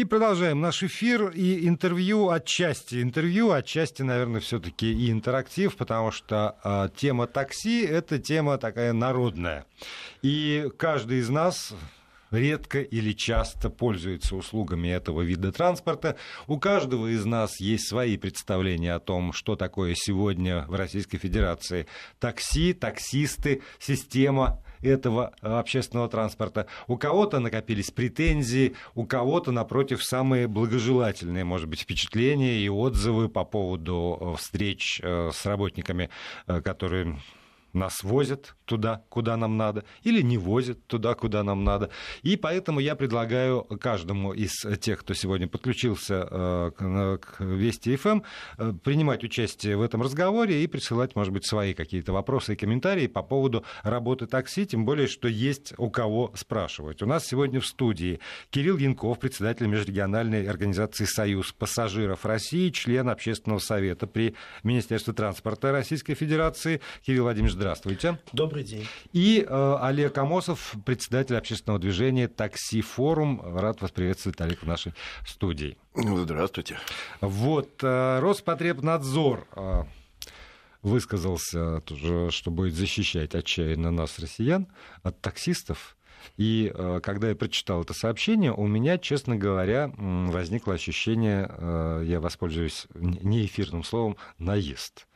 И 0.00 0.04
продолжаем 0.06 0.62
наш 0.62 0.82
эфир 0.82 1.28
и 1.28 1.68
интервью 1.68 2.30
отчасти. 2.30 3.02
Интервью 3.02 3.50
отчасти, 3.50 4.00
наверное, 4.00 4.40
все-таки 4.40 4.90
и 4.90 5.10
интерактив, 5.10 5.76
потому 5.76 6.10
что 6.10 6.56
э, 6.64 6.88
тема 6.96 7.26
такси 7.26 7.84
это 7.84 8.18
тема 8.18 8.56
такая 8.56 8.94
народная. 8.94 9.66
И 10.22 10.70
каждый 10.78 11.18
из 11.18 11.28
нас 11.28 11.74
редко 12.30 12.80
или 12.80 13.12
часто 13.12 13.68
пользуется 13.68 14.36
услугами 14.36 14.88
этого 14.88 15.20
вида 15.20 15.52
транспорта. 15.52 16.16
У 16.46 16.58
каждого 16.58 17.08
из 17.08 17.26
нас 17.26 17.60
есть 17.60 17.86
свои 17.86 18.16
представления 18.16 18.94
о 18.94 19.00
том, 19.00 19.34
что 19.34 19.54
такое 19.54 19.94
сегодня 19.94 20.64
в 20.66 20.76
Российской 20.76 21.18
Федерации 21.18 21.86
такси, 22.18 22.72
таксисты, 22.72 23.60
система 23.78 24.62
этого 24.82 25.32
э, 25.42 25.48
общественного 25.48 26.08
транспорта. 26.08 26.66
У 26.86 26.96
кого-то 26.96 27.40
накопились 27.40 27.90
претензии, 27.90 28.74
у 28.94 29.04
кого-то, 29.04 29.52
напротив, 29.52 30.02
самые 30.02 30.48
благожелательные, 30.48 31.44
может 31.44 31.68
быть, 31.68 31.80
впечатления 31.80 32.58
и 32.58 32.68
отзывы 32.68 33.28
по 33.28 33.44
поводу 33.44 34.18
э, 34.20 34.36
встреч 34.36 35.00
э, 35.02 35.30
с 35.32 35.46
работниками, 35.46 36.10
которые 36.46 37.18
нас 37.72 38.02
возят 38.02 38.54
туда, 38.64 39.04
куда 39.08 39.36
нам 39.36 39.56
надо, 39.56 39.84
или 40.02 40.22
не 40.22 40.38
возят 40.38 40.86
туда, 40.86 41.14
куда 41.14 41.42
нам 41.42 41.64
надо. 41.64 41.90
И 42.22 42.36
поэтому 42.36 42.80
я 42.80 42.94
предлагаю 42.94 43.62
каждому 43.62 44.32
из 44.32 44.52
тех, 44.80 45.00
кто 45.00 45.14
сегодня 45.14 45.48
подключился 45.48 46.28
э, 46.30 47.18
к 47.20 47.40
Вести 47.40 47.96
ФМ, 47.96 48.08
эм, 48.08 48.22
э, 48.58 48.72
принимать 48.84 49.24
участие 49.24 49.76
в 49.76 49.82
этом 49.82 50.02
разговоре 50.02 50.62
и 50.62 50.66
присылать, 50.66 51.16
может 51.16 51.32
быть, 51.32 51.46
свои 51.46 51.74
какие-то 51.74 52.12
вопросы 52.12 52.52
и 52.52 52.56
комментарии 52.56 53.06
по 53.06 53.22
поводу 53.22 53.64
работы 53.82 54.26
такси, 54.26 54.66
тем 54.66 54.84
более, 54.84 55.08
что 55.08 55.28
есть 55.28 55.74
у 55.78 55.90
кого 55.90 56.32
спрашивать. 56.36 57.02
У 57.02 57.06
нас 57.06 57.26
сегодня 57.26 57.60
в 57.60 57.66
студии 57.66 58.20
Кирилл 58.50 58.76
Янков, 58.76 59.18
председатель 59.18 59.66
межрегиональной 59.66 60.46
организации 60.46 61.04
«Союз 61.04 61.52
пассажиров 61.52 62.24
России», 62.24 62.70
член 62.70 63.08
общественного 63.08 63.58
совета 63.58 64.06
при 64.06 64.34
Министерстве 64.62 65.12
транспорта 65.12 65.72
Российской 65.72 66.14
Федерации. 66.14 66.80
Кирилл 67.04 67.24
Владимирович, 67.24 67.56
здравствуйте. 67.60 68.18
Добрый 68.32 68.64
день. 68.64 68.86
И 69.12 69.44
э, 69.46 69.76
Олег 69.82 70.16
Амосов, 70.16 70.74
председатель 70.86 71.36
общественного 71.36 71.78
движения 71.78 72.26
«Такси 72.26 72.80
Форум». 72.80 73.42
Рад 73.44 73.82
вас 73.82 73.90
приветствовать, 73.90 74.40
Олег, 74.40 74.62
в 74.62 74.66
нашей 74.66 74.94
студии. 75.26 75.76
Здравствуйте. 75.94 76.78
Вот, 77.20 77.68
э, 77.82 78.18
Роспотребнадзор 78.20 79.46
э, 79.54 79.82
высказался, 80.80 81.82
что 82.30 82.50
будет 82.50 82.72
защищать 82.72 83.34
отчаянно 83.34 83.90
нас, 83.90 84.18
россиян, 84.18 84.66
от 85.02 85.20
таксистов. 85.20 85.98
И 86.38 86.72
э, 86.74 87.00
когда 87.02 87.28
я 87.28 87.34
прочитал 87.34 87.82
это 87.82 87.92
сообщение, 87.92 88.54
у 88.54 88.66
меня, 88.66 88.96
честно 88.96 89.36
говоря, 89.36 89.92
возникло 89.98 90.72
ощущение, 90.72 91.46
э, 91.50 92.04
я 92.06 92.20
воспользуюсь 92.20 92.86
не 92.94 93.44
эфирным 93.44 93.84
словом, 93.84 94.16
наезд. 94.38 95.06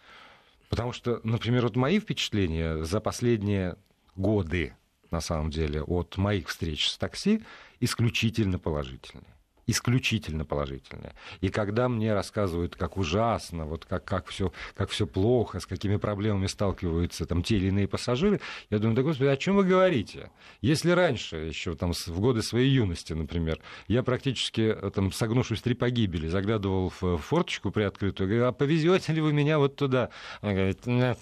Потому 0.75 0.93
что, 0.93 1.21
например, 1.23 1.63
вот 1.63 1.77
мои 1.77 2.01
впечатления 2.01 2.83
за 2.83 3.01
последние 3.01 3.77
годы, 4.17 4.75
на 5.13 5.21
самом 5.21 5.51
деле, 5.51 5.81
от 5.81 6.17
моих 6.17 6.49
встреч 6.49 6.89
с 6.89 6.99
такси 6.99 7.45
исключительно 7.79 8.59
положительные 8.59 9.34
исключительно 9.67 10.45
положительное. 10.45 11.15
И 11.41 11.49
когда 11.49 11.89
мне 11.89 12.15
рассказывают, 12.15 12.77
как 12.77 12.97
ужасно, 12.97 13.67
вот 13.67 13.85
как, 13.85 14.05
как 14.05 14.29
все 14.29 14.53
как 14.75 14.91
все 14.91 15.07
плохо, 15.07 15.61
с 15.61 15.67
какими 15.67 15.97
проблемами 15.97 16.47
сталкиваются 16.47 17.27
там 17.27 17.43
те 17.43 17.57
или 17.57 17.69
иные 17.69 17.89
пассажиры, 17.89 18.41
я 18.71 18.79
думаю, 18.79 18.97
да 18.97 19.03
господи, 19.03 19.29
о 19.29 19.37
чем 19.37 19.57
вы 19.57 19.65
говорите? 19.65 20.31
Если 20.61 20.91
раньше, 20.91 21.37
еще 21.37 21.75
там 21.75 21.93
в 21.93 22.21
годы 22.21 22.43
своей 22.43 22.71
юности, 22.71 23.13
например, 23.13 23.61
я 23.89 24.03
практически 24.03 24.61
э, 24.61 24.91
там 24.91 25.13
согнувшись 25.13 25.63
три 25.63 25.75
погибели, 25.75 26.29
заглядывал 26.29 26.93
в 27.01 27.19
форточку 27.19 27.71
приоткрытую, 27.71 28.29
говорю, 28.29 28.47
а 28.47 28.53
повезете 28.53 29.13
ли 29.13 29.21
вы 29.21 29.33
меня 29.33 29.59
вот 29.59 29.77
туда? 29.77 30.11
Она 30.41 30.53
говорит, 30.53 30.87
нет. 30.87 31.19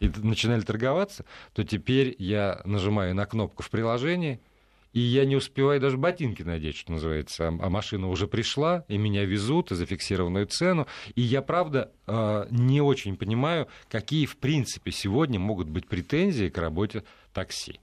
И 0.00 0.08
начинали 0.08 0.60
торговаться, 0.60 1.24
то 1.52 1.64
теперь 1.64 2.14
я 2.18 2.60
нажимаю 2.64 3.14
на 3.14 3.26
кнопку 3.26 3.62
в 3.62 3.70
приложении, 3.70 4.40
и 4.92 5.00
я 5.00 5.24
не 5.24 5.36
успеваю 5.36 5.80
даже 5.80 5.96
ботинки 5.96 6.42
надеть, 6.42 6.76
что 6.76 6.92
называется. 6.92 7.48
А, 7.48 7.48
а 7.48 7.70
машина 7.70 8.08
уже 8.08 8.26
пришла, 8.26 8.84
и 8.88 8.98
меня 8.98 9.24
везут 9.24 9.70
за 9.70 9.86
фиксированную 9.86 10.46
цену. 10.46 10.86
И 11.14 11.20
я, 11.20 11.42
правда, 11.42 11.92
а, 12.06 12.46
не 12.50 12.80
очень 12.80 13.16
понимаю, 13.16 13.68
какие, 13.88 14.26
в 14.26 14.36
принципе, 14.36 14.90
сегодня 14.90 15.38
могут 15.38 15.68
быть 15.68 15.86
претензии 15.86 16.48
к 16.48 16.58
работе 16.58 17.04
такси. 17.32 17.80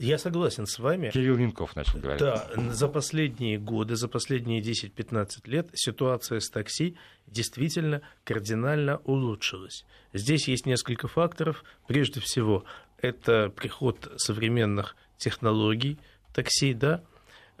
Я 0.00 0.16
согласен 0.16 0.66
с 0.66 0.78
вами. 0.78 1.10
Кирилл 1.10 1.36
Янков 1.36 1.76
начал 1.76 1.98
говорить. 1.98 2.20
Да, 2.20 2.48
за 2.70 2.88
последние 2.88 3.58
годы, 3.58 3.96
за 3.96 4.08
последние 4.08 4.62
10-15 4.62 5.26
лет 5.44 5.68
ситуация 5.74 6.40
с 6.40 6.48
такси 6.48 6.96
действительно 7.26 8.00
кардинально 8.24 8.96
улучшилась. 9.04 9.84
Здесь 10.14 10.48
есть 10.48 10.64
несколько 10.64 11.06
факторов. 11.06 11.64
Прежде 11.86 12.20
всего, 12.20 12.64
это 13.02 13.50
приход 13.54 14.12
современных 14.16 14.96
технологий 15.16 15.98
такси, 16.32 16.74
да, 16.74 17.02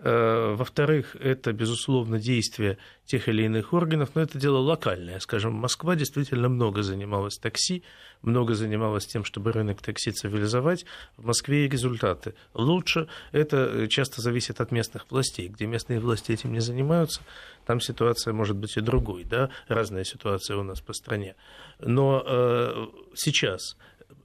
Э, 0.02 0.54
во-вторых, 0.56 1.14
это, 1.20 1.52
безусловно, 1.52 2.18
действие 2.18 2.78
тех 3.04 3.28
или 3.28 3.42
иных 3.42 3.74
органов, 3.74 4.10
но 4.14 4.22
это 4.22 4.38
дело 4.38 4.56
локальное. 4.58 5.18
Скажем, 5.18 5.52
Москва 5.52 5.94
действительно 5.94 6.48
много 6.48 6.82
занималась 6.82 7.36
такси, 7.36 7.82
много 8.22 8.54
занималась 8.54 9.06
тем, 9.06 9.24
чтобы 9.24 9.52
рынок 9.52 9.82
такси 9.82 10.12
цивилизовать. 10.12 10.86
В 11.18 11.26
Москве 11.26 11.66
и 11.66 11.68
результаты 11.68 12.34
лучше. 12.54 13.08
Это 13.32 13.88
часто 13.88 14.22
зависит 14.22 14.60
от 14.62 14.72
местных 14.72 15.10
властей. 15.10 15.48
Где 15.48 15.66
местные 15.66 16.00
власти 16.00 16.32
этим 16.32 16.52
не 16.54 16.60
занимаются, 16.60 17.20
там 17.66 17.80
ситуация 17.80 18.32
может 18.32 18.56
быть 18.56 18.78
и 18.78 18.80
другой. 18.80 19.24
Да? 19.24 19.50
Разная 19.68 20.04
ситуация 20.04 20.56
у 20.56 20.62
нас 20.62 20.80
по 20.80 20.94
стране. 20.94 21.36
Но 21.78 22.24
э, 22.26 22.86
сейчас, 23.14 23.76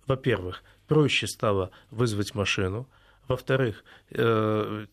во-первых, 0.08 0.64
проще 0.88 1.28
стало 1.28 1.72
вызвать 1.92 2.36
машину, 2.36 2.88
во-вторых, 3.28 3.84
э, 4.12 4.86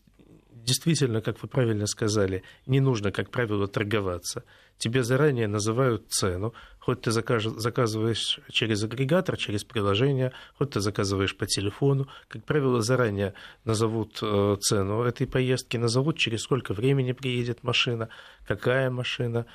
действительно, 0.63 1.21
как 1.21 1.41
вы 1.41 1.47
правильно 1.47 1.85
сказали, 1.87 2.43
не 2.65 2.79
нужно, 2.79 3.11
как 3.11 3.29
правило, 3.29 3.67
торговаться. 3.67 4.43
Тебе 4.77 5.03
заранее 5.03 5.47
называют 5.47 6.09
цену, 6.09 6.53
хоть 6.79 7.01
ты 7.01 7.11
заказываешь 7.11 8.39
через 8.49 8.83
агрегатор, 8.83 9.37
через 9.37 9.63
приложение, 9.63 10.31
хоть 10.57 10.71
ты 10.71 10.79
заказываешь 10.79 11.37
по 11.37 11.45
телефону. 11.45 12.07
Как 12.27 12.43
правило, 12.43 12.81
заранее 12.81 13.33
назовут 13.65 14.19
э, 14.21 14.57
цену 14.59 15.03
этой 15.03 15.27
поездки, 15.27 15.77
назовут, 15.77 16.17
через 16.17 16.41
сколько 16.41 16.73
времени 16.73 17.11
приедет 17.11 17.63
машина, 17.63 18.09
какая 18.47 18.89
машина. 18.89 19.45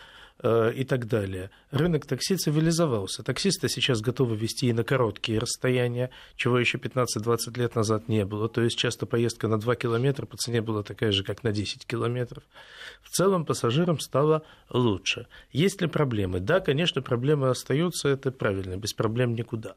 Э, 0.41 0.73
и 0.73 0.85
так 0.85 1.09
далее. 1.09 1.51
Рынок 1.73 2.07
такси 2.07 2.37
цивилизовался. 2.37 3.25
Таксисты 3.25 3.69
сейчас 3.69 4.01
готовы 4.01 4.37
вести 4.37 4.69
и 4.69 4.73
на 4.73 4.85
короткие 4.85 5.41
расстояния, 5.41 6.11
чего 6.37 6.61
еще 6.61 6.79
15-20 6.79 7.59
лет 7.59 7.75
назад 7.75 8.09
не 8.09 8.25
было. 8.25 8.49
То 8.49 8.63
есть 8.63 8.79
часто 8.79 9.05
поездка 9.05 9.49
на 9.49 9.59
2 9.59 9.75
километра 9.75 10.27
по 10.27 10.37
цене 10.37 10.63
была 10.63 10.85
такая 10.85 11.11
же, 11.11 11.25
как 11.25 11.43
на 11.43 11.51
10 11.51 11.85
километров. 11.87 12.45
В 13.03 13.11
целом 13.11 13.45
пассажирам 13.45 13.99
стало 13.99 14.45
лучше. 14.71 15.27
Есть 15.51 15.81
ли 15.81 15.89
проблемы? 15.89 16.39
Да, 16.39 16.61
конечно, 16.61 17.03
проблемы 17.03 17.49
остаются, 17.49 18.09
это 18.09 18.31
правильно, 18.31 18.77
без 18.77 18.93
проблем 18.93 19.35
никуда. 19.35 19.75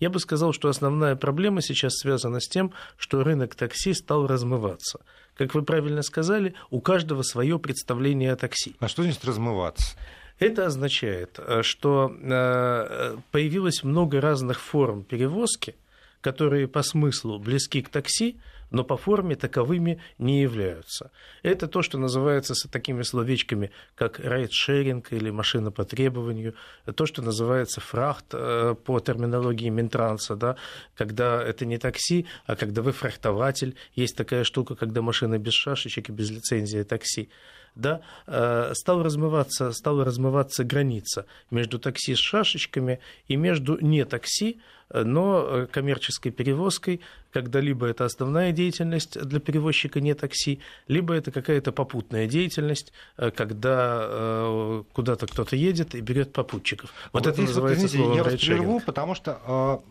Я 0.00 0.10
бы 0.10 0.18
сказал, 0.18 0.52
что 0.52 0.68
основная 0.68 1.14
проблема 1.14 1.60
сейчас 1.60 1.92
связана 1.98 2.40
с 2.40 2.48
тем, 2.48 2.72
что 2.96 3.22
рынок 3.22 3.54
такси 3.54 3.92
стал 3.92 4.26
размываться. 4.26 5.00
Как 5.36 5.54
вы 5.54 5.62
правильно 5.62 6.02
сказали, 6.02 6.54
у 6.70 6.80
каждого 6.80 7.22
свое 7.22 7.58
представление 7.58 8.32
о 8.32 8.36
такси. 8.36 8.74
А 8.80 8.88
что 8.88 9.02
значит 9.02 9.24
размываться? 9.24 9.96
Это 10.38 10.66
означает, 10.66 11.38
э, 11.38 11.62
что 11.62 12.10
э, 12.10 13.16
появилось 13.30 13.84
много 13.84 14.22
разных 14.22 14.58
форм 14.58 15.04
перевозки, 15.04 15.76
которые 16.20 16.68
по 16.68 16.82
смыслу 16.82 17.38
близки 17.38 17.82
к 17.82 17.88
такси, 17.88 18.38
но 18.70 18.84
по 18.84 18.96
форме 18.96 19.34
таковыми 19.34 20.00
не 20.18 20.42
являются. 20.42 21.10
Это 21.42 21.66
то, 21.66 21.82
что 21.82 21.98
называется 21.98 22.54
с 22.54 22.68
такими 22.68 23.02
словечками, 23.02 23.70
как 23.94 24.20
райдшеринг 24.20 25.12
или 25.12 25.30
машина 25.30 25.70
по 25.72 25.84
требованию, 25.84 26.54
то, 26.94 27.06
что 27.06 27.22
называется 27.22 27.80
фрахт 27.80 28.26
э, 28.32 28.74
по 28.84 29.00
терминологии 29.00 29.68
Минтранса, 29.68 30.36
да, 30.36 30.56
когда 30.94 31.42
это 31.42 31.66
не 31.66 31.78
такси, 31.78 32.26
а 32.46 32.56
когда 32.56 32.82
вы 32.82 32.92
фрахтователь. 32.92 33.76
Есть 33.94 34.16
такая 34.16 34.44
штука, 34.44 34.76
когда 34.76 35.02
машина 35.02 35.38
без 35.38 35.54
шашечек 35.54 36.08
и 36.08 36.12
без 36.12 36.30
лицензии 36.30 36.82
такси 36.82 37.30
да, 37.74 38.00
э, 38.26 38.72
стал 38.74 39.02
размываться, 39.02 39.72
стала 39.72 40.04
размываться 40.04 40.64
граница 40.64 41.26
между 41.50 41.78
такси 41.78 42.14
с 42.14 42.18
шашечками 42.18 43.00
и 43.28 43.36
между 43.36 43.78
не 43.80 44.04
такси, 44.04 44.60
но 44.92 45.44
э, 45.46 45.66
коммерческой 45.66 46.30
перевозкой, 46.30 47.00
когда 47.32 47.60
либо 47.60 47.86
это 47.86 48.04
основная 48.04 48.52
деятельность 48.52 49.20
для 49.20 49.38
перевозчика 49.38 50.00
не 50.00 50.14
такси, 50.14 50.60
либо 50.88 51.14
это 51.14 51.30
какая-то 51.30 51.70
попутная 51.72 52.26
деятельность, 52.26 52.92
э, 53.16 53.30
когда 53.30 54.82
куда-то 54.92 55.26
кто-то 55.26 55.56
едет 55.56 55.94
и 55.94 56.00
берет 56.00 56.32
попутчиков. 56.32 56.92
Вот, 57.12 57.24
вот 57.24 57.32
это 57.32 57.42
называется 57.42 57.82
вот, 57.82 57.88
извините, 57.88 58.12
словом 58.12 58.16
я 58.16 58.24
вас 58.24 58.40
прерву, 58.40 58.80
потому 58.80 59.14
что 59.14 59.82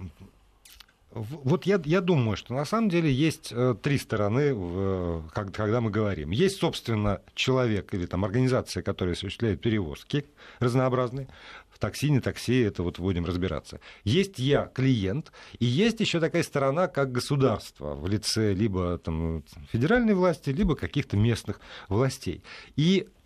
вот 1.11 1.65
я, 1.65 1.81
я 1.85 2.01
думаю, 2.01 2.37
что 2.37 2.53
на 2.53 2.65
самом 2.65 2.89
деле 2.89 3.11
есть 3.11 3.51
э, 3.51 3.75
три 3.81 3.97
стороны, 3.97 5.23
когда 5.31 5.81
мы 5.81 5.89
говорим. 5.89 6.29
Есть, 6.29 6.57
собственно, 6.57 7.21
человек 7.33 7.93
или 7.93 8.05
там 8.05 8.23
организация, 8.23 8.83
которая 8.83 9.15
осуществляет 9.15 9.59
перевозки 9.61 10.25
разнообразные. 10.59 11.27
В 11.71 11.79
такси, 11.79 12.11
не 12.11 12.19
такси, 12.19 12.59
это 12.59 12.83
вот 12.83 12.99
будем 12.99 13.25
разбираться. 13.25 13.79
Есть 14.03 14.37
я, 14.37 14.65
клиент, 14.67 15.31
и 15.59 15.65
есть 15.65 15.99
еще 15.99 16.19
такая 16.19 16.43
сторона, 16.43 16.87
как 16.87 17.11
государство 17.11 17.95
в 17.95 18.07
лице 18.07 18.53
либо 18.53 18.97
там, 18.97 19.43
федеральной 19.71 20.13
власти, 20.13 20.49
либо 20.49 20.75
каких-то 20.75 21.17
местных 21.17 21.59
властей. 21.87 22.43
И 22.75 23.07
Э, 23.07 23.18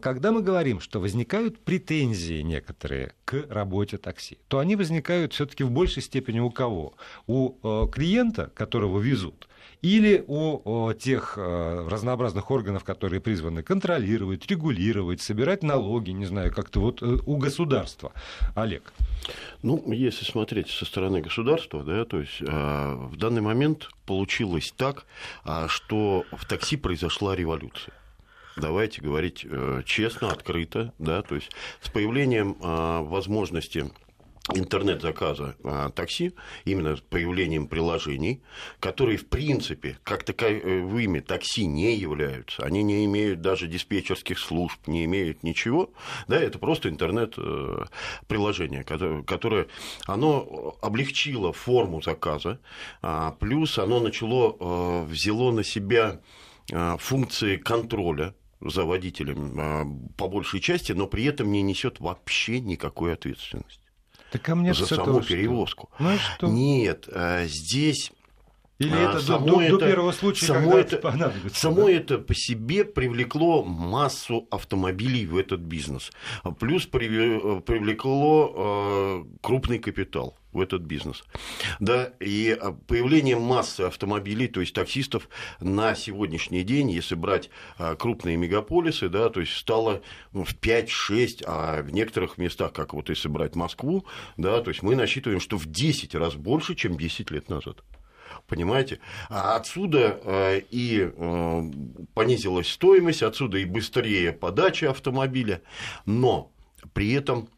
когда 0.00 0.32
мы 0.32 0.42
говорим, 0.42 0.80
что 0.80 1.00
возникают 1.00 1.60
претензии 1.60 2.42
некоторые 2.42 3.12
к 3.24 3.46
работе 3.48 3.98
такси, 3.98 4.38
то 4.48 4.58
они 4.58 4.76
возникают 4.76 5.32
все-таки 5.32 5.62
в 5.62 5.70
большей 5.70 6.02
степени 6.02 6.40
у 6.40 6.50
кого? 6.50 6.94
У 7.26 7.54
э, 7.62 7.88
клиента, 7.92 8.50
которого 8.54 8.98
везут, 8.98 9.48
или 9.80 10.24
у 10.26 10.92
тех 10.94 11.34
э, 11.36 11.86
разнообразных 11.88 12.50
органов, 12.50 12.82
которые 12.82 13.20
призваны 13.20 13.62
контролировать, 13.62 14.46
регулировать, 14.50 15.20
собирать 15.20 15.62
налоги, 15.62 16.10
не 16.10 16.26
знаю, 16.26 16.52
как-то 16.52 16.80
вот 16.80 17.02
у 17.02 17.36
государства. 17.36 18.12
Олег. 18.56 18.92
Ну, 19.62 19.92
если 19.92 20.24
смотреть 20.24 20.70
со 20.70 20.84
стороны 20.84 21.20
государства, 21.20 21.84
да, 21.84 22.04
то 22.04 22.18
есть 22.18 22.40
в 22.40 23.16
данный 23.16 23.42
момент 23.42 23.88
получилось 24.06 24.72
так, 24.76 25.06
что 25.68 26.24
в 26.32 26.46
такси 26.46 26.76
произошла 26.76 27.36
революция 27.36 27.97
давайте 28.58 29.00
говорить 29.00 29.46
э, 29.48 29.82
честно, 29.84 30.30
открыто, 30.30 30.92
да, 30.98 31.22
то 31.22 31.34
есть 31.34 31.50
с 31.80 31.88
появлением 31.88 32.56
э, 32.60 33.02
возможности 33.02 33.90
интернет-заказа 34.54 35.56
а, 35.62 35.90
такси, 35.90 36.34
именно 36.64 36.96
с 36.96 37.00
появлением 37.00 37.66
приложений, 37.66 38.42
которые, 38.80 39.18
в 39.18 39.28
принципе, 39.28 39.98
как 40.04 40.24
таковыми 40.24 41.20
такси 41.20 41.66
не 41.66 41.94
являются. 41.94 42.62
Они 42.62 42.82
не 42.82 43.04
имеют 43.04 43.40
даже 43.40 43.66
диспетчерских 43.66 44.38
служб, 44.38 44.78
не 44.86 45.04
имеют 45.04 45.42
ничего. 45.42 45.90
Да, 46.28 46.40
это 46.40 46.58
просто 46.58 46.88
интернет-приложение, 46.88 48.84
которое, 48.84 49.66
оно 50.06 50.76
облегчило 50.80 51.52
форму 51.52 52.00
заказа, 52.00 52.58
а, 53.02 53.32
плюс 53.32 53.78
оно 53.78 54.00
начало, 54.00 55.04
взяло 55.04 55.52
на 55.52 55.64
себя 55.64 56.20
функции 56.98 57.56
контроля 57.56 58.34
за 58.60 58.84
водителем 58.84 59.54
а, 59.58 59.84
по 60.16 60.28
большей 60.28 60.60
части, 60.60 60.92
но 60.92 61.06
при 61.06 61.24
этом 61.24 61.50
не 61.50 61.62
несет 61.62 62.00
вообще 62.00 62.60
никакой 62.60 63.14
ответственности. 63.14 63.80
Так 64.30 64.48
а 64.48 64.54
мне 64.54 64.74
за 64.74 64.86
саму 64.86 65.22
перевозку. 65.22 65.90
Ну, 65.98 66.16
что? 66.18 66.46
Нет, 66.48 67.08
а, 67.12 67.46
здесь 67.46 68.12
или 68.78 68.94
а, 68.94 69.10
это 69.10 69.20
само 69.20 69.46
до, 69.46 69.60
это, 69.60 69.78
до 69.78 69.86
первого 69.86 70.12
случая, 70.12 70.46
само 70.46 70.70
когда 70.70 70.80
это, 70.80 70.98
понадобится? 70.98 71.60
Само 71.60 71.86
да? 71.86 71.92
это 71.92 72.18
по 72.18 72.34
себе 72.34 72.84
привлекло 72.84 73.64
массу 73.64 74.46
автомобилей 74.50 75.26
в 75.26 75.36
этот 75.36 75.60
бизнес. 75.60 76.10
Плюс 76.60 76.86
привлекло 76.86 77.64
крупный 79.40 79.78
капитал 79.80 80.36
в 80.58 80.60
этот 80.60 80.82
бизнес. 80.82 81.24
Да, 81.80 82.12
и 82.20 82.58
появление 82.86 83.38
массы 83.38 83.80
автомобилей, 83.82 84.48
то 84.48 84.60
есть 84.60 84.74
таксистов 84.74 85.28
на 85.60 85.94
сегодняшний 85.94 86.62
день, 86.62 86.90
если 86.90 87.14
брать 87.14 87.48
крупные 87.98 88.36
мегаполисы, 88.36 89.08
да, 89.08 89.30
то 89.30 89.40
есть 89.40 89.54
стало 89.54 90.02
ну, 90.32 90.44
в 90.44 90.54
5-6, 90.54 91.44
а 91.46 91.82
в 91.82 91.90
некоторых 91.92 92.36
местах, 92.36 92.72
как 92.72 92.92
вот 92.92 93.08
если 93.08 93.28
брать 93.28 93.54
Москву, 93.54 94.04
да, 94.36 94.60
то 94.60 94.68
есть 94.70 94.82
мы 94.82 94.94
насчитываем, 94.94 95.40
что 95.40 95.56
в 95.56 95.66
10 95.66 96.14
раз 96.14 96.34
больше, 96.34 96.74
чем 96.74 96.98
10 96.98 97.30
лет 97.30 97.48
назад. 97.48 97.82
Понимаете? 98.46 99.00
А 99.28 99.56
отсюда 99.56 100.20
и 100.70 101.10
понизилась 102.14 102.68
стоимость, 102.68 103.22
отсюда 103.22 103.58
и 103.58 103.64
быстрее 103.64 104.32
подача 104.32 104.90
автомобиля, 104.90 105.62
но 106.06 106.52
при 106.92 107.12
этом 107.12 107.48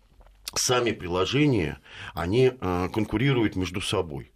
сами 0.54 0.92
приложения, 0.92 1.78
они 2.14 2.52
э, 2.58 2.88
конкурируют 2.92 3.56
между 3.56 3.80
собой 3.80 4.32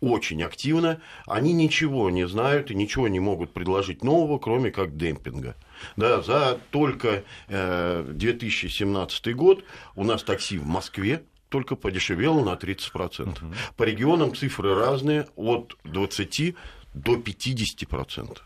очень 0.00 0.42
активно, 0.42 1.00
они 1.26 1.52
ничего 1.52 2.10
не 2.10 2.26
знают 2.26 2.70
и 2.70 2.74
ничего 2.74 3.08
не 3.08 3.20
могут 3.20 3.52
предложить 3.52 4.02
нового, 4.02 4.38
кроме 4.38 4.70
как 4.70 4.96
демпинга. 4.96 5.56
Да, 5.96 6.22
за 6.22 6.58
только 6.70 7.24
2017 7.48 9.34
год 9.34 9.64
у 9.96 10.04
нас 10.04 10.22
такси 10.22 10.58
в 10.58 10.66
Москве 10.66 11.22
только 11.48 11.76
подешевело 11.76 12.42
на 12.44 12.54
30%. 12.54 13.28
Угу. 13.28 13.54
По 13.76 13.82
регионам 13.82 14.34
цифры 14.34 14.74
разные, 14.74 15.26
от 15.36 15.76
20 15.84 16.54
до 16.94 17.16
50%. 17.16 18.38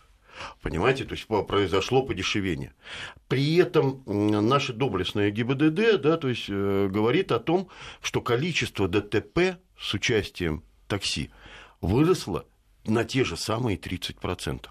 Понимаете, 0.63 1.05
то 1.05 1.15
есть 1.15 1.27
произошло 1.27 2.03
подешевение. 2.03 2.73
При 3.29 3.57
этом 3.57 4.03
наша 4.07 4.73
доблестная 4.73 5.31
ГИБДД 5.31 6.01
да, 6.01 6.17
то 6.17 6.29
есть, 6.29 6.47
э, 6.49 6.89
говорит 6.91 7.33
о 7.33 7.39
том, 7.39 7.69
что 8.03 8.21
количество 8.21 8.89
ДТП 8.89 9.59
с 9.79 9.95
участием 9.95 10.63
такси 10.89 11.31
выросло 11.81 12.45
на 12.87 13.05
те 13.05 13.25
же 13.25 13.37
самые 13.37 13.77
30%. 13.79 14.67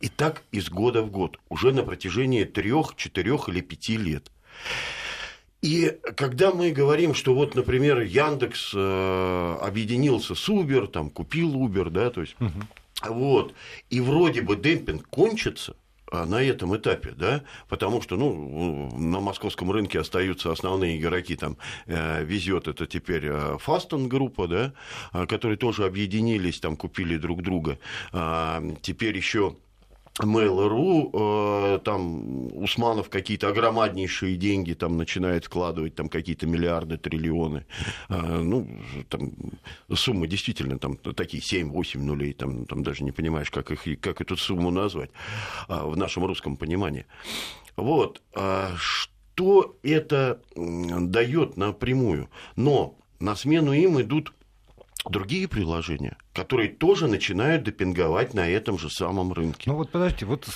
И 0.00 0.08
так 0.08 0.42
из 0.52 0.70
года 0.70 1.02
в 1.02 1.10
год, 1.10 1.38
уже 1.48 1.72
на 1.72 1.82
протяжении 1.82 2.44
трех, 2.44 2.96
четырех 2.96 3.48
или 3.48 3.60
пяти 3.60 3.96
лет. 3.96 4.30
И 5.60 5.98
когда 6.16 6.52
мы 6.52 6.70
говорим, 6.70 7.14
что 7.14 7.34
вот, 7.34 7.56
например, 7.56 8.00
Яндекс 8.00 8.72
э, 8.74 9.56
объединился 9.60 10.36
с 10.36 10.48
Uber, 10.48 10.86
там 10.86 11.10
купил 11.10 11.52
Uber, 11.54 11.90
да, 11.90 12.10
то 12.10 12.20
есть, 12.20 12.36
угу. 12.40 12.52
Вот, 13.06 13.54
и 13.90 14.00
вроде 14.00 14.42
бы 14.42 14.56
демпинг 14.56 15.06
кончится, 15.08 15.76
а, 16.10 16.24
на 16.24 16.42
этом 16.42 16.74
этапе, 16.76 17.12
да, 17.16 17.42
потому 17.68 18.00
что, 18.00 18.16
ну, 18.16 18.90
на 18.96 19.20
московском 19.20 19.70
рынке 19.70 20.00
остаются 20.00 20.50
основные 20.50 20.98
игроки, 20.98 21.36
там, 21.36 21.58
э, 21.86 22.24
везет 22.24 22.66
это 22.66 22.86
теперь 22.86 23.26
э, 23.26 23.58
Фастон 23.58 24.08
группа, 24.08 24.48
да, 24.48 24.72
э, 25.12 25.26
которые 25.26 25.58
тоже 25.58 25.84
объединились, 25.84 26.60
там, 26.60 26.76
купили 26.76 27.18
друг 27.18 27.42
друга, 27.42 27.78
э, 28.12 28.74
теперь 28.80 29.16
еще 29.16 29.56
Mail.ru, 30.24 31.10
э, 31.12 31.78
там 31.80 32.56
Усманов 32.56 33.08
какие-то 33.08 33.48
огромнейшие 33.48 34.36
деньги 34.36 34.74
там 34.74 34.96
начинает 34.96 35.44
вкладывать, 35.44 35.94
там 35.94 36.08
какие-то 36.08 36.46
миллиарды, 36.46 36.96
триллионы. 36.96 37.66
Э, 38.08 38.40
ну, 38.40 38.68
там 39.08 39.32
суммы 39.92 40.26
действительно 40.26 40.78
там 40.78 40.96
такие 40.96 41.42
7-8 41.42 41.98
нулей, 41.98 42.32
там, 42.32 42.66
там 42.66 42.82
даже 42.82 43.04
не 43.04 43.12
понимаешь, 43.12 43.50
как, 43.50 43.70
их, 43.70 44.00
как 44.00 44.20
эту 44.20 44.36
сумму 44.36 44.70
назвать 44.70 45.10
э, 45.68 45.80
в 45.84 45.96
нашем 45.96 46.24
русском 46.24 46.56
понимании. 46.56 47.06
Вот. 47.76 48.22
Что 48.76 49.76
это 49.84 50.40
дает 50.54 51.56
напрямую? 51.56 52.28
Но 52.56 52.98
на 53.20 53.36
смену 53.36 53.72
им 53.72 54.00
идут 54.00 54.32
другие 55.10 55.48
приложения, 55.48 56.16
которые 56.34 56.68
тоже 56.68 57.08
начинают 57.08 57.64
демпинговать 57.64 58.34
на 58.34 58.48
этом 58.48 58.78
же 58.78 58.90
самом 58.90 59.32
рынке. 59.32 59.70
Ну 59.70 59.76
вот 59.76 59.90
подождите, 59.90 60.26
вот 60.26 60.46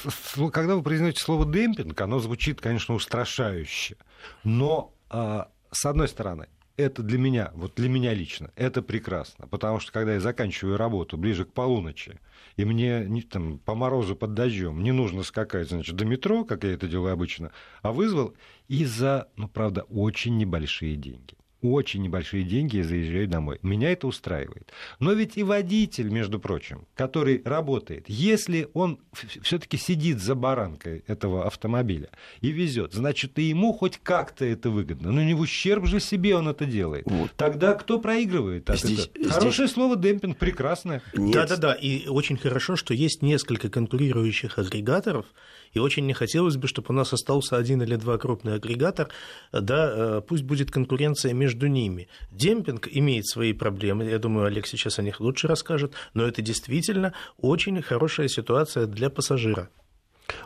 когда 0.52 0.76
вы 0.76 0.82
произносите 0.82 1.22
слово 1.22 1.44
демпинг, 1.44 2.00
оно 2.00 2.18
звучит, 2.18 2.60
конечно, 2.60 2.94
устрашающе. 2.94 3.96
Но 4.44 4.92
а, 5.10 5.48
с 5.70 5.86
одной 5.86 6.08
стороны, 6.08 6.48
это 6.76 7.02
для 7.02 7.18
меня, 7.18 7.50
вот 7.54 7.74
для 7.76 7.88
меня 7.88 8.14
лично, 8.14 8.50
это 8.56 8.82
прекрасно. 8.82 9.46
Потому 9.46 9.80
что 9.80 9.92
когда 9.92 10.14
я 10.14 10.20
заканчиваю 10.20 10.76
работу 10.76 11.16
ближе 11.16 11.44
к 11.44 11.52
полуночи, 11.52 12.18
и 12.56 12.64
мне 12.64 13.04
не, 13.06 13.22
там, 13.22 13.58
по 13.58 13.74
морозу 13.74 14.16
под 14.16 14.34
дождем 14.34 14.82
не 14.82 14.92
нужно 14.92 15.22
скакать 15.22 15.68
значит, 15.68 15.96
до 15.96 16.04
метро, 16.04 16.44
как 16.44 16.64
я 16.64 16.72
это 16.72 16.88
делаю 16.88 17.12
обычно, 17.12 17.52
а 17.82 17.92
вызвал 17.92 18.34
и 18.68 18.84
за, 18.84 19.28
ну, 19.36 19.48
правда, 19.48 19.82
очень 19.82 20.36
небольшие 20.36 20.96
деньги 20.96 21.36
очень 21.62 22.02
небольшие 22.02 22.44
деньги 22.44 22.78
и 22.78 22.82
заезжаю 22.82 23.28
домой. 23.28 23.58
Меня 23.62 23.92
это 23.92 24.06
устраивает. 24.06 24.72
Но 24.98 25.12
ведь 25.12 25.36
и 25.36 25.42
водитель, 25.42 26.08
между 26.08 26.38
прочим, 26.38 26.86
который 26.94 27.40
работает, 27.44 28.04
если 28.08 28.68
он 28.74 28.98
все-таки 29.42 29.76
сидит 29.76 30.20
за 30.20 30.34
баранкой 30.34 31.04
этого 31.06 31.46
автомобиля 31.46 32.10
и 32.40 32.50
везет, 32.50 32.92
значит, 32.92 33.38
и 33.38 33.42
ему 33.42 33.72
хоть 33.72 33.98
как-то 34.02 34.44
это 34.44 34.70
выгодно. 34.70 35.12
Но 35.12 35.22
не 35.22 35.34
в 35.34 35.40
ущерб 35.40 35.86
же 35.86 36.00
себе 36.00 36.36
он 36.36 36.48
это 36.48 36.66
делает. 36.66 37.04
Вот. 37.06 37.30
Тогда 37.36 37.74
кто 37.74 37.98
проигрывает 37.98 38.68
от 38.68 38.78
здесь, 38.80 39.06
этого? 39.06 39.24
Здесь... 39.24 39.32
Хорошее 39.32 39.68
слово 39.68 39.96
демпинг, 39.96 40.36
прекрасное. 40.36 41.02
Да-да-да, 41.14 41.74
и 41.74 42.08
очень 42.08 42.36
хорошо, 42.36 42.76
что 42.76 42.94
есть 42.94 43.22
несколько 43.22 43.68
конкурирующих 43.70 44.58
агрегаторов, 44.58 45.26
и 45.72 45.78
очень 45.78 46.06
не 46.06 46.12
хотелось 46.12 46.56
бы, 46.56 46.68
чтобы 46.68 46.88
у 46.90 46.92
нас 46.92 47.12
остался 47.12 47.56
один 47.56 47.82
или 47.82 47.96
два 47.96 48.18
крупных 48.18 48.54
агрегатор, 48.54 49.08
да, 49.52 49.92
э, 49.92 50.20
пусть 50.26 50.44
будет 50.44 50.70
конкуренция 50.70 51.32
между 51.32 51.66
ними. 51.66 52.08
Демпинг 52.30 52.88
имеет 52.90 53.26
свои 53.26 53.52
проблемы, 53.52 54.04
я 54.04 54.18
думаю, 54.18 54.46
Олег 54.46 54.66
сейчас 54.66 54.98
о 54.98 55.02
них 55.02 55.20
лучше 55.20 55.48
расскажет, 55.48 55.94
но 56.14 56.24
это 56.24 56.42
действительно 56.42 57.14
очень 57.38 57.80
хорошая 57.82 58.28
ситуация 58.28 58.86
для 58.86 59.10
пассажира. 59.10 59.68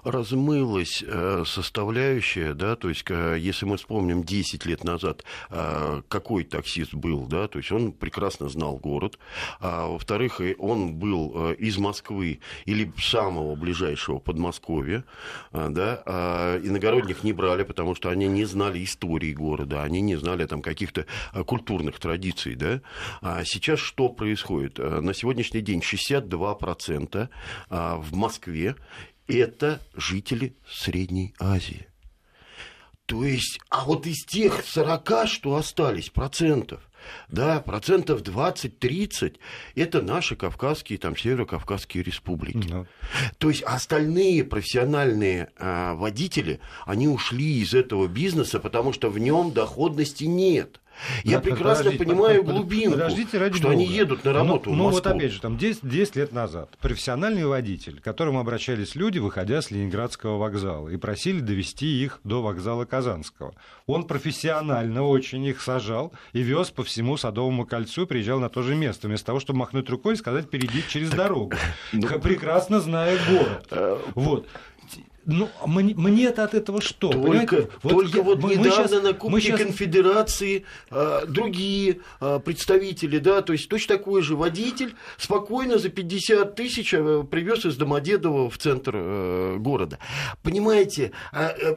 Размылась 0.04 1.02
э, 1.06 1.44
составляющая, 1.46 2.54
да, 2.54 2.76
то 2.76 2.88
есть 2.88 3.04
если 3.08 3.66
мы 3.66 3.76
вспомним 3.76 4.24
10 4.24 4.66
лет 4.66 4.84
назад, 4.84 5.24
какой 6.08 6.44
таксист 6.44 6.94
был, 6.94 7.26
да, 7.26 7.48
то 7.48 7.58
есть 7.58 7.70
он 7.72 7.92
прекрасно 7.92 8.48
знал 8.48 8.76
город, 8.76 9.18
а 9.60 9.86
во-вторых, 9.88 10.40
он 10.58 10.94
был 10.94 11.52
из 11.52 11.78
Москвы 11.78 12.40
или 12.64 12.92
самого 12.98 13.54
ближайшего 13.54 14.18
Подмосковья, 14.18 15.04
да, 15.52 16.02
а 16.06 16.60
иногородних 16.62 17.24
не 17.24 17.32
брали, 17.32 17.62
потому 17.62 17.94
что 17.94 18.10
они 18.10 18.26
не 18.26 18.44
знали 18.44 18.82
истории 18.84 19.32
города, 19.32 19.82
они 19.82 20.00
не 20.00 20.16
знали 20.16 20.46
там 20.46 20.62
каких-то 20.62 21.06
культурных 21.46 21.98
традиций, 21.98 22.54
да. 22.54 22.80
А 23.20 23.44
сейчас 23.44 23.78
что 23.78 24.08
происходит? 24.08 24.78
На 24.78 25.14
сегодняшний 25.14 25.60
день 25.60 25.80
62% 25.80 27.28
в 27.70 28.14
Москве 28.14 28.76
это 29.28 29.80
жители 29.94 30.56
Средней 30.68 31.34
Азии. 31.38 31.86
То 33.06 33.24
есть, 33.24 33.60
а 33.70 33.84
вот 33.84 34.06
из 34.06 34.24
тех 34.24 34.64
40, 34.64 35.28
что 35.28 35.54
остались 35.54 36.10
процентов, 36.10 36.80
да, 37.28 37.60
процентов 37.60 38.22
20-30 38.22 39.36
это 39.76 40.02
наши 40.02 40.34
кавказские, 40.34 40.98
там, 40.98 41.16
северокавказские 41.16 42.02
республики. 42.02 42.66
Да. 42.68 42.86
То 43.38 43.48
есть 43.48 43.62
остальные 43.62 44.42
профессиональные 44.42 45.50
а, 45.56 45.94
водители, 45.94 46.58
они 46.84 47.06
ушли 47.06 47.60
из 47.60 47.74
этого 47.74 48.08
бизнеса, 48.08 48.58
потому 48.58 48.92
что 48.92 49.08
в 49.08 49.20
нем 49.20 49.52
доходности 49.52 50.24
нет. 50.24 50.80
Я 51.24 51.40
прекрасно 51.40 51.92
понимаю 51.92 52.44
под, 52.44 52.54
глубинку, 52.54 52.92
подождите, 52.92 53.38
ради 53.38 53.56
что 53.56 53.68
Бога. 53.68 53.74
они 53.74 53.86
едут 53.86 54.24
на 54.24 54.32
работу 54.32 54.70
ну, 54.70 54.76
в 54.76 54.76
Москву. 54.76 54.88
Ну 54.88 54.90
вот 54.90 55.06
опять 55.06 55.32
же, 55.32 55.40
там 55.40 55.56
10, 55.56 55.88
10 55.88 56.16
лет 56.16 56.32
назад 56.32 56.70
профессиональный 56.80 57.44
водитель, 57.44 58.00
к 58.00 58.04
которому 58.04 58.40
обращались 58.40 58.94
люди, 58.94 59.18
выходя 59.18 59.62
с 59.62 59.70
Ленинградского 59.70 60.38
вокзала, 60.38 60.88
и 60.88 60.96
просили 60.96 61.40
довести 61.40 61.86
их 61.86 62.20
до 62.24 62.42
вокзала 62.42 62.84
Казанского. 62.84 63.54
Он 63.86 64.04
профессионально 64.04 65.02
очень 65.02 65.44
их 65.44 65.60
сажал 65.60 66.12
и 66.32 66.42
вез 66.42 66.70
по 66.70 66.82
всему 66.82 67.16
Садовому 67.16 67.66
кольцу, 67.66 68.06
приезжал 68.06 68.40
на 68.40 68.48
то 68.48 68.62
же 68.62 68.74
место, 68.74 69.08
вместо 69.08 69.26
того, 69.26 69.40
чтобы 69.40 69.60
махнуть 69.60 69.88
рукой 69.90 70.14
и 70.14 70.16
сказать 70.16 70.50
«перейдите 70.50 70.88
через 70.88 71.10
дорогу», 71.10 71.52
ну, 71.92 72.06
прекрасно 72.20 72.80
зная 72.80 73.18
город. 73.28 73.66
Э, 73.70 73.98
вот. 74.14 74.46
Ну, 75.26 75.48
мне, 75.66 75.92
мне-то 75.96 76.44
от 76.44 76.54
этого 76.54 76.80
что? 76.80 77.10
Только, 77.10 77.68
вот, 77.82 77.92
только 77.92 78.18
я, 78.18 78.22
вот 78.22 78.40
мы, 78.40 78.54
недавно 78.54 78.88
сейчас, 78.88 79.02
на 79.02 79.12
Кубке 79.12 79.40
сейчас... 79.40 79.60
Конфедерации 79.60 80.64
а, 80.88 81.26
другие 81.26 82.00
а, 82.20 82.38
представители, 82.38 83.18
да, 83.18 83.42
то 83.42 83.52
есть 83.52 83.68
точно 83.68 83.98
такой 83.98 84.22
же 84.22 84.36
водитель 84.36 84.94
спокойно 85.18 85.78
за 85.78 85.88
50 85.88 86.54
тысяч 86.54 86.94
а, 86.94 87.24
привез 87.24 87.66
из 87.66 87.76
Домодедово 87.76 88.48
в 88.48 88.56
центр 88.56 88.92
а, 88.94 89.56
города. 89.56 89.98
Понимаете, 90.44 91.10
а, 91.32 91.46
а, 91.48 91.76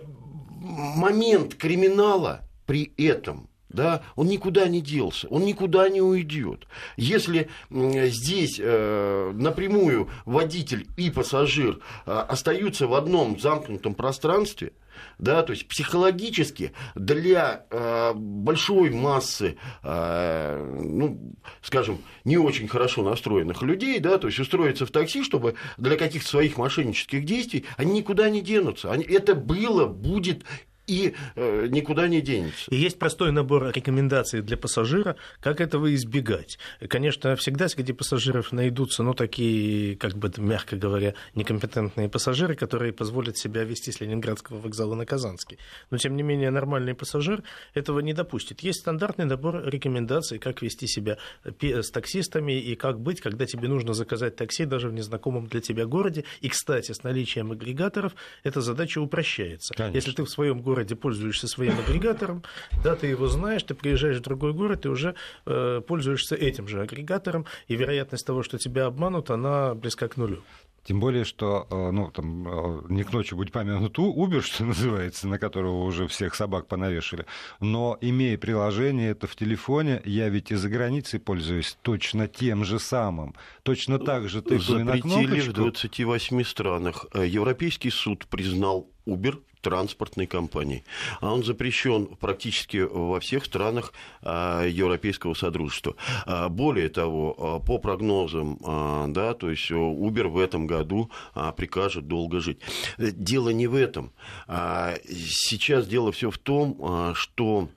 момент 0.62 1.56
криминала 1.56 2.42
при 2.68 2.94
этом 2.98 3.49
да, 3.70 4.04
он 4.16 4.28
никуда 4.28 4.68
не 4.68 4.82
делся, 4.82 5.28
он 5.30 5.46
никуда 5.46 5.90
не 5.90 6.02
уйдет. 6.02 6.68
Если 6.98 7.50
здесь 7.70 8.60
э, 8.62 9.32
напрямую 9.34 10.10
водитель 10.26 10.88
и 10.98 11.10
пассажир 11.10 11.80
э, 12.06 12.12
остаются 12.12 12.88
в 12.88 12.94
одном 12.94 13.40
замкнутом 13.40 13.94
пространстве, 13.94 14.74
да, 15.18 15.44
то 15.44 15.54
есть 15.54 15.68
психологически 15.68 16.74
для 16.96 17.66
э, 17.70 18.14
большой 18.16 18.90
массы, 18.90 19.58
э, 19.84 20.80
ну, 20.82 21.36
скажем, 21.62 22.00
не 22.24 22.38
очень 22.38 22.68
хорошо 22.68 23.04
настроенных 23.04 23.62
людей, 23.62 24.00
да, 24.00 24.18
то 24.18 24.28
есть 24.28 24.40
устроиться 24.40 24.86
в 24.86 24.92
такси, 24.92 25.24
чтобы 25.24 25.56
для 25.78 25.98
каких-то 25.98 26.30
своих 26.30 26.58
мошеннических 26.58 27.26
действий, 27.26 27.66
они 27.78 27.94
никуда 27.94 28.30
не 28.30 28.42
денутся. 28.42 28.92
Они, 28.92 29.04
это 29.04 29.36
было, 29.36 29.86
будет 29.86 30.44
и 30.90 31.14
э, 31.36 31.68
никуда 31.70 32.08
не 32.08 32.22
денется. 32.22 32.70
И 32.72 32.76
есть 32.76 32.98
простой 32.98 33.32
набор 33.32 33.72
рекомендаций 33.72 34.42
для 34.42 34.58
пассажира, 34.58 35.16
как 35.40 35.62
этого 35.62 35.94
избегать. 35.94 36.58
Конечно, 36.88 37.36
всегда 37.36 37.70
среди 37.70 37.94
пассажиров 37.94 38.52
найдутся, 38.52 39.04
ну, 39.04 39.14
такие, 39.14 39.96
как 39.96 40.16
бы, 40.16 40.32
мягко 40.38 40.76
говоря, 40.76 41.14
некомпетентные 41.36 42.10
пассажиры, 42.10 42.56
которые 42.56 42.92
позволят 42.92 43.38
себя 43.38 43.64
вести 43.64 43.92
с 43.92 44.02
Ленинградского 44.02 44.60
вокзала 44.60 44.96
на 44.96 45.06
Казанский. 45.06 45.60
Но, 45.92 45.98
тем 45.98 46.16
не 46.16 46.24
менее, 46.24 46.50
нормальный 46.50 46.96
пассажир 46.96 47.44
этого 47.76 48.00
не 48.00 48.14
допустит. 48.14 48.62
Есть 48.62 48.80
стандартный 48.80 49.26
набор 49.26 49.64
рекомендаций, 49.66 50.40
как 50.40 50.62
вести 50.64 50.88
себя 50.88 51.18
с 51.62 51.92
таксистами 51.92 52.60
и 52.60 52.76
как 52.76 53.00
быть, 53.00 53.22
когда 53.22 53.46
тебе 53.46 53.68
нужно 53.68 53.94
заказать 53.94 54.36
такси 54.36 54.66
даже 54.66 54.90
в 54.90 54.94
незнакомом 54.94 55.48
для 55.48 55.62
тебя 55.62 55.86
городе. 55.86 56.26
И, 56.42 56.50
кстати, 56.50 56.92
с 56.94 57.04
наличием 57.04 57.52
агрегаторов 57.52 58.16
эта 58.44 58.62
задача 58.62 59.00
упрощается. 59.00 59.74
Конечно. 59.76 59.96
Если 59.96 60.12
ты 60.14 60.24
в 60.24 60.30
своем 60.30 60.62
городе 60.62 60.79
городе 60.80 60.96
пользуешься 60.96 61.48
своим 61.48 61.78
агрегатором, 61.80 62.44
да, 62.84 62.96
ты 62.96 63.08
его 63.08 63.28
знаешь, 63.28 63.64
ты 63.64 63.74
приезжаешь 63.74 64.18
в 64.18 64.22
другой 64.22 64.54
город 64.54 64.86
и 64.86 64.90
уже 64.90 65.16
э, 65.46 65.82
пользуешься 65.86 66.36
этим 66.36 66.68
же 66.68 66.82
агрегатором, 66.82 67.46
и 67.68 67.76
вероятность 67.76 68.26
того, 68.26 68.44
что 68.44 68.58
тебя 68.58 68.86
обманут, 68.86 69.30
она 69.30 69.76
близка 69.76 70.08
к 70.08 70.18
нулю. 70.18 70.42
Тем 70.86 71.00
более, 71.00 71.26
что, 71.26 71.68
э, 71.70 71.92
ну, 71.92 72.10
там, 72.12 72.48
э, 72.48 72.82
не 72.90 73.04
к 73.04 73.14
ночи 73.14 73.36
будет 73.36 73.52
помянут 73.52 74.00
Uber, 74.00 74.42
что 74.46 74.66
называется, 74.66 75.28
на 75.28 75.38
которого 75.38 75.84
уже 75.84 76.08
всех 76.08 76.36
собак 76.36 76.68
понавешали, 76.68 77.26
но, 77.60 77.98
имея 78.02 78.38
приложение 78.38 79.12
это 79.12 79.28
в 79.28 79.36
телефоне, 79.36 80.02
я 80.06 80.30
ведь 80.30 80.52
и 80.52 80.56
за 80.56 80.70
границей 80.70 81.20
пользуюсь 81.20 81.78
точно 81.82 82.28
тем 82.28 82.64
же 82.64 82.80
самым. 82.80 83.36
Точно 83.64 84.00
так 84.00 84.30
же 84.30 84.42
ты 84.42 84.56
на 84.84 85.00
кнопочку. 85.00 85.52
в 85.52 85.54
28 85.54 86.44
странах. 86.44 87.06
Э, 87.14 87.28
Европейский 87.28 87.92
суд 87.92 88.26
признал 88.28 88.88
Uber 89.06 89.40
транспортной 89.62 90.26
компании. 90.26 90.84
А 91.22 91.34
он 91.34 91.44
запрещен 91.44 92.08
практически 92.08 92.78
во 92.78 93.20
всех 93.20 93.46
странах 93.46 93.94
а, 94.22 94.66
Европейского 94.66 95.34
Содружества. 95.34 95.96
А, 96.26 96.50
более 96.50 96.90
того, 96.90 97.36
а, 97.38 97.60
по 97.60 97.78
прогнозам, 97.78 98.58
да, 99.14 99.34
то 99.34 99.50
есть 99.50 99.70
Uber 99.72 100.28
в 100.28 100.38
этом 100.38 100.68
году 100.68 101.10
прикажет 101.56 102.08
долго 102.08 102.40
жить. 102.40 102.60
Дело 102.98 103.50
не 103.50 103.68
в 103.68 103.76
этом. 103.76 104.12
Сейчас 104.48 105.88
дело 105.88 106.12
все 106.12 106.32
в 106.32 106.38
том, 106.38 107.14
что 107.16 107.70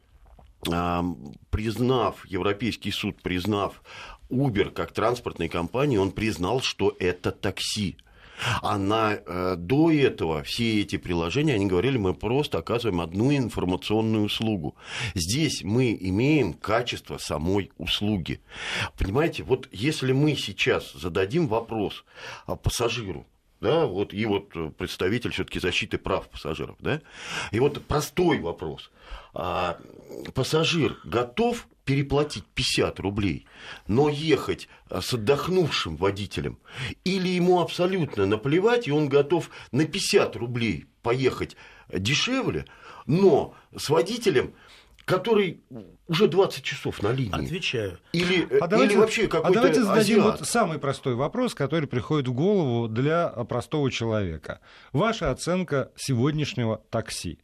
признав, 1.50 2.26
Европейский 2.26 2.90
суд 2.90 3.20
признав 3.22 3.82
Uber 4.30 4.70
как 4.70 4.92
транспортной 4.92 5.48
компании, 5.48 5.96
он 5.96 6.10
признал, 6.10 6.60
что 6.60 6.96
это 6.98 7.30
такси. 7.32 7.96
А 8.60 8.78
на, 8.78 9.14
э, 9.14 9.56
до 9.56 9.90
этого 9.90 10.42
все 10.42 10.80
эти 10.80 10.96
приложения, 10.96 11.54
они 11.54 11.66
говорили, 11.66 11.98
мы 11.98 12.14
просто 12.14 12.58
оказываем 12.58 13.00
одну 13.00 13.34
информационную 13.34 14.24
услугу. 14.24 14.74
Здесь 15.14 15.62
мы 15.62 15.96
имеем 16.00 16.52
качество 16.52 17.18
самой 17.18 17.70
услуги. 17.78 18.40
Понимаете, 18.98 19.42
вот 19.42 19.68
если 19.72 20.12
мы 20.12 20.34
сейчас 20.36 20.92
зададим 20.92 21.46
вопрос 21.46 22.04
пассажиру, 22.62 23.26
да, 23.62 23.86
вот, 23.86 24.12
и 24.12 24.26
вот 24.26 24.76
представитель 24.76 25.30
все-таки 25.30 25.60
защиты 25.60 25.96
прав 25.96 26.28
пассажиров, 26.28 26.76
да, 26.80 27.00
и 27.52 27.60
вот 27.60 27.80
простой 27.86 28.40
вопрос. 28.40 28.90
А, 29.34 29.78
пассажир 30.34 30.98
готов 31.04 31.68
переплатить 31.84 32.44
50 32.54 33.00
рублей, 33.00 33.46
но 33.86 34.08
ехать 34.08 34.68
а, 34.88 35.00
с 35.00 35.12
отдохнувшим 35.14 35.96
водителем, 35.96 36.58
или 37.04 37.28
ему 37.28 37.60
абсолютно 37.60 38.26
наплевать, 38.26 38.88
и 38.88 38.92
он 38.92 39.08
готов 39.08 39.50
на 39.72 39.84
50 39.86 40.36
рублей 40.36 40.86
поехать 41.02 41.56
дешевле, 41.92 42.66
но 43.06 43.54
с 43.76 43.88
водителем, 43.90 44.54
который 45.04 45.60
уже 46.06 46.28
20 46.28 46.62
часов 46.62 47.02
на 47.02 47.12
линии. 47.12 47.44
Отвечаю. 47.44 47.98
Или, 48.12 48.46
а 48.60 48.66
давайте, 48.66 48.94
или 48.94 49.00
вообще 49.00 49.26
какой-то 49.26 49.48
А 49.48 49.52
давайте 49.52 49.82
зададим 49.82 50.22
вот 50.22 50.46
самый 50.46 50.78
простой 50.78 51.14
вопрос, 51.14 51.54
который 51.54 51.88
приходит 51.88 52.28
в 52.28 52.32
голову 52.32 52.88
для 52.88 53.28
простого 53.28 53.90
человека. 53.90 54.60
Ваша 54.92 55.30
оценка 55.30 55.90
сегодняшнего 55.96 56.82
такси. 56.90 57.40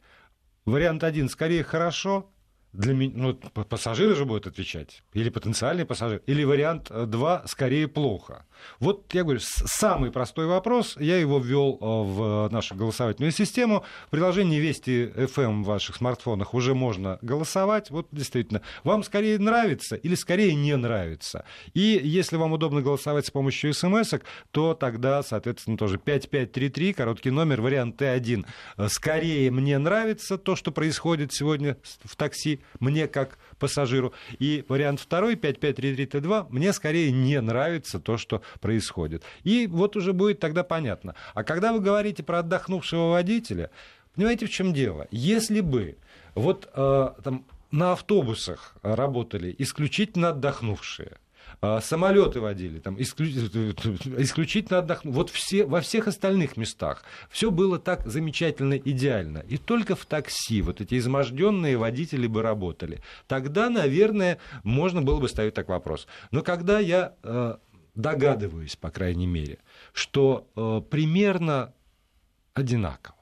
Вариант 0.65 1.03
один 1.03 1.29
скорее 1.29 1.63
хорошо, 1.63 2.29
для 2.73 2.93
меня, 2.93 3.13
ну, 3.15 3.33
пассажиры 3.33 4.15
же 4.15 4.25
будут 4.25 4.47
отвечать, 4.47 5.03
или 5.13 5.29
потенциальный 5.29 5.85
пассажир, 5.85 6.21
или 6.27 6.43
вариант 6.43 6.91
2 6.91 7.43
скорее 7.47 7.87
плохо. 7.87 8.45
Вот 8.79 9.13
я 9.13 9.23
говорю, 9.23 9.39
самый 9.41 10.11
простой 10.11 10.45
вопрос, 10.45 10.95
я 10.99 11.17
его 11.17 11.39
ввел 11.39 11.77
э, 11.79 11.85
в 11.85 12.49
нашу 12.51 12.75
голосовательную 12.75 13.31
систему. 13.31 13.83
В 14.07 14.11
приложении 14.11 14.59
Вести 14.59 15.05
FM 15.05 15.63
в 15.63 15.65
ваших 15.65 15.95
смартфонах 15.95 16.53
уже 16.53 16.75
можно 16.75 17.17
голосовать. 17.21 17.89
Вот 17.89 18.07
действительно, 18.11 18.61
вам 18.83 19.03
скорее 19.03 19.39
нравится 19.39 19.95
или 19.95 20.15
скорее 20.15 20.53
не 20.55 20.75
нравится. 20.75 21.45
И 21.73 21.99
если 22.03 22.35
вам 22.35 22.53
удобно 22.53 22.81
голосовать 22.81 23.25
с 23.25 23.31
помощью 23.31 23.73
смс 23.73 24.13
то 24.51 24.73
тогда, 24.73 25.23
соответственно, 25.23 25.77
тоже 25.77 25.97
5533, 25.97 26.93
короткий 26.93 27.31
номер, 27.31 27.61
вариант 27.61 28.01
Т1. 28.01 28.45
Скорее 28.87 29.51
мне 29.51 29.77
нравится 29.77 30.37
то, 30.37 30.55
что 30.55 30.71
происходит 30.71 31.33
сегодня 31.33 31.77
в 32.03 32.15
такси, 32.15 32.58
мне 32.79 33.07
как 33.07 33.37
пассажиру. 33.57 34.13
И 34.39 34.65
вариант 34.67 34.99
второй, 34.99 35.35
5533Т2, 35.35 36.47
мне 36.49 36.73
скорее 36.73 37.11
не 37.11 37.39
нравится 37.41 37.99
то, 37.99 38.17
что 38.17 38.41
происходит. 38.61 39.23
И 39.43 39.67
вот 39.67 39.95
уже 39.95 40.13
будет 40.13 40.39
тогда 40.39 40.63
понятно. 40.63 41.15
А 41.33 41.43
когда 41.43 41.73
вы 41.73 41.79
говорите 41.79 42.23
про 42.23 42.39
отдохнувшего 42.39 43.11
водителя, 43.11 43.71
понимаете, 44.15 44.45
в 44.45 44.49
чем 44.49 44.73
дело? 44.73 45.07
Если 45.11 45.61
бы 45.61 45.97
вот 46.35 46.69
э, 46.73 47.09
там, 47.23 47.45
на 47.71 47.93
автобусах 47.93 48.75
работали 48.81 49.53
исключительно 49.57 50.29
отдохнувшие, 50.29 51.17
а, 51.61 51.81
самолеты 51.81 52.39
водили, 52.39 52.79
там, 52.79 52.95
исключительно 53.01 54.79
отдохнуть. 54.79 55.13
Вот 55.13 55.29
все, 55.29 55.65
во 55.65 55.81
всех 55.81 56.07
остальных 56.07 56.55
местах 56.55 57.03
все 57.29 57.51
было 57.51 57.77
так 57.77 58.05
замечательно, 58.05 58.75
идеально. 58.75 59.39
И 59.39 59.57
только 59.57 59.95
в 59.95 60.05
такси 60.05 60.61
вот 60.61 60.79
эти 60.79 60.97
изможденные 60.97 61.77
водители 61.77 62.27
бы 62.27 62.41
работали. 62.41 63.01
Тогда, 63.27 63.69
наверное, 63.69 64.37
можно 64.63 65.01
было 65.01 65.19
бы 65.19 65.27
ставить 65.27 65.53
так 65.53 65.67
вопрос. 65.67 66.07
Но 66.31 66.43
когда 66.43 66.79
я 66.79 67.15
э, 67.23 67.57
догадываюсь, 67.93 68.77
по 68.77 68.89
крайней 68.89 69.27
мере, 69.27 69.59
что 69.91 70.47
э, 70.55 70.81
примерно 70.89 71.73
одинаково, 72.53 73.18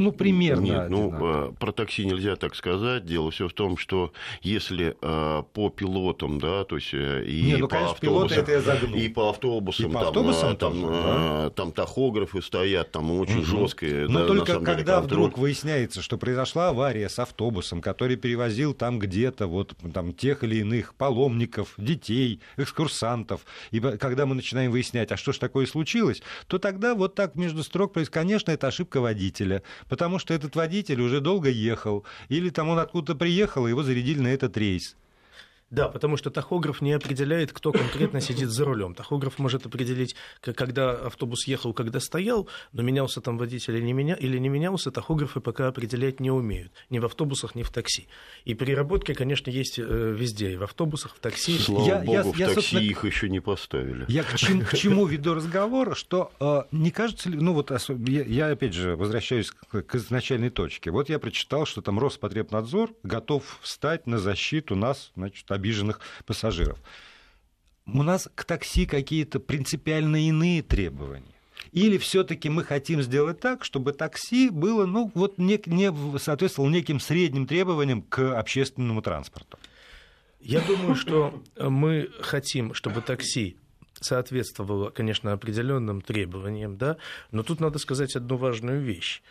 ну, 0.00 0.12
примерно. 0.12 0.64
Нет, 0.64 0.88
ну, 0.88 1.12
э, 1.20 1.52
про 1.58 1.72
такси 1.72 2.06
нельзя 2.06 2.34
так 2.36 2.54
сказать. 2.54 3.04
Дело 3.04 3.30
все 3.30 3.48
в 3.48 3.52
том, 3.52 3.76
что 3.76 4.12
если 4.40 4.96
э, 5.00 5.42
по 5.52 5.68
пилотам, 5.68 6.38
да, 6.38 6.64
то 6.64 6.76
есть 6.76 6.94
э, 6.94 7.24
и 7.26 7.42
Не, 7.42 7.56
ну, 7.56 7.68
по 7.68 7.76
конечно, 7.76 7.92
автобусам, 7.92 8.38
это 8.38 8.96
и 8.96 9.08
по 9.10 9.28
автобусам, 9.28 9.86
и 9.86 9.92
по 9.92 9.98
там, 9.98 10.08
автобусам 10.08 10.56
там, 10.56 10.80
тоже, 10.80 10.86
э, 10.86 11.02
да? 11.04 11.50
там 11.50 11.72
тахографы 11.72 12.40
стоят, 12.40 12.90
там 12.92 13.10
очень 13.12 13.40
угу. 13.40 13.44
жесткие. 13.44 14.08
Но 14.08 14.20
да, 14.20 14.26
только 14.26 14.52
деле, 14.54 14.64
когда 14.64 15.00
контроль. 15.00 15.24
вдруг 15.24 15.38
выясняется, 15.38 16.00
что 16.00 16.16
произошла 16.16 16.70
авария 16.70 17.08
с 17.10 17.18
автобусом, 17.18 17.82
который 17.82 18.16
перевозил 18.16 18.72
там 18.72 18.98
где-то 18.98 19.48
вот 19.48 19.74
там 19.92 20.14
тех 20.14 20.44
или 20.44 20.56
иных 20.56 20.94
паломников, 20.94 21.74
детей, 21.76 22.40
экскурсантов, 22.56 23.42
и 23.70 23.80
когда 23.80 24.24
мы 24.24 24.34
начинаем 24.34 24.70
выяснять, 24.70 25.12
а 25.12 25.18
что 25.18 25.32
ж 25.32 25.38
такое 25.38 25.66
случилось, 25.66 26.22
то 26.46 26.58
тогда 26.58 26.94
вот 26.94 27.14
так 27.14 27.34
между 27.36 27.62
строк 27.62 27.92
происходит, 27.92 28.14
конечно, 28.14 28.50
это 28.50 28.68
ошибка 28.68 29.00
водителя, 29.00 29.62
потому 29.90 30.20
что 30.20 30.32
этот 30.32 30.54
водитель 30.56 31.00
уже 31.02 31.20
долго 31.20 31.50
ехал, 31.50 32.04
или 32.28 32.48
там 32.48 32.68
он 32.68 32.78
откуда-то 32.78 33.18
приехал, 33.18 33.66
и 33.66 33.70
его 33.70 33.82
зарядили 33.82 34.20
на 34.20 34.28
этот 34.28 34.56
рейс. 34.56 34.96
Да, 35.70 35.88
потому 35.88 36.16
что 36.16 36.30
тахограф 36.30 36.80
не 36.80 36.92
определяет, 36.92 37.52
кто 37.52 37.70
конкретно 37.72 38.20
сидит 38.20 38.50
за 38.50 38.64
рулем. 38.64 38.94
Тахограф 38.94 39.38
может 39.38 39.66
определить, 39.66 40.16
когда 40.40 40.90
автобус 40.90 41.46
ехал, 41.46 41.72
когда 41.72 42.00
стоял, 42.00 42.48
но 42.72 42.82
менялся 42.82 43.20
там 43.20 43.38
водитель 43.38 43.76
или 43.76 43.84
не, 43.84 43.92
меня, 43.92 44.14
или 44.14 44.36
не 44.38 44.48
менялся, 44.48 44.90
тахографы 44.90 45.40
пока 45.40 45.68
определять 45.68 46.18
не 46.18 46.30
умеют. 46.30 46.72
Ни 46.90 46.98
в 46.98 47.04
автобусах, 47.04 47.54
ни 47.54 47.62
в 47.62 47.70
такси. 47.70 48.08
И 48.44 48.54
переработки, 48.54 49.14
конечно, 49.14 49.48
есть 49.48 49.78
э, 49.78 49.82
везде. 49.82 50.54
И 50.54 50.56
в 50.56 50.64
автобусах, 50.64 51.14
в 51.14 51.20
такси. 51.20 51.56
Слава 51.58 51.86
я, 51.86 51.98
богу, 52.00 52.12
я, 52.12 52.22
в 52.24 52.36
я, 52.36 52.54
такси 52.54 52.84
их 52.84 53.04
еще 53.04 53.28
не 53.28 53.40
поставили. 53.40 54.06
Я 54.08 54.24
к, 54.24 54.36
чем, 54.36 54.62
к 54.62 54.76
чему 54.76 55.06
веду 55.06 55.34
разговор, 55.34 55.94
что 55.94 56.32
э, 56.40 56.62
не 56.72 56.90
кажется 56.90 57.28
ли... 57.28 57.36
Ну 57.36 57.52
вот 57.52 57.70
я, 58.08 58.24
я 58.24 58.46
опять 58.48 58.74
же 58.74 58.96
возвращаюсь 58.96 59.52
к, 59.52 59.82
к 59.82 59.94
изначальной 59.94 60.50
точке. 60.50 60.90
Вот 60.90 61.08
я 61.08 61.20
прочитал, 61.20 61.64
что 61.64 61.80
там 61.80 62.00
Роспотребнадзор 62.00 62.90
готов 63.04 63.60
встать 63.62 64.08
на 64.08 64.18
защиту 64.18 64.74
нас, 64.74 65.12
значит, 65.14 65.48
обиженных 65.60 66.00
пассажиров. 66.24 66.78
У 67.86 68.02
нас 68.02 68.28
к 68.34 68.44
такси 68.44 68.86
какие-то 68.86 69.40
принципиально 69.40 70.26
иные 70.26 70.62
требования. 70.62 71.34
Или 71.72 71.98
все-таки 71.98 72.48
мы 72.48 72.64
хотим 72.64 73.02
сделать 73.02 73.40
так, 73.40 73.64
чтобы 73.64 73.92
такси 73.92 74.48
было, 74.50 74.86
ну, 74.86 75.10
вот 75.14 75.38
не, 75.38 75.60
не 75.66 76.18
соответствовало 76.18 76.70
неким 76.70 76.98
средним 76.98 77.46
требованиям 77.46 78.02
к 78.02 78.38
общественному 78.38 79.02
транспорту? 79.02 79.58
Я 80.40 80.60
думаю, 80.60 80.94
что 80.94 81.42
мы 81.58 82.10
хотим, 82.20 82.74
чтобы 82.74 83.02
такси 83.02 83.56
соответствовало, 84.00 84.90
конечно, 84.90 85.32
определенным 85.32 86.00
требованиям, 86.00 86.78
да, 86.78 86.96
но 87.30 87.42
тут 87.42 87.60
надо 87.60 87.78
сказать 87.78 88.16
одну 88.16 88.36
важную 88.36 88.80
вещь. 88.80 89.22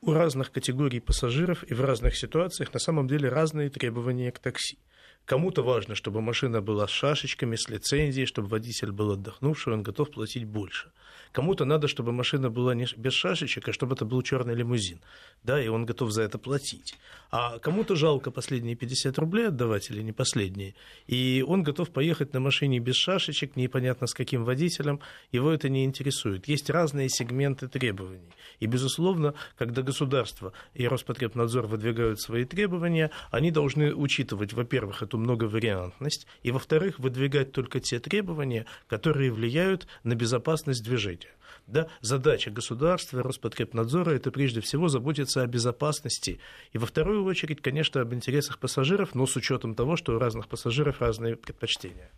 У 0.00 0.12
разных 0.12 0.50
категорий 0.50 1.00
пассажиров 1.00 1.62
и 1.64 1.74
в 1.74 1.82
разных 1.82 2.16
ситуациях 2.16 2.72
на 2.72 2.80
самом 2.80 3.06
деле 3.06 3.28
разные 3.28 3.68
требования 3.68 4.32
к 4.32 4.38
такси. 4.38 4.78
Кому-то 5.24 5.62
важно, 5.62 5.94
чтобы 5.94 6.20
машина 6.20 6.60
была 6.60 6.88
с 6.88 6.90
шашечками, 6.90 7.56
с 7.56 7.68
лицензией, 7.68 8.26
чтобы 8.26 8.48
водитель 8.48 8.90
был 8.90 9.12
отдохнувший, 9.12 9.72
он 9.72 9.82
готов 9.82 10.10
платить 10.10 10.44
больше. 10.44 10.90
Кому-то 11.32 11.64
надо, 11.64 11.86
чтобы 11.86 12.10
машина 12.10 12.50
была 12.50 12.74
не 12.74 12.86
без 12.96 13.12
шашечек, 13.12 13.68
а 13.68 13.72
чтобы 13.72 13.94
это 13.94 14.04
был 14.04 14.20
черный 14.22 14.54
лимузин. 14.56 15.00
Да, 15.44 15.62
и 15.62 15.68
он 15.68 15.86
готов 15.86 16.10
за 16.10 16.22
это 16.22 16.38
платить. 16.38 16.98
А 17.30 17.60
кому-то 17.60 17.94
жалко 17.94 18.32
последние 18.32 18.74
50 18.74 19.16
рублей 19.18 19.48
отдавать 19.48 19.90
или 19.90 20.02
не 20.02 20.12
последние. 20.12 20.74
И 21.06 21.44
он 21.46 21.62
готов 21.62 21.90
поехать 21.90 22.34
на 22.34 22.40
машине 22.40 22.80
без 22.80 22.96
шашечек, 22.96 23.54
непонятно 23.54 24.08
с 24.08 24.14
каким 24.14 24.44
водителем. 24.44 24.98
Его 25.30 25.52
это 25.52 25.68
не 25.68 25.84
интересует. 25.84 26.48
Есть 26.48 26.68
разные 26.68 27.08
сегменты 27.08 27.68
требований. 27.68 28.30
И, 28.58 28.66
безусловно, 28.66 29.34
когда 29.56 29.82
государство 29.82 30.52
и 30.74 30.88
Роспотребнадзор 30.88 31.66
выдвигают 31.66 32.20
свои 32.20 32.44
требования, 32.44 33.12
они 33.30 33.52
должны 33.52 33.94
учитывать, 33.94 34.52
во-первых, 34.52 35.02
эту 35.10 35.18
многовариантность, 35.18 36.26
и, 36.42 36.52
во-вторых, 36.52 37.00
выдвигать 37.00 37.52
только 37.52 37.80
те 37.80 37.98
требования, 37.98 38.66
которые 38.86 39.32
влияют 39.32 39.88
на 40.04 40.14
безопасность 40.14 40.84
движения. 40.84 41.34
Да, 41.66 41.88
задача 42.00 42.50
государства, 42.50 43.22
Роспотребнадзора– 43.22 44.10
это 44.12 44.30
прежде 44.30 44.60
всего 44.60 44.88
заботиться 44.88 45.42
о 45.42 45.46
безопасности. 45.46 46.40
И 46.72 46.78
во 46.78 46.86
вторую 46.86 47.24
очередь, 47.24 47.60
конечно, 47.60 48.00
об 48.00 48.14
интересах 48.14 48.58
пассажиров, 48.58 49.14
но 49.14 49.26
с 49.26 49.36
учетом 49.36 49.74
того, 49.74 49.96
что 49.96 50.14
у 50.14 50.18
разных 50.18 50.48
пассажиров 50.48 51.00
разные 51.00 51.36
предпочтения. 51.36 52.10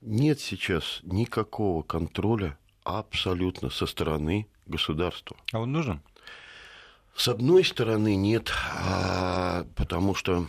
Нет 0.00 0.40
сейчас 0.40 1.00
никакого 1.02 1.82
контроля 1.82 2.56
абсолютно 2.84 3.70
со 3.70 3.86
стороны 3.86 4.46
государства. 4.66 5.36
А 5.52 5.58
он 5.58 5.72
нужен? 5.72 6.00
С 7.18 7.26
одной 7.26 7.64
стороны, 7.64 8.14
нет, 8.14 8.52
а, 8.76 9.66
потому 9.74 10.14
что 10.14 10.46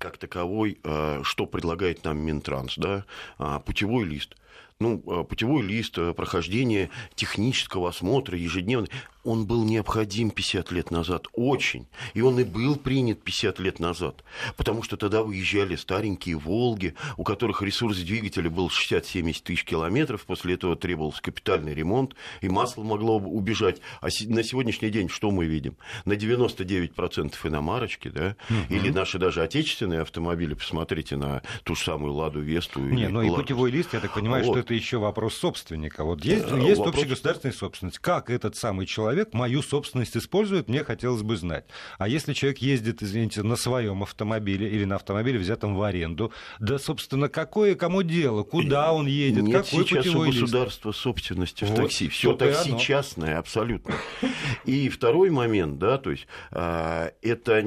как 0.00 0.16
таковой, 0.16 0.78
а, 0.82 1.20
что 1.22 1.46
предлагает 1.46 2.04
нам 2.04 2.18
Минтранс, 2.18 2.74
да, 2.76 3.04
а, 3.38 3.60
путевой 3.60 4.04
лист. 4.04 4.34
Ну, 4.80 4.98
путевой 5.24 5.62
лист, 5.62 5.98
прохождение 6.16 6.88
технического 7.14 7.90
осмотра 7.90 8.38
ежедневно 8.38 8.88
он 9.24 9.46
был 9.46 9.64
необходим 9.64 10.30
50 10.30 10.72
лет 10.72 10.90
назад, 10.90 11.26
очень. 11.34 11.86
И 12.14 12.22
он 12.22 12.40
и 12.40 12.44
был 12.44 12.76
принят 12.76 13.22
50 13.22 13.58
лет 13.60 13.78
назад. 13.78 14.24
Потому 14.56 14.82
что 14.82 14.96
тогда 14.96 15.22
выезжали 15.22 15.76
старенькие 15.76 16.36
«Волги», 16.36 16.94
у 17.16 17.24
которых 17.24 17.62
ресурс 17.62 17.98
двигателя 17.98 18.50
был 18.50 18.68
60-70 18.68 19.42
тысяч 19.42 19.64
километров. 19.64 20.24
После 20.24 20.54
этого 20.54 20.76
требовался 20.76 21.22
капитальный 21.22 21.74
ремонт, 21.74 22.14
и 22.40 22.48
масло 22.48 22.82
могло 22.82 23.18
убежать. 23.18 23.80
А 24.00 24.08
на 24.26 24.42
сегодняшний 24.42 24.90
день 24.90 25.08
что 25.08 25.30
мы 25.30 25.44
видим? 25.46 25.76
На 26.04 26.14
99% 26.14 27.34
иномарочки, 27.44 28.08
да? 28.08 28.36
Угу. 28.48 28.74
Или 28.74 28.90
наши 28.90 29.18
даже 29.18 29.42
отечественные 29.42 30.00
автомобили, 30.00 30.54
посмотрите 30.54 31.16
на 31.16 31.42
ту 31.64 31.74
же 31.74 31.84
самую 31.84 32.14
«Ладу 32.14 32.40
Весту». 32.40 32.80
Не, 32.80 33.08
ну 33.08 33.22
и 33.22 33.28
путевой 33.28 33.70
лист, 33.70 33.92
я 33.92 34.00
так 34.00 34.14
понимаю, 34.14 34.44
вот. 34.44 34.52
что 34.52 34.60
это 34.60 34.74
еще 34.74 34.98
вопрос 34.98 35.34
собственника. 35.34 36.04
Вот 36.04 36.24
есть, 36.24 36.50
есть 36.50 36.78
вопрос... 36.78 36.94
общегосударственная 36.94 37.54
собственность. 37.54 37.98
Как 37.98 38.30
этот 38.30 38.56
самый 38.56 38.86
человек 38.86 39.09
человек 39.10 39.34
мою 39.34 39.60
собственность 39.62 40.16
использует, 40.16 40.68
мне 40.68 40.84
хотелось 40.84 41.22
бы 41.22 41.36
знать. 41.36 41.64
А 41.98 42.06
если 42.06 42.32
человек 42.32 42.58
ездит, 42.58 43.02
извините, 43.02 43.42
на 43.42 43.56
своем 43.56 44.04
автомобиле 44.04 44.68
или 44.68 44.84
на 44.84 44.96
автомобиле, 44.96 45.38
взятом 45.38 45.74
в 45.74 45.82
аренду, 45.82 46.32
да, 46.60 46.78
собственно, 46.78 47.28
какое 47.28 47.74
кому 47.74 48.02
дело, 48.02 48.44
куда 48.44 48.92
он 48.92 49.06
едет, 49.06 49.42
Нет 49.42 49.66
какой 49.66 49.84
сейчас 49.84 50.06
у 50.06 50.24
государства 50.24 50.88
лист? 50.90 51.00
собственности 51.00 51.64
в 51.64 51.70
вот, 51.70 51.76
такси. 51.76 52.08
Все 52.08 52.34
такси 52.34 52.70
оно. 52.70 52.78
частное, 52.78 53.38
абсолютно. 53.38 53.94
И 54.64 54.88
второй 54.88 55.30
момент, 55.30 55.78
да, 55.78 55.98
то 55.98 56.12
есть 56.12 56.28
а, 56.52 57.10
это 57.20 57.64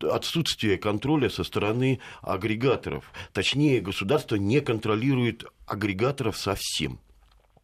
отсутствие 0.00 0.76
контроля 0.76 1.28
со 1.28 1.42
стороны 1.42 1.98
агрегаторов. 2.22 3.10
Точнее, 3.32 3.80
государство 3.80 4.36
не 4.36 4.60
контролирует 4.60 5.44
агрегаторов 5.66 6.36
совсем 6.36 7.00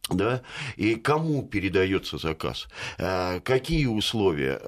да, 0.09 0.41
и 0.77 0.95
кому 0.95 1.43
передается 1.43 2.17
заказ, 2.17 2.67
а, 2.97 3.39
какие 3.41 3.85
условия. 3.85 4.59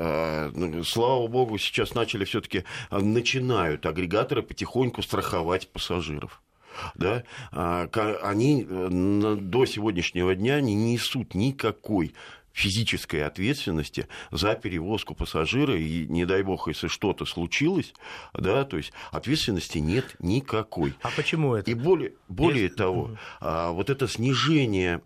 Ну, 0.53 0.83
слава 0.83 1.27
богу, 1.27 1.57
сейчас 1.57 1.95
начали 1.95 2.25
все-таки 2.25 2.63
а, 2.89 2.99
начинают 2.99 3.85
агрегаторы 3.85 4.43
потихоньку 4.43 5.01
страховать 5.01 5.67
пассажиров. 5.69 6.41
Да, 6.95 7.23
они 8.23 8.65
э, 8.67 9.37
до 9.39 9.65
сегодняшнего 9.67 10.33
дня 10.33 10.59
не 10.59 10.73
несут 10.73 11.35
никакой 11.35 12.15
физической 12.53 13.23
ответственности 13.23 14.07
за 14.31 14.53
перевозку 14.53 15.15
пассажира, 15.15 15.75
и 15.75 16.07
не 16.07 16.25
дай 16.25 16.43
бог, 16.43 16.67
если 16.67 16.87
что-то 16.87 17.25
случилось, 17.25 17.93
да, 18.33 18.63
то 18.63 18.77
есть 18.77 18.93
ответственности 19.11 19.79
нет 19.79 20.15
никакой. 20.19 20.93
А 21.01 21.09
почему 21.15 21.55
это? 21.55 21.71
И 21.71 21.73
более, 21.73 22.13
более 22.29 22.65
Есть... 22.65 22.75
того, 22.75 23.17
а, 23.41 23.71
вот 23.71 23.89
это 23.89 24.07
снижение 24.07 25.01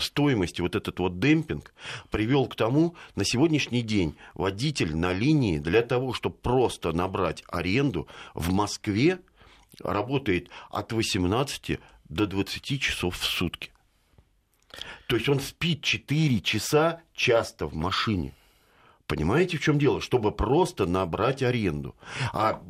стоимости, 0.00 0.60
вот 0.60 0.76
этот 0.76 0.98
вот 1.00 1.18
демпинг 1.18 1.74
привел 2.10 2.46
к 2.46 2.54
тому, 2.54 2.94
на 3.16 3.24
сегодняшний 3.24 3.82
день 3.82 4.14
водитель 4.34 4.96
на 4.96 5.12
линии 5.12 5.58
для 5.58 5.82
того, 5.82 6.12
чтобы 6.12 6.36
просто 6.36 6.92
набрать 6.92 7.42
аренду 7.48 8.06
в 8.34 8.52
Москве 8.52 9.18
работает 9.80 10.48
от 10.70 10.92
18 10.92 11.80
до 12.08 12.26
20 12.26 12.80
часов 12.80 13.18
в 13.18 13.24
сутки. 13.24 13.73
То 15.06 15.16
есть 15.16 15.28
он 15.28 15.40
спит 15.40 15.82
4 15.82 16.40
часа 16.40 17.00
часто 17.14 17.66
в 17.66 17.74
машине. 17.74 18.32
Понимаете, 19.06 19.58
в 19.58 19.60
чем 19.60 19.78
дело? 19.78 20.00
Чтобы 20.00 20.32
просто 20.32 20.86
набрать 20.86 21.42
аренду. 21.42 21.94
А 22.32 22.62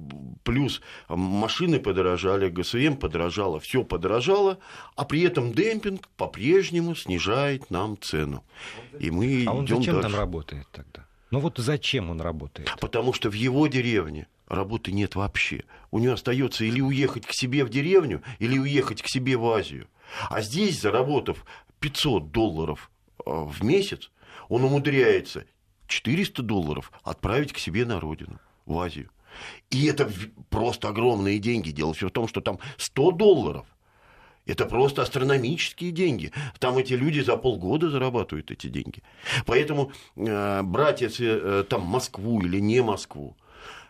плюс 0.42 0.80
машины 1.08 1.78
подорожали, 1.78 2.48
ГСМ 2.48 2.96
подорожало, 2.96 3.60
все 3.60 3.84
подорожало, 3.84 4.58
а 4.96 5.04
при 5.04 5.22
этом 5.22 5.52
демпинг 5.52 6.08
по-прежнему 6.16 6.96
снижает 6.96 7.70
нам 7.70 7.96
цену. 8.00 8.42
И 8.98 9.12
мы 9.12 9.44
а 9.46 9.52
он 9.52 9.68
зачем 9.68 9.94
дальше. 9.94 10.10
там 10.10 10.20
работает 10.20 10.66
тогда? 10.72 11.06
Ну 11.30 11.38
вот 11.38 11.58
зачем 11.58 12.10
он 12.10 12.20
работает? 12.20 12.68
Потому 12.80 13.12
что 13.12 13.30
в 13.30 13.34
его 13.34 13.68
деревне 13.68 14.26
работы 14.48 14.90
нет 14.90 15.14
вообще. 15.14 15.62
У 15.92 16.00
него 16.00 16.14
остается 16.14 16.64
или 16.64 16.80
уехать 16.80 17.26
к 17.26 17.32
себе 17.32 17.64
в 17.64 17.70
деревню, 17.70 18.22
или 18.40 18.58
уехать 18.58 19.02
к 19.02 19.08
себе 19.08 19.36
в 19.36 19.48
Азию. 19.48 19.86
А 20.28 20.42
здесь, 20.42 20.80
заработав 20.80 21.44
500 21.84 22.30
долларов 22.30 22.90
э, 23.26 23.30
в 23.30 23.62
месяц, 23.62 24.10
он 24.48 24.64
умудряется 24.64 25.44
400 25.86 26.42
долларов 26.42 26.90
отправить 27.02 27.52
к 27.52 27.58
себе 27.58 27.84
на 27.84 28.00
родину, 28.00 28.40
в 28.64 28.78
Азию. 28.78 29.10
И 29.70 29.84
это 29.84 30.10
просто 30.48 30.88
огромные 30.88 31.38
деньги. 31.38 31.72
Дело 31.72 31.92
все 31.92 32.08
в 32.08 32.10
том, 32.10 32.26
что 32.26 32.40
там 32.40 32.58
100 32.78 33.10
долларов. 33.12 33.66
Это 34.46 34.64
просто 34.64 35.02
астрономические 35.02 35.90
деньги. 35.90 36.32
Там 36.58 36.78
эти 36.78 36.94
люди 36.94 37.20
за 37.20 37.36
полгода 37.36 37.90
зарабатывают 37.90 38.50
эти 38.50 38.68
деньги. 38.68 39.02
Поэтому 39.44 39.92
э, 40.16 40.62
брать 40.62 41.02
если 41.02 41.60
э, 41.60 41.64
там 41.64 41.82
Москву 41.82 42.40
или 42.40 42.60
не 42.60 42.82
Москву, 42.82 43.36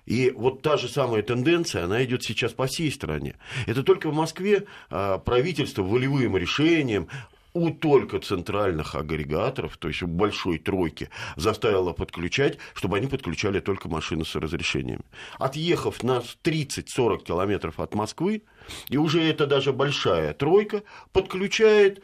и 0.06 0.32
вот 0.36 0.62
та 0.62 0.76
же 0.76 0.88
самая 0.88 1.22
тенденция, 1.22 1.84
она 1.84 2.04
идет 2.04 2.22
сейчас 2.22 2.52
по 2.52 2.66
всей 2.66 2.90
стране. 2.90 3.36
Это 3.66 3.82
только 3.82 4.10
в 4.10 4.14
Москве 4.14 4.64
э, 4.90 5.18
правительство 5.24 5.82
волевым 5.82 6.36
решением 6.36 7.08
у 7.54 7.70
только 7.70 8.18
центральных 8.18 8.94
агрегаторов, 8.96 9.76
то 9.78 9.88
есть 9.88 10.02
у 10.02 10.06
большой 10.08 10.58
тройки, 10.58 11.08
заставила 11.36 11.92
подключать, 11.92 12.58
чтобы 12.74 12.98
они 12.98 13.06
подключали 13.06 13.60
только 13.60 13.88
машины 13.88 14.24
с 14.24 14.34
разрешениями. 14.34 15.04
Отъехав 15.38 16.02
на 16.02 16.22
30-40 16.42 17.24
километров 17.24 17.78
от 17.78 17.94
Москвы, 17.94 18.42
и 18.88 18.96
уже 18.96 19.22
это 19.22 19.46
даже 19.46 19.72
большая 19.72 20.34
тройка, 20.34 20.82
подключает 21.12 22.02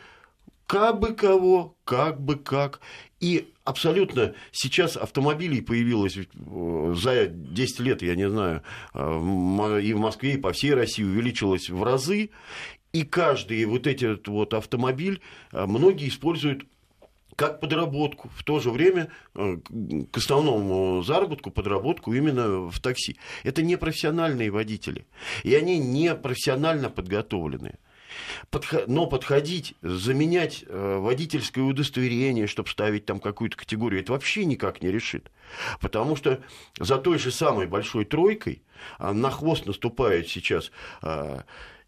как 0.66 1.00
бы 1.00 1.14
кого, 1.14 1.76
как 1.82 2.20
бы 2.20 2.36
как. 2.36 2.80
И 3.18 3.52
абсолютно 3.64 4.34
сейчас 4.52 4.96
автомобилей 4.96 5.62
появилось 5.62 6.16
э, 6.16 6.94
за 6.96 7.26
10 7.26 7.80
лет, 7.80 8.02
я 8.02 8.14
не 8.14 8.30
знаю, 8.30 8.62
э, 8.94 9.80
и 9.82 9.92
в 9.92 9.98
Москве, 9.98 10.34
и 10.34 10.38
по 10.38 10.52
всей 10.52 10.74
России 10.74 11.02
увеличилось 11.02 11.70
в 11.70 11.82
разы. 11.82 12.30
И 12.92 13.04
каждый 13.04 13.64
вот 13.66 13.86
этот 13.86 14.26
вот 14.28 14.54
автомобиль 14.54 15.20
а, 15.52 15.66
многие 15.66 16.08
используют 16.08 16.64
как 17.36 17.60
подработку, 17.60 18.28
в 18.34 18.42
то 18.42 18.58
же 18.58 18.70
время 18.70 19.08
а, 19.34 19.58
к 20.10 20.16
основному 20.16 21.02
заработку 21.02 21.50
подработку 21.50 22.12
именно 22.12 22.68
в 22.68 22.80
такси. 22.80 23.16
Это 23.44 23.62
не 23.62 23.76
профессиональные 23.76 24.50
водители, 24.50 25.06
и 25.44 25.54
они 25.54 25.78
не 25.78 26.14
профессионально 26.14 26.90
подготовленные. 26.90 27.78
Но 28.88 29.06
подходить, 29.06 29.74
заменять 29.82 30.64
а, 30.66 30.98
водительское 30.98 31.62
удостоверение, 31.62 32.48
чтобы 32.48 32.68
ставить 32.68 33.06
там 33.06 33.20
какую-то 33.20 33.56
категорию, 33.56 34.00
это 34.00 34.12
вообще 34.12 34.44
никак 34.44 34.82
не 34.82 34.90
решит. 34.90 35.30
Потому 35.80 36.16
что 36.16 36.40
за 36.80 36.98
той 36.98 37.20
же 37.20 37.30
самой 37.30 37.68
большой 37.68 38.04
тройкой 38.04 38.62
на 38.98 39.30
хвост 39.30 39.66
наступает 39.66 40.28
сейчас 40.28 40.72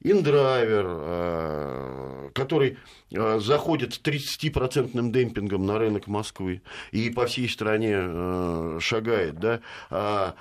индрайвер, 0.02 0.86
э, 0.88 2.30
который 2.34 2.78
э, 3.10 3.38
заходит 3.40 3.94
с 3.94 4.00
30% 4.00 5.10
демпингом 5.10 5.66
на 5.66 5.78
рынок 5.78 6.06
Москвы 6.06 6.62
и 6.90 7.10
по 7.10 7.26
всей 7.26 7.48
стране 7.48 7.94
э, 7.96 8.78
шагает, 8.80 9.38
да, 9.38 9.60
а, 9.90 10.34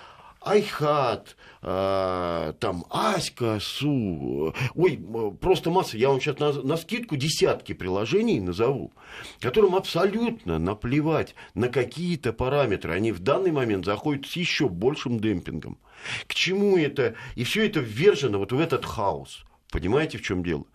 Айхат, 0.44 1.36
там, 1.62 2.86
Аська, 2.90 3.60
Су, 3.62 4.56
ой, 4.74 5.00
просто 5.40 5.70
масса, 5.70 6.00
я 6.00 6.10
вам 6.10 6.20
сейчас 6.20 6.40
на, 6.40 6.52
на 6.52 6.78
скидку 6.78 7.16
десятки 7.16 7.74
приложений 7.74 8.40
назову, 8.40 8.92
которым 9.40 9.76
абсолютно 9.76 10.58
наплевать 10.58 11.36
на 11.54 11.68
какие-то 11.68 12.34
параметры, 12.34 12.92
они 12.92 13.12
в 13.12 13.20
данный 13.20 13.52
момент 13.52 13.86
заходят 13.86 14.26
с 14.26 14.36
еще 14.36 14.68
большим 14.68 15.20
демпингом. 15.20 15.78
К 16.26 16.34
чему 16.34 16.76
это? 16.76 17.14
И 17.36 17.44
все 17.44 17.68
это 17.68 17.80
ввержено 17.80 18.40
вот 18.40 18.52
в 18.52 18.60
этот 18.60 18.84
хаос. 18.84 19.46
Понимаете, 19.72 20.18
в 20.18 20.22
чем 20.22 20.44
дело? 20.44 20.66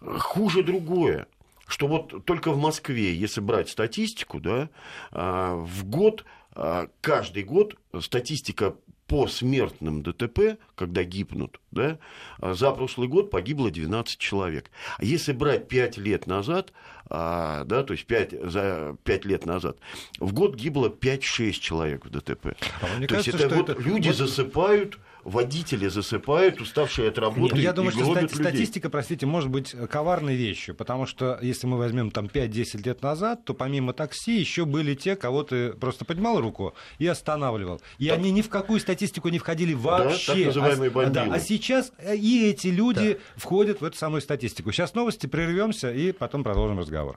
Хуже 0.00 0.62
другое 0.62 1.26
что 1.68 1.86
вот 1.86 2.24
только 2.24 2.50
в 2.50 2.58
Москве, 2.58 3.14
если 3.14 3.40
брать 3.40 3.68
статистику, 3.68 4.40
да, 4.40 4.70
а, 5.12 5.54
в 5.54 5.84
год, 5.84 6.24
а, 6.52 6.88
каждый 7.02 7.44
год 7.44 7.76
статистика 8.00 8.74
по 9.06 9.26
смертным 9.26 10.02
ДТП, 10.02 10.58
когда 10.74 11.04
гибнут, 11.04 11.60
да, 11.70 11.98
а, 12.40 12.54
за 12.54 12.72
прошлый 12.72 13.06
год 13.06 13.30
погибло 13.30 13.70
12 13.70 14.18
человек. 14.18 14.70
А 14.96 15.04
если 15.04 15.32
брать 15.32 15.68
5 15.68 15.98
лет 15.98 16.26
назад, 16.26 16.72
да, 17.10 17.64
то 17.64 17.92
есть 17.92 18.06
5, 18.06 18.50
за 18.50 18.96
5 19.04 19.24
лет 19.24 19.46
назад, 19.46 19.78
в 20.18 20.32
год 20.32 20.56
гибло 20.56 20.88
5-6 20.88 21.52
человек 21.52 22.04
в 22.04 22.10
ДТП. 22.10 22.56
А 22.82 23.00
то 23.00 23.06
кажется, 23.06 23.30
есть 23.30 23.44
это 23.44 23.54
вот 23.54 23.68
это... 23.70 23.80
люди 23.80 24.08
вот... 24.08 24.16
засыпают 24.16 24.98
водители 25.24 25.88
засыпают, 25.88 26.60
уставшие 26.60 27.08
от 27.08 27.18
работы. 27.18 27.54
Нет, 27.54 27.64
я 27.64 27.72
думаю, 27.72 27.92
что 27.92 28.04
стати- 28.04 28.34
статистика, 28.34 28.90
простите, 28.90 29.26
может 29.26 29.50
быть 29.50 29.74
коварной 29.90 30.36
вещью, 30.36 30.74
потому 30.74 31.06
что 31.06 31.38
если 31.42 31.66
мы 31.66 31.78
возьмем 31.78 32.10
там 32.10 32.26
5-10 32.26 32.84
лет 32.84 33.02
назад, 33.02 33.44
то 33.44 33.54
помимо 33.54 33.92
такси 33.92 34.38
еще 34.38 34.64
были 34.64 34.94
те, 34.94 35.16
кого 35.16 35.42
ты 35.42 35.72
просто 35.72 36.04
поднимал 36.04 36.40
руку 36.40 36.74
и 36.98 37.06
останавливал. 37.06 37.80
И 37.98 38.08
так. 38.08 38.18
они 38.18 38.30
ни 38.30 38.42
в 38.42 38.48
какую 38.48 38.80
статистику 38.80 39.28
не 39.28 39.38
входили 39.38 39.74
вообще. 39.74 40.26
Да, 40.26 40.34
так 40.34 40.46
называемые 40.46 40.90
а, 40.94 41.10
да, 41.10 41.28
а 41.30 41.40
сейчас 41.40 41.92
э, 41.98 42.16
и 42.16 42.48
эти 42.48 42.68
люди 42.68 43.14
да. 43.14 43.20
входят 43.36 43.80
в 43.80 43.84
эту 43.84 43.96
самую 43.96 44.20
статистику. 44.20 44.72
Сейчас 44.72 44.94
новости, 44.94 45.26
прервемся 45.26 45.92
и 45.92 46.12
потом 46.12 46.44
продолжим 46.44 46.78
разговор. 46.78 47.16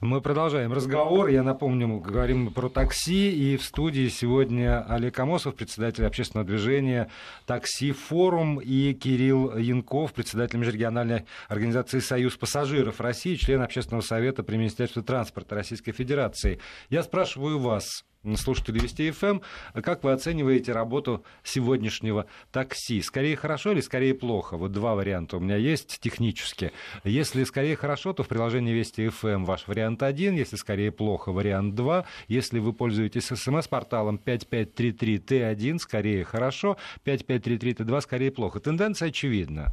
Мы 0.00 0.22
продолжаем 0.22 0.72
разговор. 0.72 1.28
Я 1.28 1.42
напомню, 1.42 1.98
говорим 2.00 2.50
про 2.54 2.70
такси. 2.70 3.30
И 3.32 3.58
в 3.58 3.62
студии 3.62 4.08
сегодня 4.08 4.82
Олег 4.88 5.18
Амосов, 5.18 5.56
председатель 5.56 6.06
общественного 6.06 6.46
движения 6.48 7.10
«Такси 7.44 7.92
Форум», 7.92 8.62
и 8.62 8.94
Кирилл 8.94 9.58
Янков, 9.58 10.14
председатель 10.14 10.58
межрегиональной 10.58 11.26
организации 11.48 11.98
«Союз 11.98 12.34
пассажиров 12.38 12.98
России», 13.02 13.34
член 13.34 13.60
общественного 13.60 14.00
совета 14.00 14.42
при 14.42 14.56
Министерстве 14.56 15.02
транспорта 15.02 15.54
Российской 15.56 15.92
Федерации. 15.92 16.60
Я 16.88 17.02
спрашиваю 17.02 17.58
вас, 17.58 18.06
слушатели 18.36 18.78
Вести 18.78 19.10
ФМ. 19.10 19.40
Как 19.82 20.04
вы 20.04 20.12
оцениваете 20.12 20.72
работу 20.72 21.24
сегодняшнего 21.42 22.26
такси? 22.52 23.02
Скорее 23.02 23.36
хорошо 23.36 23.72
или 23.72 23.80
скорее 23.80 24.14
плохо? 24.14 24.56
Вот 24.56 24.72
два 24.72 24.94
варианта 24.94 25.36
у 25.36 25.40
меня 25.40 25.56
есть 25.56 25.98
технически. 26.00 26.72
Если 27.04 27.44
скорее 27.44 27.76
хорошо, 27.76 28.12
то 28.12 28.22
в 28.22 28.28
приложении 28.28 28.72
Вести 28.72 29.08
ФМ 29.08 29.44
ваш 29.44 29.66
вариант 29.66 30.02
один. 30.02 30.34
Если 30.34 30.56
скорее 30.56 30.92
плохо, 30.92 31.32
вариант 31.32 31.74
два. 31.74 32.04
Если 32.28 32.58
вы 32.58 32.72
пользуетесь 32.72 33.26
смс-порталом 33.26 34.20
5533Т1, 34.24 35.78
скорее 35.78 36.24
хорошо. 36.24 36.76
5533Т2, 37.04 38.00
скорее 38.00 38.30
плохо. 38.30 38.60
Тенденция 38.60 39.08
очевидна 39.08 39.72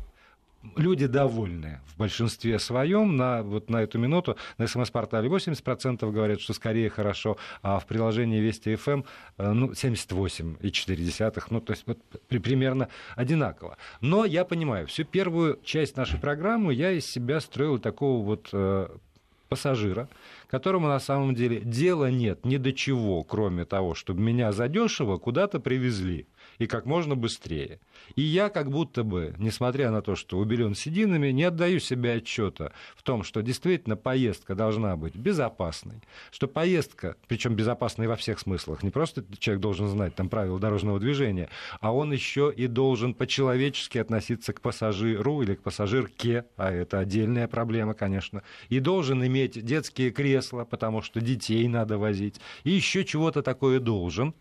люди 0.76 1.08
довольны 1.08 1.80
в 1.88 1.98
большинстве 1.98 2.60
своем. 2.60 3.16
На, 3.16 3.44
вот 3.44 3.70
на 3.70 3.84
эту 3.84 4.00
минуту 4.00 4.38
на 4.58 4.68
СМС-портале 4.68 5.30
80% 5.30 6.12
говорят, 6.12 6.42
что 6.42 6.54
скорее 6.54 6.90
хорошо, 6.90 7.38
а 7.62 7.80
в 7.80 7.86
приложении 7.86 8.40
Вести 8.40 8.76
ФМ 8.76 9.04
э, 9.38 9.52
ну, 9.52 9.72
78,4. 9.72 11.44
Ну, 11.50 11.62
то 11.62 11.74
есть 11.74 11.84
вот, 11.88 12.00
при, 12.28 12.40
примерно 12.40 12.90
одинаково. 13.16 13.78
Но 14.02 14.26
я 14.26 14.46
понимаю, 14.46 14.88
всю 14.88 15.04
первую 15.04 15.60
часть 15.64 15.98
нашей 15.98 16.20
программы 16.20 16.74
я 16.74 16.92
из 16.92 17.06
себя 17.06 17.40
строил 17.40 17.80
такого 17.80 18.24
вот 18.24 18.50
э, 18.54 18.88
пассажира, 19.50 20.10
которому 20.50 20.88
на 20.88 21.00
самом 21.00 21.36
деле 21.36 21.62
дела 21.62 22.10
нет 22.10 22.46
ни 22.46 22.58
до 22.58 22.74
чего, 22.74 23.24
кроме 23.24 23.66
того, 23.66 23.96
чтобы 23.96 24.22
меня 24.22 24.52
задешево 24.52 25.18
куда-то 25.18 25.60
привезли. 25.60 26.28
И 26.60 26.68
как 26.68 26.86
можно 26.86 27.16
быстрее. 27.16 27.80
И 28.16 28.22
я 28.22 28.50
как 28.50 28.70
будто 28.70 29.04
бы, 29.04 29.36
несмотря 29.38 29.92
на 29.92 30.02
то, 30.02 30.16
что 30.16 30.38
убелен 30.38 30.76
сединами, 30.76 31.30
не 31.30 31.44
отдаю 31.44 31.80
себе 31.80 32.14
отчета 32.14 32.72
в 32.96 33.04
том, 33.04 33.24
что 33.24 33.42
действительно 33.42 33.96
поездка 33.96 34.56
должна 34.56 34.96
быть 34.96 35.16
безопасной, 35.16 36.02
что 36.32 36.48
поездка, 36.48 37.16
причем 37.28 37.56
безопасной 37.56 38.08
во 38.08 38.16
всех 38.16 38.40
смыслах, 38.40 38.84
не 38.84 38.90
просто 38.90 39.24
человек 39.40 39.62
должен 39.62 39.88
знать 39.88 40.16
там 40.16 40.30
правила 40.30 40.60
дорожного 40.60 41.00
движения, 41.00 41.50
а 41.80 41.94
он 41.94 42.12
еще 42.12 42.54
и 42.56 42.68
должен 42.68 43.14
по-человечески 43.14 43.98
относиться 43.98 44.54
к 44.54 44.62
пассажиру 44.62 45.42
или 45.42 45.56
к 45.56 45.62
пассажирке, 45.62 46.46
а 46.56 46.72
это 46.72 47.00
отдельная 47.00 47.48
проблема, 47.48 47.94
конечно, 47.94 48.44
и 48.70 48.80
должен 48.80 49.26
иметь 49.26 49.64
детские 49.64 50.12
кресла, 50.12 50.66
потому 50.66 51.02
что 51.02 51.22
детей 51.22 51.68
надо 51.68 51.98
возить, 51.98 52.40
и 52.64 52.72
еще 52.72 53.06
чего-то 53.06 53.42
такое 53.42 53.80
должен, 53.80 54.34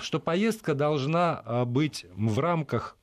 что 0.00 0.18
поездка 0.18 0.74
должна 0.74 1.40
а, 1.44 1.64
быть 1.64 2.04
в 2.14 2.38
рамках 2.40 2.96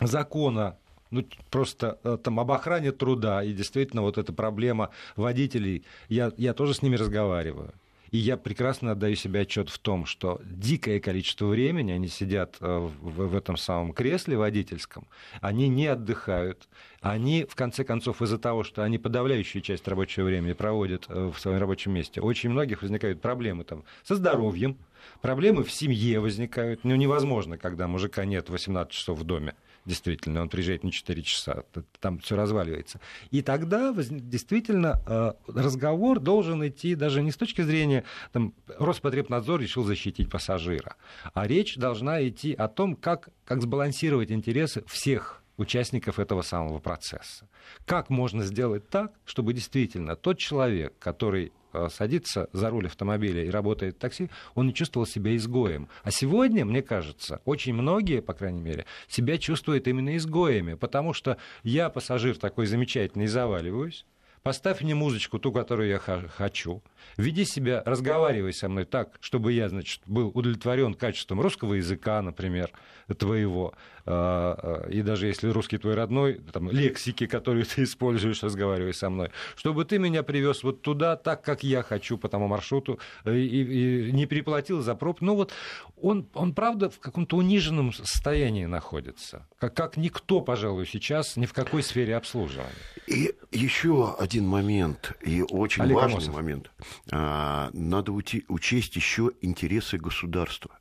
закона 0.00 0.76
ну, 1.10 1.24
просто 1.50 1.98
а, 2.02 2.16
там 2.16 2.40
об 2.40 2.50
охране 2.50 2.92
труда, 2.92 3.42
и 3.44 3.52
действительно 3.52 4.02
вот 4.02 4.18
эта 4.18 4.32
проблема 4.32 4.90
водителей, 5.16 5.84
я, 6.08 6.32
я 6.36 6.54
тоже 6.54 6.74
с 6.74 6.82
ними 6.82 6.96
разговариваю. 6.96 7.72
И 8.10 8.18
я 8.18 8.36
прекрасно 8.36 8.90
отдаю 8.90 9.14
себе 9.14 9.42
отчет 9.42 9.70
в 9.70 9.78
том, 9.78 10.04
что 10.04 10.40
дикое 10.44 10.98
количество 10.98 11.46
времени 11.46 11.92
они 11.92 12.08
сидят 12.08 12.56
в, 12.58 12.90
в 13.00 13.36
этом 13.36 13.56
самом 13.56 13.92
кресле 13.92 14.36
водительском, 14.36 15.06
они 15.40 15.68
не 15.68 15.86
отдыхают, 15.86 16.68
они, 17.00 17.46
в 17.48 17.54
конце 17.54 17.84
концов, 17.84 18.20
из-за 18.20 18.38
того, 18.38 18.64
что 18.64 18.82
они 18.82 18.98
подавляющую 18.98 19.62
часть 19.62 19.86
рабочего 19.86 20.24
времени 20.24 20.54
проводят 20.54 21.06
в 21.06 21.34
своем 21.38 21.60
рабочем 21.60 21.92
месте, 21.92 22.20
очень 22.20 22.50
многих 22.50 22.82
возникают 22.82 23.20
проблемы 23.20 23.62
там, 23.62 23.84
со 24.02 24.16
здоровьем, 24.16 24.76
Проблемы 25.20 25.64
в 25.64 25.72
семье 25.72 26.20
возникают. 26.20 26.84
Ну, 26.84 26.94
невозможно, 26.96 27.58
когда 27.58 27.88
мужика 27.88 28.24
нет 28.24 28.48
18 28.48 28.92
часов 28.92 29.18
в 29.18 29.24
доме. 29.24 29.54
Действительно, 29.86 30.42
он 30.42 30.48
приезжает 30.48 30.84
не 30.84 30.92
4 30.92 31.22
часа, 31.22 31.64
там 32.00 32.18
все 32.18 32.36
разваливается. 32.36 33.00
И 33.30 33.40
тогда 33.40 33.94
действительно 33.94 35.00
э, 35.06 35.32
разговор 35.48 36.20
должен 36.20 36.66
идти 36.66 36.94
даже 36.94 37.22
не 37.22 37.30
с 37.30 37.36
точки 37.36 37.62
зрения, 37.62 38.04
там, 38.32 38.52
Роспотребнадзор 38.78 39.60
решил 39.60 39.84
защитить 39.84 40.30
пассажира, 40.30 40.96
а 41.32 41.46
речь 41.46 41.76
должна 41.76 42.26
идти 42.28 42.52
о 42.52 42.68
том, 42.68 42.94
как, 42.94 43.30
как 43.44 43.62
сбалансировать 43.62 44.30
интересы 44.30 44.84
всех 44.86 45.42
участников 45.56 46.18
этого 46.18 46.42
самого 46.42 46.78
процесса. 46.78 47.48
Как 47.86 48.10
можно 48.10 48.44
сделать 48.44 48.88
так, 48.88 49.12
чтобы 49.24 49.52
действительно 49.54 50.16
тот 50.16 50.38
человек, 50.38 50.94
который 50.98 51.52
садится 51.90 52.48
за 52.52 52.70
руль 52.70 52.86
автомобиля 52.86 53.44
и 53.44 53.50
работает 53.50 53.96
в 53.96 53.98
такси, 53.98 54.30
он 54.54 54.66
не 54.66 54.74
чувствовал 54.74 55.06
себя 55.06 55.34
изгоем. 55.36 55.88
А 56.02 56.10
сегодня, 56.10 56.64
мне 56.64 56.82
кажется, 56.82 57.40
очень 57.44 57.74
многие, 57.74 58.20
по 58.20 58.34
крайней 58.34 58.62
мере, 58.62 58.86
себя 59.08 59.38
чувствуют 59.38 59.88
именно 59.88 60.16
изгоями, 60.16 60.74
потому 60.74 61.12
что 61.12 61.36
я, 61.62 61.88
пассажир 61.90 62.36
такой 62.36 62.66
замечательный, 62.66 63.26
заваливаюсь, 63.26 64.04
поставь 64.42 64.80
мне 64.82 64.94
музычку, 64.94 65.38
ту, 65.38 65.52
которую 65.52 65.88
я 65.88 65.98
хочу, 65.98 66.82
веди 67.16 67.44
себя, 67.44 67.82
разговаривай 67.84 68.52
со 68.52 68.68
мной 68.68 68.84
так, 68.84 69.16
чтобы 69.20 69.52
я, 69.52 69.68
значит, 69.68 70.00
был 70.06 70.28
удовлетворен 70.28 70.94
качеством 70.94 71.40
русского 71.40 71.74
языка, 71.74 72.22
например, 72.22 72.70
твоего, 73.18 73.74
и 74.06 75.02
даже 75.02 75.26
если 75.26 75.48
русский 75.48 75.78
твой 75.78 75.94
родной, 75.94 76.40
там, 76.52 76.70
лексики, 76.70 77.26
которую 77.26 77.64
ты 77.74 77.84
используешь, 77.84 78.42
разговаривай 78.42 78.94
со 78.94 79.10
мной, 79.10 79.30
чтобы 79.56 79.84
ты 79.84 79.98
меня 79.98 80.22
привез 80.22 80.62
вот 80.62 80.82
туда, 80.82 81.16
так, 81.16 81.42
как 81.42 81.62
я 81.62 81.82
хочу 81.82 82.18
по 82.18 82.28
тому 82.28 82.48
маршруту, 82.48 82.98
и, 83.24 83.30
и, 83.30 84.08
и 84.08 84.12
не 84.12 84.26
переплатил 84.26 84.80
за 84.82 84.94
проб. 84.94 85.20
Ну 85.20 85.34
вот 85.34 85.52
он, 86.00 86.26
он, 86.34 86.54
правда, 86.54 86.90
в 86.90 86.98
каком-то 86.98 87.36
униженном 87.36 87.92
состоянии 87.92 88.66
находится, 88.66 89.46
как, 89.58 89.74
как 89.74 89.96
никто, 89.96 90.40
пожалуй, 90.40 90.86
сейчас 90.86 91.36
ни 91.36 91.46
в 91.46 91.52
какой 91.52 91.82
сфере 91.82 92.16
обслуживания. 92.16 92.70
И 93.06 93.34
еще 93.50 94.14
один 94.18 94.46
момент, 94.46 95.12
и 95.20 95.42
очень 95.42 95.82
Олег 95.82 95.96
важный 95.96 96.14
Амосов. 96.14 96.34
момент. 96.34 96.70
А, 97.10 97.70
надо 97.72 98.12
учесть 98.12 98.96
еще 98.96 99.32
интересы 99.40 99.98
государства 99.98 100.79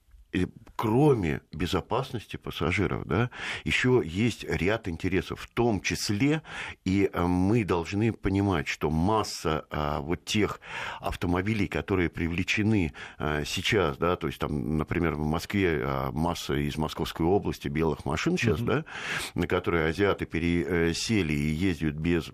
кроме 0.80 1.42
безопасности 1.52 2.38
пассажиров, 2.38 3.06
да, 3.06 3.30
еще 3.66 4.02
есть 4.06 4.46
ряд 4.46 4.88
интересов, 4.88 5.42
в 5.42 5.48
том 5.48 5.82
числе 5.82 6.42
и 6.86 7.10
э, 7.12 7.22
мы 7.26 7.66
должны 7.66 8.14
понимать, 8.14 8.70
что 8.70 8.90
масса 8.90 9.66
а, 9.72 10.00
вот 10.00 10.24
тех 10.24 10.62
автомобилей, 11.02 11.68
которые 11.68 12.10
привлечены 12.10 12.94
а, 13.18 13.44
сейчас, 13.44 13.98
да, 13.98 14.16
то 14.16 14.28
есть 14.28 14.40
там, 14.40 14.78
например, 14.78 15.16
в 15.16 15.26
Москве 15.26 15.82
а, 15.84 16.12
масса 16.14 16.54
из 16.54 16.78
Московской 16.78 17.26
области 17.26 17.68
белых 17.68 18.06
машин 18.06 18.38
сейчас, 18.38 18.60
mm-hmm. 18.60 18.66
да, 18.66 18.86
на 19.34 19.48
которые 19.48 19.90
азиаты 19.90 20.26
пересели 20.26 21.34
и 21.34 21.52
ездят 21.52 21.96
без 21.96 22.32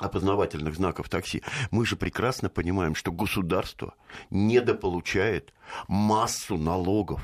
опознавательных 0.00 0.74
знаков 0.74 1.08
такси, 1.08 1.42
мы 1.70 1.86
же 1.86 1.96
прекрасно 1.96 2.48
понимаем, 2.48 2.94
что 2.94 3.12
государство 3.12 3.94
недополучает 4.30 5.52
массу 5.88 6.56
налогов 6.56 7.22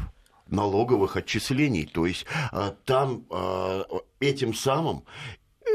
налоговых 0.51 1.17
отчислений. 1.17 1.85
То 1.85 2.07
есть 2.07 2.27
а, 2.53 2.75
там 2.85 3.27
а, 3.31 3.85
этим 4.21 4.55
самым 4.55 5.05
э, 5.67 5.69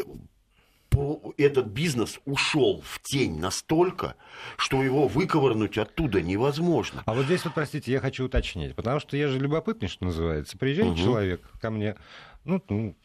этот 1.37 1.67
бизнес 1.67 2.19
ушел 2.25 2.81
в 2.83 3.01
тень 3.01 3.39
настолько, 3.39 4.15
что 4.57 4.83
его 4.83 5.07
выковырнуть 5.07 5.77
оттуда 5.77 6.21
невозможно. 6.21 7.03
А 7.05 7.13
вот 7.13 7.25
здесь 7.25 7.43
вот, 7.45 7.53
простите, 7.53 7.91
я 7.91 7.99
хочу 7.99 8.25
уточнить, 8.25 8.75
потому 8.75 8.99
что 8.99 9.17
я 9.17 9.27
же 9.27 9.39
любопытный, 9.39 9.87
что 9.87 10.05
называется. 10.05 10.57
Приезжает 10.57 10.93
угу. 10.93 10.99
человек 10.99 11.41
ко 11.61 11.69
мне, 11.69 11.95
ну, 12.43 12.61
ну, 12.69 12.95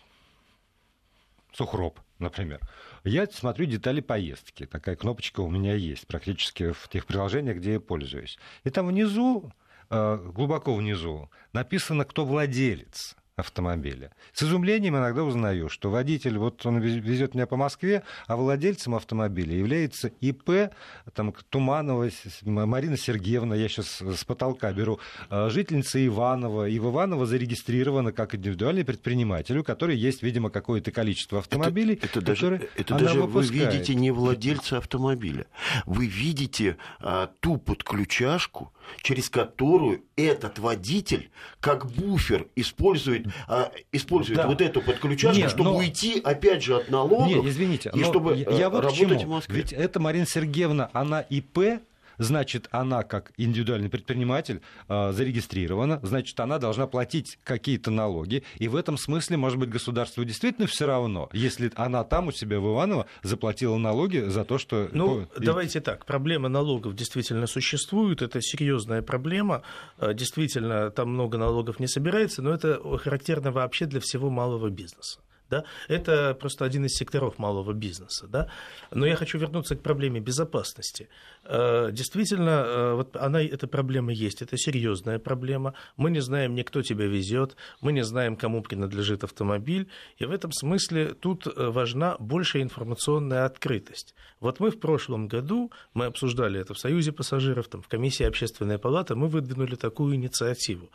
сухроб, 1.53 2.01
например. 2.19 2.61
Я 3.05 3.27
смотрю 3.27 3.67
детали 3.67 4.01
поездки. 4.01 4.67
Такая 4.67 4.97
кнопочка 4.97 5.41
у 5.41 5.51
меня 5.51 5.75
есть 5.75 6.07
практически 6.07 6.73
в 6.73 6.89
тех 6.89 7.07
приложениях, 7.07 7.59
где 7.59 7.75
я 7.75 7.81
пользуюсь. 7.81 8.39
И 8.65 8.71
там 8.71 8.87
внизу, 8.87 9.53
э, 9.91 10.31
глубоко 10.35 10.75
внизу, 10.75 11.31
написано, 11.53 12.05
кто 12.05 12.25
владелец 12.25 13.17
автомобиля. 13.39 14.11
С 14.33 14.43
изумлением 14.43 14.97
иногда 14.97 15.23
узнаю, 15.23 15.69
что 15.69 15.91
водитель, 15.91 16.39
вот 16.39 16.67
он 16.67 16.81
везет 16.81 17.35
меня 17.35 17.47
по 17.47 17.57
Москве, 17.57 18.03
а 18.27 18.37
владельцем 18.37 18.95
автомобиля 18.95 19.57
является 19.57 20.09
ИП 20.21 20.73
там, 21.15 21.33
Туманова 21.49 22.09
Марина 22.45 22.97
Сергеевна, 22.97 23.55
я 23.55 23.69
сейчас 23.69 24.01
с 24.01 24.25
потолка 24.25 24.73
беру, 24.73 24.99
а, 25.31 25.51
жительница 25.51 26.05
Иванова. 26.05 26.69
И 26.69 26.79
в 26.79 26.91
Иваново 26.91 27.27
зарегистрирована 27.27 28.13
как 28.13 28.35
индивидуальный 28.35 28.85
предприниматель, 28.85 29.57
у 29.59 29.65
которой 29.65 29.97
есть, 29.97 30.23
видимо, 30.23 30.51
какое-то 30.51 30.91
количество 30.91 31.39
автомобилей, 31.39 31.95
это, 31.95 32.07
это 32.07 32.21
даже, 32.21 32.69
это 32.77 32.95
даже 32.97 33.23
вы 33.23 33.43
видите 33.45 33.95
не 33.95 34.11
владельца 34.11 34.79
автомобиля. 34.79 35.47
Вы 35.87 36.07
видите 36.07 36.77
а, 36.99 37.31
ту 37.41 37.57
подключашку, 37.57 38.73
через 39.03 39.29
которую 39.31 40.05
этот 40.17 40.59
водитель 40.59 41.31
как 41.61 41.87
буфер 41.91 42.49
использует, 42.57 43.27
а, 43.47 43.73
использует 43.93 44.39
да. 44.39 44.47
вот 44.47 44.61
эту 44.61 44.81
подключашку, 44.81 45.39
Нет, 45.39 45.51
чтобы 45.51 45.71
но... 45.71 45.77
уйти 45.77 46.21
опять 46.21 46.63
же 46.63 46.77
от 46.77 46.91
налогов. 46.91 47.29
Нет, 47.29 47.45
извините, 47.45 47.91
и 47.95 48.03
чтобы 48.05 48.37
я, 48.37 48.51
я 48.51 48.71
вот 48.71 48.85
работать 48.85 49.25
в 49.25 49.29
Москве. 49.29 49.57
Ведь 49.57 49.73
это 49.73 50.01
Марина 50.01 50.27
Сергеевна, 50.27 50.91
она 50.93 51.21
ИП, 51.21 51.81
значит, 52.19 52.69
она 52.71 53.03
как 53.03 53.33
индивидуальный 53.37 53.89
предприниматель 53.89 54.61
э, 54.89 55.13
зарегистрирована, 55.13 56.01
значит, 56.03 56.39
она 56.41 56.59
должна 56.59 56.87
платить 56.87 57.39
какие-то 57.45 57.91
налоги, 57.91 58.45
и 58.59 58.69
в 58.69 58.77
этом 58.77 58.99
смысле, 58.99 59.37
может 59.37 59.59
быть, 59.59 59.71
государству 59.71 60.25
действительно 60.25 60.67
все 60.67 60.87
равно, 60.87 61.29
если 61.33 61.73
она 61.77 62.05
там 62.05 62.29
у 62.29 62.33
себя 62.33 62.61
в 62.61 62.67
Иваново 62.67 63.07
заплатила 63.23 63.77
налоги 63.77 64.19
за 64.19 64.45
то, 64.45 64.59
что... 64.59 64.89
Ну, 64.93 65.23
и... 65.23 65.45
давайте 65.45 65.81
так, 65.81 66.05
проблема 66.05 66.49
налогов 66.49 66.95
действительно 66.95 67.47
существует, 67.47 68.23
это 68.23 68.41
серьезная 68.41 69.03
проблема, 69.03 69.63
э, 69.99 70.15
действительно, 70.15 70.91
там 70.91 71.11
много 71.11 71.39
налогов 71.39 71.81
не 71.81 71.87
собирается, 71.87 72.43
но 72.43 72.53
это 72.53 72.81
характерно 72.99 73.53
вообще 73.53 73.87
для 73.87 74.01
всего 74.01 74.31
малого 74.31 74.69
бизнеса. 74.69 75.21
Да? 75.51 75.65
Это 75.89 76.35
просто 76.35 76.65
один 76.65 76.85
из 76.85 76.93
секторов 76.93 77.39
малого 77.39 77.73
бизнеса. 77.73 78.27
Да? 78.27 78.49
Но 78.91 79.07
я 79.07 79.17
хочу 79.17 79.39
вернуться 79.39 79.77
к 79.77 79.83
проблеме 79.83 80.21
безопасности. 80.21 81.09
Э, 81.45 81.91
действительно, 81.93 82.51
э, 82.51 82.95
вот 82.95 83.17
она, 83.17 83.43
эта 83.43 83.67
проблема 83.67 84.13
есть, 84.13 84.43
это 84.43 84.57
серьезная 84.57 85.19
проблема. 85.19 85.75
Мы 85.97 86.11
не 86.11 86.21
знаем 86.21 86.55
ни 86.55 86.63
кто 86.63 86.83
тебя 86.83 87.07
везет, 87.07 87.57
мы 87.81 87.93
не 87.93 88.05
знаем, 88.05 88.37
кому 88.37 88.63
принадлежит 88.63 89.25
автомобиль. 89.25 89.89
И 90.19 90.25
в 90.25 90.31
этом 90.31 90.53
смысле 90.53 91.15
тут 91.15 91.47
э, 91.47 91.71
важна 91.71 92.17
большая 92.19 92.63
информационная 92.63 93.47
открытость. 93.47 94.15
Вот 94.41 94.61
мы 94.61 94.71
в 94.71 94.79
прошлом 94.79 95.29
году, 95.29 95.73
мы 95.95 96.07
обсуждали 96.07 96.61
это 96.61 96.75
в 96.75 96.79
Союзе 96.79 97.13
пассажиров, 97.13 97.69
там, 97.69 97.83
в 97.83 97.89
комиссии 97.89 98.25
общественной 98.25 98.79
палаты, 98.79 99.15
мы 99.15 99.29
выдвинули 99.29 99.75
такую 99.77 100.15
инициативу 100.15 100.91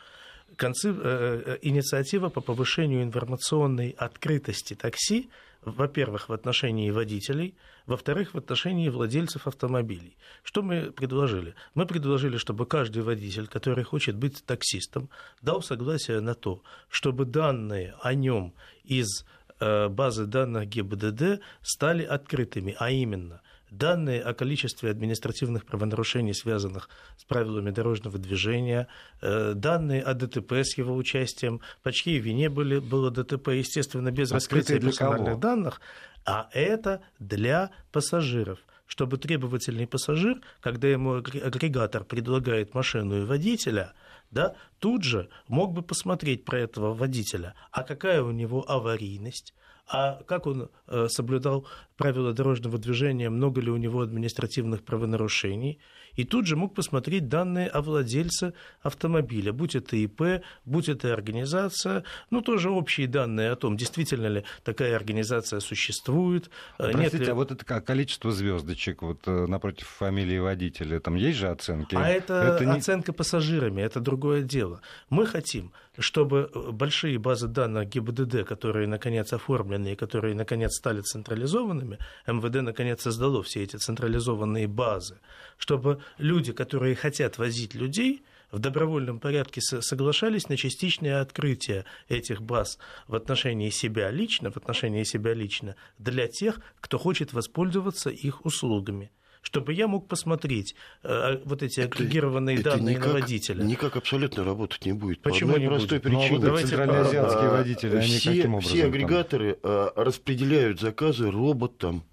концеп... 0.56 0.96
Э, 1.02 1.42
э, 1.46 1.58
инициатива 1.62 2.28
по 2.28 2.40
повышению 2.40 3.02
информационной 3.02 3.90
открытости 3.90 4.74
такси 4.74 5.30
во-первых, 5.64 6.28
в 6.28 6.32
отношении 6.32 6.90
водителей, 6.90 7.54
во-вторых, 7.86 8.34
в 8.34 8.38
отношении 8.38 8.88
владельцев 8.88 9.46
автомобилей. 9.46 10.16
Что 10.42 10.62
мы 10.62 10.92
предложили? 10.92 11.54
Мы 11.74 11.86
предложили, 11.86 12.36
чтобы 12.36 12.66
каждый 12.66 13.02
водитель, 13.02 13.46
который 13.46 13.84
хочет 13.84 14.16
быть 14.16 14.44
таксистом, 14.44 15.08
дал 15.42 15.62
согласие 15.62 16.20
на 16.20 16.34
то, 16.34 16.62
чтобы 16.88 17.24
данные 17.24 17.94
о 18.00 18.14
нем 18.14 18.54
из 18.84 19.24
э, 19.60 19.88
базы 19.88 20.26
данных 20.26 20.68
ГИБДД 20.68 21.40
стали 21.62 22.04
открытыми, 22.04 22.76
а 22.78 22.90
именно 22.90 23.40
Данные 23.78 24.22
о 24.22 24.34
количестве 24.34 24.90
административных 24.90 25.66
правонарушений, 25.66 26.32
связанных 26.32 26.88
с 27.16 27.24
правилами 27.24 27.70
дорожного 27.70 28.18
движения, 28.18 28.86
э, 29.20 29.54
данные 29.54 30.00
о 30.00 30.14
ДТП 30.14 30.52
с 30.62 30.78
его 30.78 30.94
участием, 30.94 31.60
по 31.82 31.90
чьей 31.90 32.20
вине 32.20 32.48
были, 32.48 32.78
было 32.78 33.10
ДТП, 33.10 33.48
естественно, 33.48 34.12
без 34.12 34.30
раскрытия 34.30 34.78
персональных 34.78 35.30
кого? 35.30 35.40
данных, 35.40 35.80
а 36.24 36.48
это 36.52 37.02
для 37.18 37.70
пассажиров. 37.90 38.60
Чтобы 38.86 39.18
требовательный 39.18 39.88
пассажир, 39.88 40.40
когда 40.60 40.86
ему 40.86 41.14
агрегатор 41.14 42.04
предлагает 42.04 42.74
машину 42.74 43.22
и 43.22 43.24
водителя, 43.24 43.94
да, 44.30 44.54
тут 44.78 45.02
же 45.02 45.30
мог 45.48 45.72
бы 45.72 45.82
посмотреть 45.82 46.44
про 46.44 46.60
этого 46.60 46.94
водителя, 46.94 47.54
а 47.72 47.82
какая 47.82 48.22
у 48.22 48.30
него 48.30 48.64
аварийность, 48.70 49.52
а 49.86 50.22
как 50.24 50.46
он 50.46 50.70
э, 50.86 51.08
соблюдал 51.08 51.66
правила 51.96 52.32
дорожного 52.32 52.78
движения, 52.78 53.28
много 53.30 53.60
ли 53.60 53.70
у 53.70 53.76
него 53.76 54.00
административных 54.00 54.82
правонарушений, 54.82 55.80
и 56.16 56.24
тут 56.24 56.46
же 56.46 56.56
мог 56.56 56.74
посмотреть 56.74 57.28
данные 57.28 57.68
о 57.68 57.82
владельце 57.82 58.54
автомобиля, 58.82 59.52
будь 59.52 59.74
это 59.74 59.96
ИП, 59.96 60.42
будь 60.64 60.88
это 60.88 61.12
организация, 61.12 62.04
ну, 62.30 62.40
тоже 62.40 62.70
общие 62.70 63.06
данные 63.06 63.50
о 63.50 63.56
том, 63.56 63.76
действительно 63.76 64.26
ли 64.26 64.44
такая 64.62 64.96
организация 64.96 65.60
существует. 65.60 66.50
А, 66.78 66.88
простите, 66.90 67.24
ли... 67.24 67.30
а 67.30 67.34
вот 67.34 67.50
это 67.50 67.64
количество 67.80 68.30
звездочек 68.32 69.02
вот 69.02 69.26
э, 69.26 69.46
напротив 69.46 69.86
фамилии 69.86 70.38
водителя, 70.38 71.00
там 71.00 71.14
есть 71.14 71.38
же 71.38 71.48
оценки? 71.48 71.94
А 71.94 72.08
это, 72.08 72.34
это 72.34 72.64
не... 72.64 72.72
оценка 72.72 73.12
пассажирами, 73.12 73.82
это 73.82 74.00
другое 74.00 74.42
дело. 74.42 74.80
Мы 75.10 75.26
хотим, 75.26 75.72
чтобы 75.98 76.50
большие 76.72 77.18
базы 77.18 77.48
данных 77.48 77.88
ГИБДД, 77.88 78.44
которые, 78.44 78.88
наконец, 78.88 79.32
оформлены 79.32 79.92
и 79.92 79.96
которые, 79.96 80.34
наконец, 80.34 80.76
стали 80.76 81.00
централизованными, 81.00 81.98
МВД, 82.26 82.62
наконец, 82.62 83.02
создало 83.02 83.42
все 83.42 83.62
эти 83.62 83.76
централизованные 83.76 84.66
базы, 84.66 85.18
чтобы 85.56 86.00
люди, 86.18 86.52
которые 86.52 86.94
хотят 86.94 87.38
возить 87.38 87.74
людей, 87.74 88.22
в 88.54 88.60
добровольном 88.60 89.18
порядке 89.18 89.60
соглашались 89.60 90.48
на 90.48 90.56
частичное 90.56 91.20
открытие 91.20 91.84
этих 92.08 92.40
баз 92.40 92.78
в 93.08 93.16
отношении 93.16 93.70
себя 93.70 94.10
лично, 94.10 94.52
в 94.52 94.56
отношении 94.56 95.02
себя 95.02 95.34
лично, 95.34 95.74
для 95.98 96.28
тех, 96.28 96.60
кто 96.80 96.98
хочет 96.98 97.32
воспользоваться 97.32 98.10
их 98.10 98.44
услугами 98.46 99.10
чтобы 99.44 99.74
я 99.74 99.86
мог 99.86 100.08
посмотреть 100.08 100.74
э, 101.02 101.38
вот 101.44 101.62
эти 101.62 101.80
это, 101.80 101.94
агрегированные 101.94 102.56
это 102.56 102.70
данные 102.70 102.94
никак, 102.96 103.06
на 103.06 103.12
водителя. 103.12 103.62
Никак 103.62 103.96
абсолютно 103.96 104.42
работать 104.42 104.86
не 104.86 104.94
будет. 104.94 105.20
Почему 105.20 105.52
по 105.52 105.58
не 105.58 105.66
простой 105.66 105.98
будет? 105.98 106.02
Причине. 106.02 106.30
Ну, 106.30 106.38
давайте 106.38 106.68
центральноазиатские 106.68 107.50
водители, 107.50 107.96
они 107.96 108.06
все, 108.06 108.30
каким 108.30 108.54
образом? 108.54 108.72
Все 108.72 108.86
агрегаторы 108.86 109.54
там? 109.62 109.90
распределяют 109.96 110.80
заказы 110.80 111.30
роботам. 111.30 112.04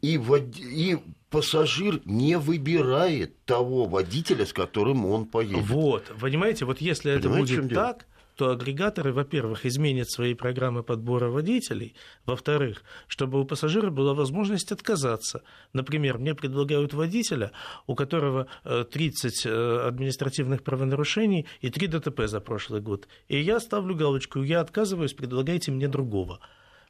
И, 0.00 0.18
вод... 0.18 0.56
и 0.58 0.98
пассажир 1.30 2.00
не 2.04 2.38
выбирает 2.38 3.44
того 3.44 3.86
водителя, 3.86 4.46
с 4.46 4.52
которым 4.52 5.06
он 5.06 5.26
поедет. 5.26 5.66
Вот, 5.66 6.12
понимаете, 6.20 6.64
вот 6.64 6.80
если 6.80 7.16
Понимаете, 7.16 7.54
это 7.54 7.64
будет 7.64 7.74
так, 7.74 8.06
то 8.36 8.50
агрегаторы, 8.50 9.12
во-первых, 9.12 9.66
изменят 9.66 10.10
свои 10.10 10.34
программы 10.34 10.82
подбора 10.82 11.28
водителей, 11.28 11.94
во-вторых, 12.24 12.82
чтобы 13.06 13.40
у 13.40 13.44
пассажира 13.44 13.90
была 13.90 14.14
возможность 14.14 14.72
отказаться. 14.72 15.42
Например, 15.72 16.18
мне 16.18 16.34
предлагают 16.34 16.94
водителя, 16.94 17.52
у 17.86 17.94
которого 17.94 18.46
30 18.64 19.46
э, 19.46 19.48
э, 19.48 19.86
административных 19.86 20.62
правонарушений 20.62 21.46
и 21.60 21.70
3 21.70 21.86
ДТП 21.88 22.22
за 22.26 22.40
прошлый 22.40 22.80
год. 22.80 23.06
И 23.28 23.38
я 23.38 23.60
ставлю 23.60 23.94
галочку, 23.94 24.42
я 24.42 24.60
отказываюсь, 24.60 25.12
предлагайте 25.12 25.70
мне 25.70 25.88
другого. 25.88 26.40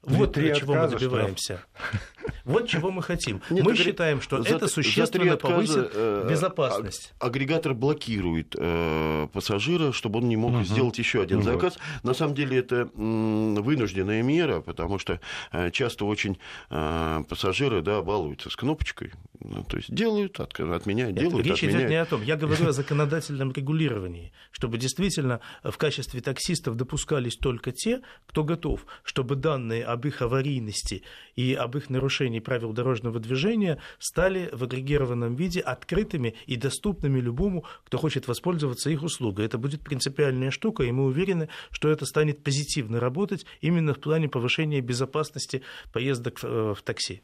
Вот 0.02 0.32
для 0.32 0.54
чего 0.54 0.74
мы 0.74 0.88
добиваемся. 0.88 1.62
Штраф. 1.74 2.02
Вот 2.44 2.68
чего 2.68 2.90
мы 2.90 3.02
хотим. 3.02 3.40
Нет, 3.50 3.64
мы 3.64 3.76
считаем, 3.76 4.20
что 4.20 4.42
за, 4.42 4.56
это 4.56 4.68
существенно 4.68 5.36
повысит 5.36 5.90
э, 5.94 6.26
безопасность. 6.28 7.12
Агрегатор 7.18 7.74
блокирует 7.74 8.54
э, 8.58 9.28
пассажира, 9.32 9.92
чтобы 9.92 10.18
он 10.18 10.28
не 10.28 10.36
мог 10.36 10.52
угу. 10.52 10.64
сделать 10.64 10.98
еще 10.98 11.22
один 11.22 11.38
угу. 11.38 11.44
заказ. 11.44 11.78
На 12.02 12.14
самом 12.14 12.34
деле 12.34 12.58
это 12.58 12.88
вынужденная 12.94 14.22
мера, 14.22 14.60
потому 14.60 14.98
что 14.98 15.20
э, 15.52 15.70
часто 15.70 16.04
очень 16.04 16.38
э, 16.70 17.22
пассажиры 17.28 17.82
да, 17.82 18.02
балуются 18.02 18.50
с 18.50 18.56
кнопочкой. 18.56 19.12
Ну, 19.44 19.64
то 19.64 19.76
есть 19.76 19.92
делают, 19.92 20.38
от, 20.40 20.58
отменяют, 20.58 21.16
делают, 21.16 21.46
Речь 21.46 21.58
отменяют. 21.58 21.80
идет 21.80 21.90
не 21.90 21.96
о 21.96 22.04
том. 22.04 22.22
Я 22.22 22.36
говорю 22.36 22.68
о 22.68 22.72
законодательном 22.72 23.52
регулировании, 23.52 24.32
чтобы 24.50 24.78
действительно 24.78 25.40
в 25.64 25.76
качестве 25.76 26.20
таксистов 26.20 26.76
допускались 26.76 27.36
только 27.36 27.72
те, 27.72 28.02
кто 28.26 28.44
готов, 28.44 28.86
чтобы 29.02 29.36
данные 29.36 29.84
об 29.84 30.06
их 30.06 30.22
аварийности 30.22 31.02
и 31.34 31.54
об 31.54 31.76
их 31.76 31.90
нарушении 31.90 32.40
правил 32.40 32.72
дорожного 32.72 33.18
движения 33.18 33.80
стали 33.98 34.48
в 34.52 34.62
агрегированном 34.62 35.34
виде 35.34 35.60
открытыми 35.60 36.34
и 36.46 36.56
доступными 36.56 37.20
любому, 37.20 37.64
кто 37.84 37.98
хочет 37.98 38.28
воспользоваться 38.28 38.90
их 38.90 39.02
услугой. 39.02 39.46
Это 39.46 39.58
будет 39.58 39.82
принципиальная 39.82 40.50
штука, 40.50 40.84
и 40.84 40.92
мы 40.92 41.04
уверены, 41.04 41.48
что 41.70 41.88
это 41.88 42.06
станет 42.06 42.42
позитивно 42.44 43.00
работать 43.00 43.46
именно 43.60 43.94
в 43.94 44.00
плане 44.00 44.28
повышения 44.28 44.80
безопасности 44.80 45.62
поездок 45.92 46.42
в 46.42 46.44
э, 46.44 46.74
такси. 46.84 47.22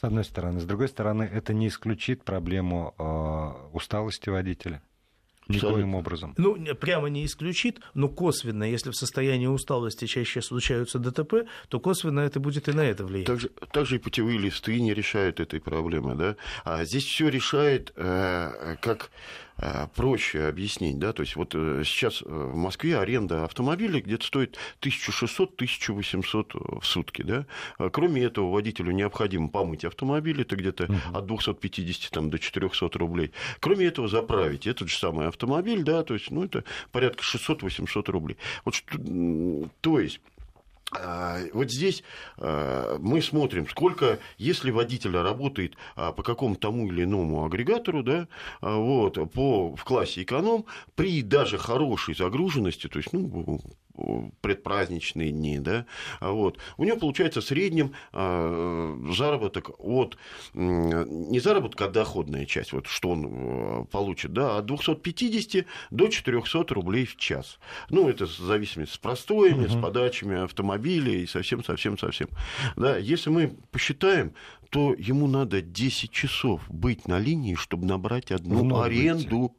С 0.00 0.04
одной 0.04 0.24
стороны. 0.24 0.60
С 0.60 0.64
другой 0.64 0.88
стороны, 0.88 1.24
это 1.24 1.52
не 1.52 1.66
исключит 1.66 2.22
проблему 2.22 2.94
э, 2.98 3.76
усталости 3.76 4.28
водителя. 4.28 4.80
Никоим 5.48 5.94
образом. 5.94 6.34
Ну, 6.36 6.56
прямо 6.74 7.08
не 7.08 7.24
исключит, 7.24 7.80
но 7.94 8.08
косвенно, 8.08 8.64
если 8.64 8.90
в 8.90 8.94
состоянии 8.94 9.46
усталости 9.46 10.04
чаще 10.04 10.42
случаются 10.42 10.98
ДТП, 10.98 11.48
то 11.68 11.80
косвенно 11.80 12.20
это 12.20 12.38
будет 12.38 12.68
и 12.68 12.72
на 12.72 12.82
это 12.82 13.06
влиять. 13.06 13.26
Также, 13.26 13.48
также 13.72 13.96
и 13.96 13.98
путевые 13.98 14.38
листы 14.38 14.78
не 14.78 14.92
решают 14.92 15.40
этой 15.40 15.58
проблемы. 15.58 16.14
Да? 16.14 16.36
А 16.64 16.84
здесь 16.84 17.04
все 17.04 17.28
решает 17.28 17.92
э, 17.96 18.76
как 18.82 19.10
проще 19.94 20.46
объяснить, 20.46 20.98
да, 20.98 21.12
то 21.12 21.22
есть 21.22 21.34
вот 21.34 21.52
э, 21.54 21.82
сейчас 21.84 22.22
э, 22.22 22.26
в 22.26 22.56
Москве 22.56 22.98
аренда 22.98 23.44
автомобилей 23.44 24.00
где-то 24.00 24.24
стоит 24.24 24.56
1600-1800 24.82 26.80
в 26.80 26.86
сутки, 26.86 27.22
да, 27.22 27.44
а 27.76 27.90
кроме 27.90 28.22
этого 28.22 28.52
водителю 28.52 28.92
необходимо 28.92 29.48
помыть 29.48 29.84
автомобиль, 29.84 30.42
это 30.42 30.54
где-то 30.54 30.88
от 31.12 31.26
250 31.26 32.12
там, 32.12 32.30
до 32.30 32.38
400 32.38 32.88
рублей, 32.98 33.32
кроме 33.58 33.86
этого 33.86 34.06
заправить 34.06 34.66
этот 34.66 34.88
же 34.88 34.96
самый 34.96 35.26
автомобиль, 35.26 35.82
да, 35.82 36.04
то 36.04 36.14
есть, 36.14 36.30
ну, 36.30 36.44
это 36.44 36.62
порядка 36.92 37.22
600-800 37.24 38.10
рублей. 38.12 38.36
Вот, 38.64 38.76
что, 38.76 38.96
то 39.80 39.98
есть 39.98 40.20
вот 41.52 41.70
здесь 41.70 42.02
а, 42.38 42.98
мы 42.98 43.20
смотрим, 43.20 43.68
сколько, 43.68 44.18
если 44.38 44.70
водитель 44.70 45.16
работает 45.16 45.76
а, 45.96 46.12
по 46.12 46.22
какому-то 46.22 46.60
тому 46.60 46.88
или 46.88 47.04
иному 47.04 47.44
агрегатору, 47.44 48.02
да, 48.02 48.26
вот, 48.62 49.18
по, 49.32 49.76
в 49.76 49.84
классе 49.84 50.22
эконом, 50.22 50.64
при 50.94 51.22
даже 51.22 51.58
хорошей 51.58 52.14
загруженности, 52.14 52.86
то 52.88 52.98
есть, 52.98 53.12
ну, 53.12 53.60
предпраздничные 54.40 55.30
дни, 55.30 55.58
да, 55.58 55.86
вот, 56.20 56.58
у 56.76 56.84
него 56.84 56.98
получается 56.98 57.40
в 57.40 57.44
среднем 57.44 57.94
заработок 58.12 59.70
от, 59.78 60.16
не 60.54 61.40
заработок, 61.40 61.80
а 61.82 61.88
доходная 61.88 62.46
часть, 62.46 62.72
вот 62.72 62.86
что 62.86 63.10
он 63.10 63.86
получит, 63.86 64.32
да, 64.32 64.58
от 64.58 64.66
250 64.66 65.66
до 65.90 66.08
400 66.08 66.74
рублей 66.74 67.06
в 67.06 67.16
час. 67.16 67.58
Ну, 67.90 68.08
это 68.08 68.26
в 68.26 68.36
зависимости 68.36 68.94
с 68.94 68.98
простоями, 68.98 69.66
угу. 69.66 69.72
с 69.72 69.80
подачами 69.80 70.42
автомобилей 70.44 71.22
и 71.22 71.26
совсем-совсем-совсем. 71.26 72.28
Да, 72.76 72.96
если 72.96 73.30
мы 73.30 73.56
посчитаем, 73.70 74.34
то 74.70 74.94
ему 74.94 75.26
надо 75.26 75.62
10 75.62 76.10
часов 76.10 76.62
быть 76.68 77.08
на 77.08 77.18
линии, 77.18 77.54
чтобы 77.54 77.86
набрать 77.86 78.30
одну 78.30 78.64
Много 78.64 78.84
аренду. 78.84 79.38
Быть. 79.38 79.52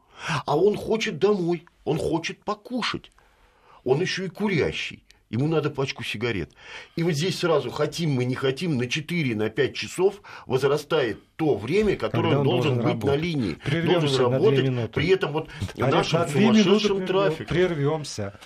А 0.45 0.58
он 0.58 0.75
хочет 0.75 1.17
домой, 1.17 1.65
он 1.86 1.97
хочет 1.97 2.43
покушать 2.43 3.12
он 3.84 4.02
еще 4.02 4.26
и 4.26 4.30
курящий. 4.30 5.04
Ему 5.30 5.48
надо 5.48 5.70
пачку 5.70 6.04
сигарет. 6.04 6.52
И 6.96 7.04
вот 7.04 7.13
здесь 7.13 7.38
сразу, 7.38 7.70
хотим 7.70 8.12
мы, 8.12 8.26
не 8.26 8.34
хотим, 8.34 8.78
на 8.78 8.88
4, 8.88 9.36
на 9.36 9.50
5 9.50 9.76
часов 9.76 10.22
возрастает 10.48 11.20
то 11.36 11.56
время, 11.56 11.96
которое 11.96 12.30
он, 12.30 12.38
он 12.38 12.44
должен, 12.44 12.76
должен 12.76 12.78
быть 12.78 13.04
работать. 13.04 13.20
на 13.20 13.24
линии. 13.24 13.54
Прервемся 13.54 14.18
должен 14.18 14.32
работать, 14.34 14.92
при 14.92 15.08
этом 15.10 15.34
вот 15.34 15.50
в 15.76 15.80
нашем 15.80 16.28
сумасшедшем 16.28 17.06
трафике. 17.06 17.46
Прервемся. 17.46 18.39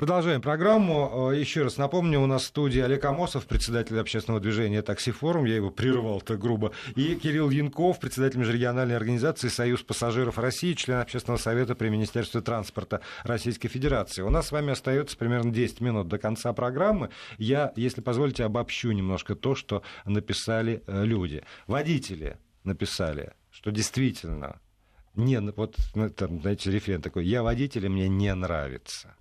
Продолжаем 0.00 0.40
программу. 0.40 1.30
Э, 1.30 1.38
еще 1.38 1.62
раз 1.62 1.76
напомню, 1.76 2.20
у 2.20 2.26
нас 2.26 2.44
в 2.44 2.46
студии 2.46 2.80
Олег 2.80 3.04
Амосов, 3.04 3.44
председатель 3.44 4.00
общественного 4.00 4.40
движения 4.40 4.80
«Такси 4.80 5.10
Форум», 5.10 5.44
я 5.44 5.56
его 5.56 5.70
прервал 5.70 6.22
так 6.22 6.38
грубо, 6.38 6.72
и 6.96 7.14
Кирилл 7.16 7.50
Янков, 7.50 8.00
председатель 8.00 8.38
межрегиональной 8.38 8.96
организации 8.96 9.48
«Союз 9.48 9.82
пассажиров 9.82 10.38
России», 10.38 10.72
член 10.72 11.00
общественного 11.00 11.38
совета 11.38 11.74
при 11.74 11.90
Министерстве 11.90 12.40
транспорта 12.40 13.02
Российской 13.24 13.68
Федерации. 13.68 14.22
У 14.22 14.30
нас 14.30 14.46
с 14.46 14.52
вами 14.52 14.72
остается 14.72 15.18
примерно 15.18 15.52
10 15.52 15.82
минут 15.82 16.08
до 16.08 16.16
конца 16.16 16.54
программы. 16.54 17.10
Я, 17.36 17.74
если 17.76 18.00
позволите, 18.00 18.44
обобщу 18.44 18.92
немножко 18.92 19.34
то, 19.34 19.54
что 19.54 19.82
написали 20.06 20.82
э, 20.86 21.04
люди. 21.04 21.42
Водители 21.66 22.38
написали, 22.64 23.34
что 23.50 23.70
действительно 23.70 24.62
не, 25.14 25.38
вот, 25.40 25.76
ну, 25.94 26.08
там, 26.08 26.40
знаете, 26.40 26.70
референт 26.70 27.04
такой, 27.04 27.26
я 27.26 27.42
водитель, 27.42 27.84
и 27.84 27.90
мне 27.90 28.08
не 28.08 28.34
нравится. 28.34 29.14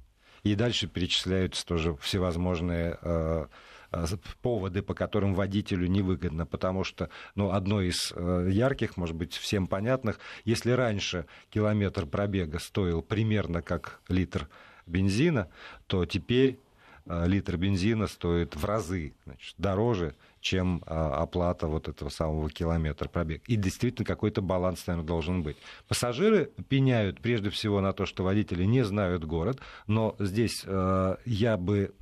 И 0.43 0.55
дальше 0.55 0.87
перечисляются 0.87 1.65
тоже 1.65 1.95
всевозможные 1.97 2.97
э, 3.01 3.47
э, 3.91 4.05
поводы, 4.41 4.81
по 4.81 4.93
которым 4.93 5.35
водителю 5.35 5.87
невыгодно, 5.87 6.45
потому 6.45 6.83
что, 6.83 7.09
ну, 7.35 7.51
одно 7.51 7.81
из 7.81 8.13
э, 8.15 8.49
ярких, 8.51 8.97
может 8.97 9.15
быть, 9.15 9.33
всем 9.33 9.67
понятных, 9.67 10.19
если 10.45 10.71
раньше 10.71 11.25
километр 11.49 12.05
пробега 12.05 12.59
стоил 12.59 13.01
примерно 13.01 13.61
как 13.61 14.01
литр 14.07 14.49
бензина, 14.85 15.49
то 15.87 16.05
теперь 16.05 16.59
литр 17.05 17.57
бензина 17.57 18.07
стоит 18.07 18.55
в 18.55 18.65
разы 18.65 19.13
значит, 19.25 19.55
дороже, 19.57 20.15
чем 20.41 20.83
а, 20.85 21.21
оплата 21.21 21.67
вот 21.67 21.87
этого 21.87 22.09
самого 22.09 22.49
километра 22.49 23.07
пробег. 23.07 23.43
И 23.47 23.55
действительно 23.55 24.05
какой-то 24.05 24.41
баланс, 24.41 24.87
наверное, 24.87 25.07
должен 25.07 25.43
быть. 25.43 25.57
Пассажиры 25.87 26.51
пеняют 26.67 27.21
прежде 27.21 27.49
всего 27.49 27.81
на 27.81 27.93
то, 27.93 28.05
что 28.05 28.23
водители 28.23 28.63
не 28.63 28.83
знают 28.83 29.25
город, 29.25 29.59
но 29.87 30.15
здесь 30.19 30.63
э, 30.65 31.15
я 31.25 31.57
бы 31.57 31.93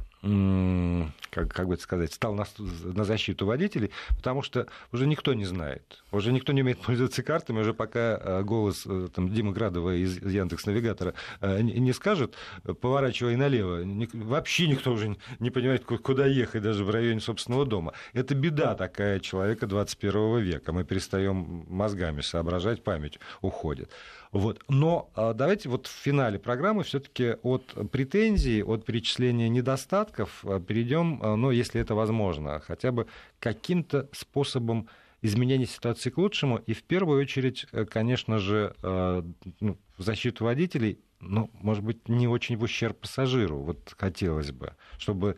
как, 1.30 1.54
как 1.54 1.68
бы 1.68 1.76
это 1.76 1.84
сказать, 1.84 2.14
стал 2.14 2.34
на, 2.34 2.46
на 2.58 3.04
защиту 3.04 3.46
водителей, 3.46 3.92
потому 4.10 4.42
что 4.42 4.68
уже 4.92 5.08
никто 5.08 5.34
не 5.34 5.46
знает, 5.46 6.04
уже 6.12 6.32
никто 6.32 6.54
не 6.54 6.62
умеет 6.62 6.82
пользоваться 6.86 7.24
картами, 7.24 7.60
уже 7.60 7.74
пока 7.74 8.20
э, 8.22 8.44
голос 8.44 8.84
э, 8.86 9.10
там, 9.14 9.30
Димы 9.30 9.54
Градова 9.54 9.96
из 9.96 10.22
Яндекс 10.22 10.66
Навигатора 10.66 11.14
э, 11.42 11.62
не 11.62 11.94
скажет, 11.94 12.36
поворачивай 12.82 13.36
налево, 13.36 13.82
вообще 14.14 14.68
никто 14.68 14.92
уже 14.92 15.16
не 15.40 15.50
понимает, 15.50 15.86
куда 15.86 16.26
ехать 16.26 16.64
даже 16.64 16.84
в 16.84 16.90
районе 16.90 17.20
собственного 17.20 17.66
дома. 17.66 17.94
Это 18.14 18.36
беда 18.36 18.76
такая 18.76 19.20
человека 19.20 19.68
21 19.68 20.40
века, 20.40 20.74
мы 20.74 20.84
перестаем 20.84 21.66
мозгами 21.68 22.22
соображать, 22.22 22.84
память 22.84 23.20
уходит. 23.42 23.92
Вот. 24.32 24.64
Но 24.68 25.10
а, 25.16 25.34
давайте 25.34 25.70
вот 25.70 25.88
в 25.88 25.92
финале 25.92 26.40
программы 26.40 26.84
все-таки 26.84 27.36
от 27.44 27.74
претензий, 27.92 28.64
от 28.64 28.86
перечисления 28.86 29.50
недостатков 29.50 30.44
а, 30.44 30.60
перейдем, 30.60 31.20
а, 31.22 31.36
ну, 31.36 31.52
если 31.52 31.80
это 31.80 31.96
возможно, 31.96 32.60
хотя 32.60 32.92
бы 32.92 33.08
каким-то 33.40 34.10
способом 34.12 34.90
изменения 35.22 35.66
ситуации 35.66 36.10
к 36.10 36.18
лучшему. 36.18 36.58
И 36.58 36.74
в 36.74 36.84
первую 36.84 37.22
очередь, 37.22 37.66
э, 37.72 37.86
конечно 37.86 38.38
же, 38.38 38.76
ну, 38.84 39.78
в 39.98 40.04
защиту 40.04 40.46
водителей 40.46 41.00
ну, 41.20 41.50
может 41.54 41.84
быть, 41.84 42.08
не 42.08 42.28
очень 42.28 42.58
в 42.58 42.62
ущерб 42.62 43.00
пассажиру, 43.00 43.58
вот 43.58 43.96
хотелось 43.98 44.52
бы, 44.52 44.76
чтобы, 45.00 45.36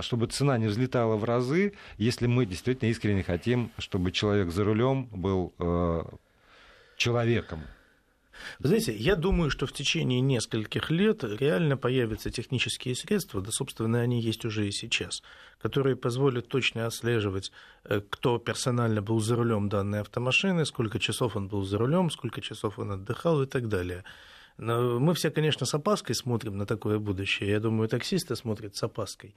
чтобы 0.00 0.26
цена 0.28 0.56
не 0.56 0.66
взлетала 0.66 1.16
в 1.16 1.24
разы, 1.24 1.74
если 1.98 2.26
мы 2.26 2.46
действительно 2.46 2.88
искренне 2.88 3.22
хотим, 3.22 3.70
чтобы 3.76 4.12
человек 4.12 4.50
за 4.50 4.64
рулем 4.64 5.04
был 5.12 5.52
человеком, 6.96 7.64
вы 8.58 8.68
знаете, 8.68 8.94
я 8.94 9.16
думаю, 9.16 9.50
что 9.50 9.66
в 9.66 9.72
течение 9.72 10.20
нескольких 10.20 10.90
лет 10.90 11.24
реально 11.24 11.76
появятся 11.76 12.30
технические 12.30 12.94
средства, 12.94 13.40
да, 13.40 13.50
собственно, 13.50 14.00
они 14.00 14.20
есть 14.20 14.44
уже 14.44 14.68
и 14.68 14.70
сейчас, 14.70 15.22
которые 15.60 15.96
позволят 15.96 16.48
точно 16.48 16.86
отслеживать, 16.86 17.52
э, 17.84 18.00
кто 18.08 18.38
персонально 18.38 19.02
был 19.02 19.20
за 19.20 19.36
рулем 19.36 19.68
данной 19.68 20.00
автомашины, 20.00 20.66
сколько 20.66 20.98
часов 20.98 21.36
он 21.36 21.48
был 21.48 21.64
за 21.64 21.78
рулем, 21.78 22.10
сколько 22.10 22.40
часов 22.40 22.78
он 22.78 22.92
отдыхал 22.92 23.42
и 23.42 23.46
так 23.46 23.68
далее. 23.68 24.04
Но 24.56 25.00
мы 25.00 25.14
все, 25.14 25.30
конечно, 25.30 25.66
с 25.66 25.74
опаской 25.74 26.14
смотрим 26.14 26.56
на 26.56 26.64
такое 26.64 26.98
будущее. 26.98 27.50
Я 27.50 27.60
думаю, 27.60 27.88
таксисты 27.88 28.36
смотрят 28.36 28.76
с 28.76 28.82
опаской. 28.84 29.34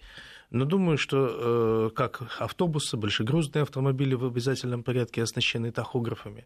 Но 0.51 0.65
думаю, 0.65 0.97
что 0.97 1.87
э, 1.87 1.89
как 1.95 2.21
автобусы, 2.39 2.97
большегрузные 2.97 3.63
автомобили 3.63 4.13
в 4.13 4.25
обязательном 4.25 4.83
порядке 4.83 5.23
оснащены 5.23 5.71
тахографами, 5.71 6.45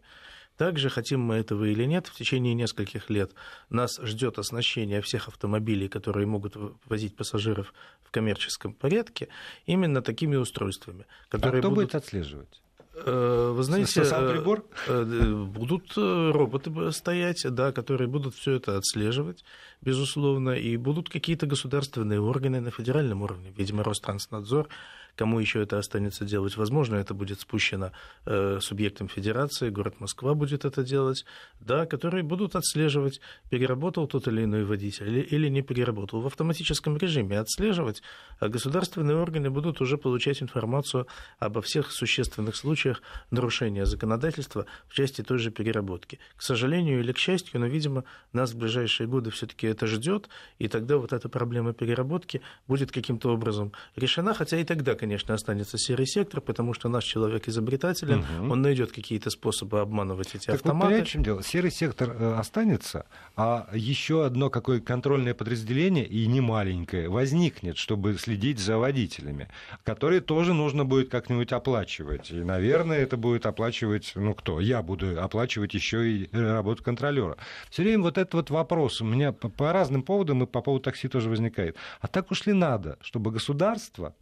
также, 0.56 0.90
хотим 0.90 1.20
мы 1.20 1.36
этого 1.36 1.64
или 1.64 1.84
нет, 1.84 2.06
в 2.06 2.14
течение 2.14 2.54
нескольких 2.54 3.10
лет 3.10 3.32
нас 3.70 3.98
ждет 4.02 4.38
оснащение 4.38 5.00
всех 5.00 5.28
автомобилей, 5.28 5.88
которые 5.88 6.26
могут 6.26 6.56
возить 6.86 7.16
пассажиров 7.16 7.72
в 8.02 8.10
коммерческом 8.10 8.74
порядке, 8.74 9.28
именно 9.66 10.02
такими 10.02 10.36
устройствами. 10.36 11.06
Которые 11.28 11.58
а 11.58 11.60
кто 11.60 11.70
будут... 11.70 11.84
будет 11.84 11.94
отслеживать? 11.94 12.62
Э, 12.94 13.52
вы 13.54 13.62
знаете, 13.62 14.02
э, 14.02 14.64
э, 14.88 15.34
будут 15.44 15.96
роботы 15.96 16.92
стоять, 16.92 17.42
да, 17.50 17.72
которые 17.72 18.06
будут 18.06 18.34
все 18.34 18.52
это 18.52 18.76
отслеживать, 18.76 19.44
безусловно, 19.80 20.50
и 20.50 20.76
будут 20.76 21.08
какие-то 21.08 21.46
государственные 21.46 22.20
органы 22.20 22.60
на 22.60 22.70
федеральном 22.70 23.22
уровне, 23.22 23.52
видимо, 23.56 23.82
Ространснадзор, 23.82 24.68
Кому 25.16 25.40
еще 25.40 25.62
это 25.62 25.78
останется 25.78 26.24
делать? 26.24 26.56
Возможно, 26.56 26.96
это 26.96 27.12
будет 27.12 27.40
спущено 27.40 27.92
э, 28.24 28.58
субъектом 28.60 29.08
федерации, 29.08 29.68
город 29.68 30.00
Москва 30.00 30.34
будет 30.34 30.64
это 30.64 30.82
делать, 30.82 31.24
да, 31.60 31.84
которые 31.84 32.22
будут 32.22 32.56
отслеживать, 32.56 33.20
переработал 33.50 34.06
тот 34.06 34.26
или 34.28 34.44
иной 34.44 34.64
водитель 34.64 35.08
или, 35.08 35.20
или 35.20 35.48
не 35.48 35.62
переработал. 35.62 36.20
В 36.20 36.26
автоматическом 36.26 36.96
режиме 36.96 37.38
отслеживать, 37.38 38.02
а 38.38 38.48
государственные 38.48 39.16
органы 39.16 39.50
будут 39.50 39.80
уже 39.80 39.98
получать 39.98 40.42
информацию 40.42 41.06
обо 41.38 41.60
всех 41.60 41.92
существенных 41.92 42.56
случаях 42.56 43.02
нарушения 43.30 43.84
законодательства 43.84 44.66
в 44.88 44.94
части 44.94 45.22
той 45.22 45.38
же 45.38 45.50
переработки. 45.50 46.18
К 46.36 46.42
сожалению 46.42 47.00
или 47.00 47.12
к 47.12 47.18
счастью, 47.18 47.60
но, 47.60 47.66
видимо, 47.66 48.04
нас 48.32 48.52
в 48.52 48.58
ближайшие 48.58 49.06
годы 49.06 49.30
все-таки 49.30 49.66
это 49.66 49.86
ждет, 49.86 50.28
и 50.58 50.68
тогда 50.68 50.96
вот 50.96 51.12
эта 51.12 51.28
проблема 51.28 51.74
переработки 51.74 52.40
будет 52.66 52.92
каким-то 52.92 53.30
образом 53.30 53.72
решена, 53.96 54.32
хотя 54.32 54.58
и 54.58 54.64
тогда, 54.64 54.94
конечно, 55.02 55.34
останется 55.34 55.78
серый 55.78 56.06
сектор, 56.06 56.40
потому 56.40 56.74
что 56.74 56.88
наш 56.88 57.02
человек 57.02 57.48
изобретателен, 57.48 58.20
угу. 58.20 58.52
он 58.52 58.62
найдет 58.62 58.92
какие-то 58.92 59.30
способы 59.30 59.80
обманывать 59.80 60.32
эти 60.36 60.46
так 60.46 60.54
автоматы. 60.54 60.94
Вот, 60.94 61.08
в 61.08 61.10
чем 61.10 61.24
дело? 61.24 61.42
Серый 61.42 61.72
сектор 61.72 62.10
э, 62.16 62.34
останется, 62.34 63.06
а 63.34 63.68
еще 63.72 64.24
одно 64.24 64.48
какое 64.48 64.78
контрольное 64.78 65.34
подразделение, 65.34 66.06
и 66.06 66.24
не 66.28 66.40
маленькое, 66.40 67.08
возникнет, 67.08 67.78
чтобы 67.78 68.14
следить 68.14 68.60
за 68.60 68.78
водителями, 68.78 69.48
которые 69.82 70.20
тоже 70.20 70.54
нужно 70.54 70.84
будет 70.84 71.08
как-нибудь 71.08 71.50
оплачивать. 71.50 72.30
И, 72.30 72.36
наверное, 72.36 72.98
это 72.98 73.16
будет 73.16 73.44
оплачивать, 73.46 74.12
ну 74.14 74.34
кто? 74.34 74.60
Я 74.60 74.82
буду 74.82 75.20
оплачивать 75.20 75.74
еще 75.74 76.08
и 76.08 76.28
работу 76.32 76.84
контролера. 76.84 77.38
Все 77.70 77.82
время 77.82 78.04
вот 78.04 78.18
этот 78.18 78.34
вот 78.34 78.50
вопрос 78.50 79.00
у 79.00 79.04
меня 79.04 79.32
по, 79.32 79.48
по 79.48 79.72
разным 79.72 80.04
поводам 80.04 80.44
и 80.44 80.46
по 80.46 80.60
поводу 80.60 80.84
такси 80.84 81.08
тоже 81.08 81.28
возникает. 81.28 81.76
А 82.00 82.06
так 82.06 82.30
уж 82.30 82.46
ли 82.46 82.52
надо, 82.52 82.98
чтобы 83.00 83.32
государство 83.32 84.14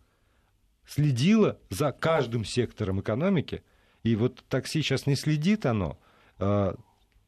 следило 0.91 1.59
за 1.71 1.93
каждым 1.93 2.45
сектором 2.45 3.01
экономики, 3.01 3.63
и 4.03 4.17
вот 4.17 4.45
такси 4.49 4.83
сейчас 4.83 5.07
не 5.07 5.15
следит 5.15 5.67
оно, 5.67 5.99
э, 6.39 6.75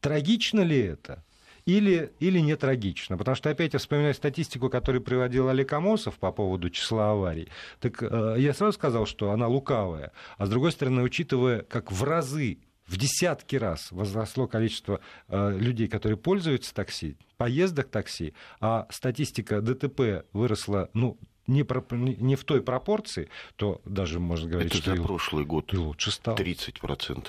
трагично 0.01 0.61
ли 0.61 0.79
это? 0.79 1.23
Или, 1.65 2.11
или 2.19 2.39
не 2.39 2.57
трагично. 2.57 3.17
Потому 3.17 3.35
что 3.35 3.49
опять 3.49 3.71
я 3.71 3.79
вспоминаю 3.79 4.13
статистику, 4.13 4.69
которую 4.69 5.01
приводил 5.01 5.47
Олег 5.47 5.71
Амосов 5.71 6.15
по 6.15 6.33
поводу 6.33 6.69
числа 6.69 7.11
аварий. 7.11 7.47
Так 7.79 8.03
э, 8.03 8.35
я 8.39 8.53
сразу 8.53 8.73
сказал, 8.73 9.05
что 9.05 9.31
она 9.31 9.47
лукавая. 9.47 10.11
А 10.37 10.45
с 10.45 10.49
другой 10.49 10.73
стороны, 10.73 11.01
учитывая, 11.01 11.61
как 11.61 11.89
в 11.89 12.03
разы 12.03 12.57
в 12.85 12.97
десятки 12.97 13.55
раз 13.55 13.93
возросло 13.93 14.45
количество 14.45 14.99
э, 15.29 15.57
людей, 15.57 15.87
которые 15.87 16.17
пользуются 16.17 16.73
такси, 16.73 17.17
поездок 17.37 17.87
такси, 17.87 18.33
а 18.59 18.87
статистика 18.89 19.61
ДТП 19.61 20.25
выросла 20.33 20.89
ну, 20.93 21.17
не, 21.47 21.63
про, 21.63 21.83
не 21.91 22.35
в 22.35 22.43
той 22.43 22.61
пропорции, 22.61 23.29
то 23.55 23.81
даже 23.85 24.19
можно 24.19 24.49
говорить, 24.49 24.73
это 24.73 24.81
что 24.81 24.95
за 24.95 25.01
и, 25.01 25.03
прошлый 25.03 25.45
год 25.45 25.73
и 25.73 25.77
лучше 25.77 26.11
стало. 26.11 26.35
30%. 26.35 27.27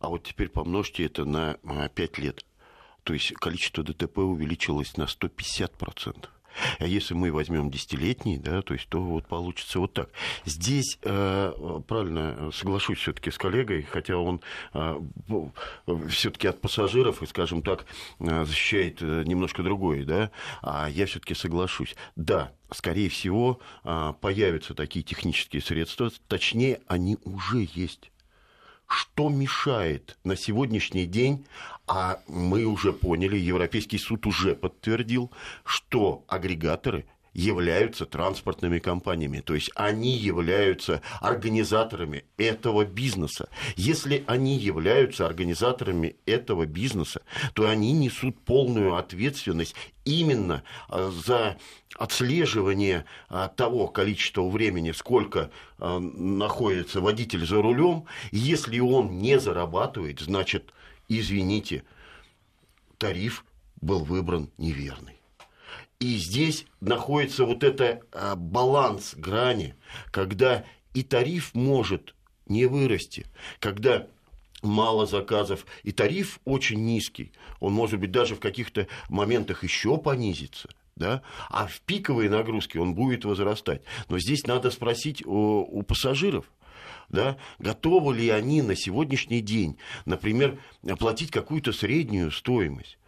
А 0.00 0.08
вот 0.08 0.24
теперь 0.24 0.48
помножьте 0.48 1.04
это 1.04 1.24
на 1.24 1.56
5 1.94 2.18
лет. 2.18 2.44
То 3.04 3.14
есть 3.14 3.32
количество 3.34 3.82
ДТП 3.82 4.18
увеличилось 4.18 4.96
на 4.96 5.04
150%. 5.04 6.28
А 6.78 6.86
если 6.86 7.14
мы 7.14 7.32
возьмем 7.32 7.70
десятилетний, 7.70 8.38
да, 8.38 8.62
то 8.62 8.74
есть 8.74 8.88
то 8.88 9.00
вот 9.00 9.26
получится 9.26 9.78
вот 9.78 9.92
так. 9.92 10.10
Здесь 10.44 10.98
э, 11.02 11.52
правильно 11.88 12.50
соглашусь 12.52 12.98
все-таки 12.98 13.30
с 13.30 13.38
коллегой, 13.38 13.82
хотя 13.82 14.16
он 14.16 14.40
э, 14.74 15.00
все-таки 16.08 16.48
от 16.48 16.60
пассажиров 16.60 17.22
скажем 17.26 17.62
так, 17.62 17.86
э, 18.20 18.44
защищает 18.44 19.02
э, 19.02 19.24
немножко 19.26 19.62
другое, 19.62 20.04
да, 20.04 20.30
а 20.62 20.88
я 20.88 21.06
все-таки 21.06 21.34
соглашусь. 21.34 21.94
Да, 22.16 22.52
скорее 22.70 23.08
всего, 23.08 23.60
э, 23.84 24.12
появятся 24.20 24.74
такие 24.74 25.02
технические 25.02 25.62
средства, 25.62 26.10
точнее, 26.28 26.80
они 26.86 27.18
уже 27.24 27.68
есть 27.74 28.11
что 28.92 29.28
мешает 29.28 30.18
на 30.24 30.36
сегодняшний 30.36 31.06
день, 31.06 31.46
а 31.86 32.20
мы 32.28 32.64
уже 32.64 32.92
поняли, 32.92 33.36
Европейский 33.36 33.98
суд 33.98 34.26
уже 34.26 34.54
подтвердил, 34.54 35.30
что 35.64 36.24
агрегаторы 36.28 37.06
являются 37.34 38.06
транспортными 38.06 38.78
компаниями, 38.78 39.40
то 39.40 39.54
есть 39.54 39.70
они 39.74 40.16
являются 40.16 41.00
организаторами 41.20 42.24
этого 42.36 42.84
бизнеса. 42.84 43.48
Если 43.76 44.24
они 44.26 44.56
являются 44.58 45.26
организаторами 45.26 46.16
этого 46.26 46.66
бизнеса, 46.66 47.22
то 47.54 47.68
они 47.68 47.92
несут 47.92 48.38
полную 48.44 48.96
ответственность 48.96 49.74
именно 50.04 50.62
а, 50.88 51.10
за 51.10 51.58
отслеживание 51.96 53.04
а, 53.28 53.48
того 53.48 53.88
количества 53.88 54.48
времени, 54.48 54.92
сколько 54.92 55.50
а, 55.78 55.98
находится 55.98 57.00
водитель 57.00 57.46
за 57.46 57.62
рулем. 57.62 58.04
Если 58.30 58.78
он 58.78 59.18
не 59.18 59.38
зарабатывает, 59.38 60.20
значит, 60.20 60.72
извините, 61.08 61.84
тариф 62.98 63.44
был 63.80 64.04
выбран 64.04 64.50
неверный. 64.58 65.21
И 66.02 66.16
здесь 66.16 66.66
находится 66.80 67.44
вот 67.44 67.62
это 67.62 68.02
а, 68.10 68.34
баланс 68.34 69.14
грани, 69.14 69.76
когда 70.10 70.64
и 70.94 71.04
тариф 71.04 71.54
может 71.54 72.16
не 72.46 72.66
вырасти, 72.66 73.24
когда 73.60 74.08
мало 74.62 75.06
заказов, 75.06 75.64
и 75.84 75.92
тариф 75.92 76.40
очень 76.44 76.84
низкий, 76.84 77.30
он 77.60 77.72
может 77.72 78.00
быть 78.00 78.10
даже 78.10 78.34
в 78.34 78.40
каких-то 78.40 78.88
моментах 79.08 79.62
еще 79.62 79.96
понизится– 79.96 80.68
да, 80.96 81.22
а 81.48 81.66
в 81.66 81.80
пиковые 81.80 82.28
нагрузки 82.28 82.76
он 82.76 82.94
будет 82.94 83.24
возрастать. 83.24 83.80
Но 84.10 84.18
здесь 84.18 84.46
надо 84.46 84.70
спросить 84.70 85.24
у, 85.24 85.62
у 85.62 85.82
пассажиров, 85.82 86.44
да, 87.08 87.38
готовы 87.58 88.14
ли 88.14 88.28
они 88.28 88.60
на 88.60 88.76
сегодняшний 88.76 89.40
день, 89.40 89.78
например, 90.04 90.58
платить 90.98 91.30
какую-то 91.30 91.72
среднюю 91.72 92.30
стоимость 92.30 92.98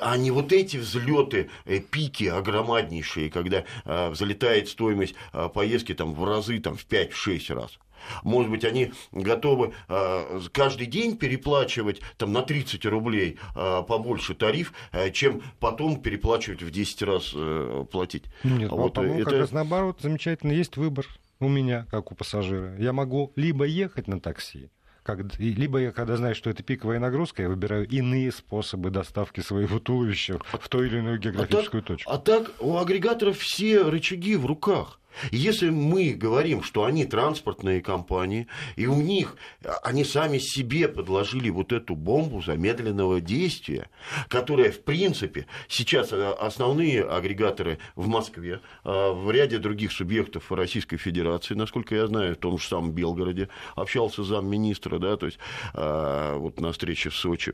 а 0.00 0.16
не 0.16 0.30
вот 0.30 0.52
эти 0.52 0.76
взлеты, 0.76 1.50
э, 1.64 1.80
пики 1.80 2.24
огромнейшие, 2.24 3.30
когда 3.30 3.64
э, 3.84 4.10
взлетает 4.10 4.68
стоимость 4.68 5.14
э, 5.32 5.48
поездки 5.52 5.94
там, 5.94 6.14
в 6.14 6.24
разы 6.24 6.58
там, 6.60 6.76
в 6.76 6.86
5-6 6.86 7.54
раз. 7.54 7.78
Может 8.22 8.50
быть, 8.50 8.64
они 8.64 8.92
готовы 9.12 9.72
э, 9.88 10.40
каждый 10.52 10.86
день 10.86 11.16
переплачивать 11.16 12.00
там, 12.16 12.32
на 12.32 12.42
30 12.42 12.84
рублей 12.86 13.38
э, 13.54 13.82
побольше 13.86 14.34
тариф, 14.34 14.72
э, 14.92 15.10
чем 15.10 15.42
потом 15.60 16.00
переплачивать 16.00 16.62
в 16.62 16.70
10 16.70 17.02
раз 17.02 17.32
э, 17.34 17.84
платить. 17.90 18.24
Нет, 18.44 18.70
вот, 18.70 18.94
по-моему, 18.94 19.20
это... 19.20 19.30
как 19.30 19.40
раз 19.40 19.52
наоборот, 19.52 19.98
замечательно, 20.00 20.52
есть 20.52 20.76
выбор 20.76 21.06
у 21.40 21.48
меня, 21.48 21.86
как 21.90 22.12
у 22.12 22.14
пассажира. 22.14 22.76
Я 22.78 22.92
могу 22.92 23.32
либо 23.36 23.64
ехать 23.64 24.08
на 24.08 24.20
такси, 24.20 24.70
как, 25.06 25.20
либо 25.38 25.78
я, 25.78 25.92
когда 25.92 26.16
знаю, 26.16 26.34
что 26.34 26.50
это 26.50 26.64
пиковая 26.64 26.98
нагрузка, 26.98 27.42
я 27.42 27.48
выбираю 27.48 27.86
иные 27.88 28.32
способы 28.32 28.90
доставки 28.90 29.40
своего 29.40 29.78
туловища 29.78 30.40
в 30.44 30.68
ту 30.68 30.82
или 30.82 30.98
иную 30.98 31.18
географическую 31.18 31.80
а 31.80 31.82
так, 31.82 31.86
точку. 31.86 32.10
А 32.10 32.18
так 32.18 32.50
у 32.58 32.76
агрегаторов 32.76 33.38
все 33.38 33.82
рычаги 33.82 34.34
в 34.34 34.44
руках. 34.46 34.98
Если 35.30 35.70
мы 35.70 36.10
говорим, 36.10 36.62
что 36.62 36.84
они 36.84 37.04
транспортные 37.04 37.80
компании, 37.80 38.46
и 38.76 38.86
у 38.86 39.00
них 39.00 39.36
они 39.82 40.04
сами 40.04 40.38
себе 40.38 40.88
подложили 40.88 41.50
вот 41.50 41.72
эту 41.72 41.94
бомбу 41.94 42.42
замедленного 42.42 43.20
действия, 43.20 43.88
которая, 44.28 44.70
в 44.70 44.82
принципе, 44.82 45.46
сейчас 45.68 46.12
э, 46.12 46.32
основные 46.32 47.04
агрегаторы 47.04 47.78
в 47.94 48.08
Москве, 48.08 48.60
э, 48.84 49.10
в 49.12 49.30
ряде 49.30 49.58
других 49.58 49.92
субъектов 49.92 50.50
Российской 50.52 50.96
Федерации, 50.96 51.54
насколько 51.54 51.94
я 51.94 52.06
знаю, 52.06 52.34
в 52.34 52.38
том 52.38 52.58
же 52.58 52.66
самом 52.66 52.92
Белгороде, 52.92 53.48
общался 53.74 54.22
замминистра, 54.24 54.98
да, 54.98 55.16
то 55.16 55.26
есть 55.26 55.38
э, 55.74 56.36
вот 56.36 56.60
на 56.60 56.72
встрече 56.72 57.10
в 57.10 57.16
Сочи, 57.16 57.52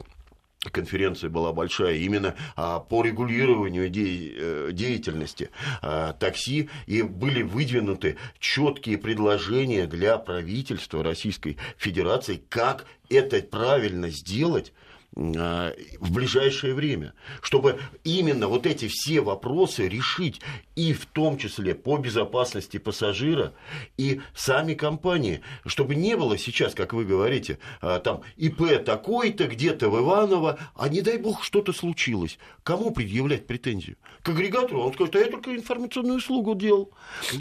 конференция 0.70 1.30
была 1.30 1.52
большая 1.52 1.96
именно 1.96 2.34
а, 2.56 2.78
по 2.78 3.02
регулированию 3.02 3.86
э, 3.86 4.72
деятельности 4.72 5.50
а, 5.80 6.12
такси, 6.12 6.70
и 6.86 7.02
были 7.02 7.42
выдвинуты 7.42 8.16
четкие 8.38 8.98
предложения 8.98 9.86
для 9.86 10.18
правительства 10.18 11.02
Российской 11.02 11.56
Федерации, 11.76 12.42
как 12.48 12.86
это 13.08 13.40
правильно 13.40 14.08
сделать 14.08 14.72
в 15.14 16.10
ближайшее 16.10 16.74
время, 16.74 17.12
чтобы 17.42 17.78
именно 18.02 18.48
вот 18.48 18.66
эти 18.66 18.88
все 18.88 19.20
вопросы 19.20 19.86
решить 19.88 20.40
и 20.74 20.94
в 20.94 21.06
том 21.06 21.36
числе 21.36 21.74
по 21.74 21.98
безопасности 21.98 22.78
пассажира 22.78 23.52
и 23.98 24.20
сами 24.34 24.74
компании, 24.74 25.42
чтобы 25.66 25.96
не 25.96 26.16
было 26.16 26.38
сейчас, 26.38 26.74
как 26.74 26.94
вы 26.94 27.04
говорите, 27.04 27.58
а, 27.82 27.98
там 27.98 28.22
ИП 28.36 28.82
такой-то 28.84 29.48
где-то 29.48 29.90
в 29.90 30.00
Иваново, 30.00 30.58
а 30.74 30.88
не 30.88 31.02
дай 31.02 31.18
бог 31.18 31.44
что-то 31.44 31.72
случилось. 31.72 32.38
Кому 32.62 32.90
предъявлять 32.90 33.46
претензию? 33.46 33.96
К 34.22 34.30
агрегатору 34.30 34.82
он 34.82 34.94
скажет, 34.94 35.16
а 35.16 35.18
я 35.18 35.26
только 35.26 35.54
информационную 35.54 36.18
услугу 36.18 36.54
делал, 36.54 36.90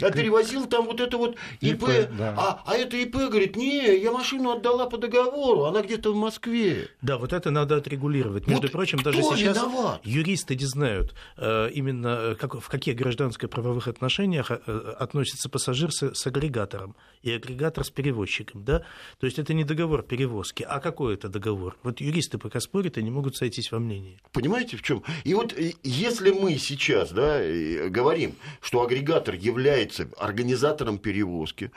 а 0.02 0.10
перевозил 0.10 0.66
там 0.66 0.84
вот 0.84 1.00
это 1.00 1.16
вот 1.16 1.36
ИП, 1.60 1.84
ИП 1.84 2.10
да. 2.18 2.34
а, 2.36 2.62
а 2.66 2.76
это 2.76 2.98
ИП 2.98 3.16
говорит, 3.16 3.56
не, 3.56 3.96
я 3.98 4.12
машину 4.12 4.50
отдала 4.50 4.86
по 4.86 4.98
договору, 4.98 5.64
она 5.64 5.80
где-то 5.80 6.12
в 6.12 6.16
Москве. 6.16 6.88
Да, 7.00 7.16
вот 7.16 7.32
это 7.32 7.50
надо 7.50 7.61
отрегулировать. 7.70 8.46
Между 8.46 8.62
вот 8.62 8.72
прочим, 8.72 8.98
даже 8.98 9.22
сейчас 9.22 9.56
виноват? 9.56 10.00
юристы 10.04 10.56
не 10.56 10.66
знают 10.66 11.14
э, 11.36 11.70
именно 11.72 12.08
э, 12.08 12.34
как, 12.34 12.60
в 12.60 12.68
каких 12.68 12.96
гражданско-правовых 12.96 13.88
отношениях 13.88 14.50
э, 14.50 14.94
относится 14.98 15.48
пассажир 15.48 15.92
с, 15.92 16.14
с 16.14 16.26
агрегатором 16.26 16.96
и 17.22 17.30
агрегатор 17.30 17.84
с 17.84 17.90
перевозчиком. 17.90 18.64
Да? 18.64 18.80
То 19.20 19.26
есть 19.26 19.38
это 19.38 19.54
не 19.54 19.64
договор 19.64 20.02
перевозки, 20.02 20.62
а 20.62 20.80
какой 20.80 21.14
это 21.14 21.28
договор? 21.28 21.76
Вот 21.82 22.00
юристы 22.00 22.38
пока 22.38 22.60
спорят 22.60 22.98
и 22.98 23.02
не 23.02 23.10
могут 23.10 23.36
сойтись 23.36 23.70
во 23.72 23.78
мнении. 23.78 24.20
Понимаете, 24.32 24.76
в 24.76 24.82
чем? 24.82 25.02
И 25.24 25.34
вот 25.34 25.54
если 25.82 26.30
мы 26.30 26.56
сейчас 26.58 27.12
да, 27.12 27.40
говорим, 27.88 28.34
что 28.60 28.82
агрегатор 28.82 29.34
является 29.34 30.08
организатором 30.18 30.98
перевозки, 30.98 31.70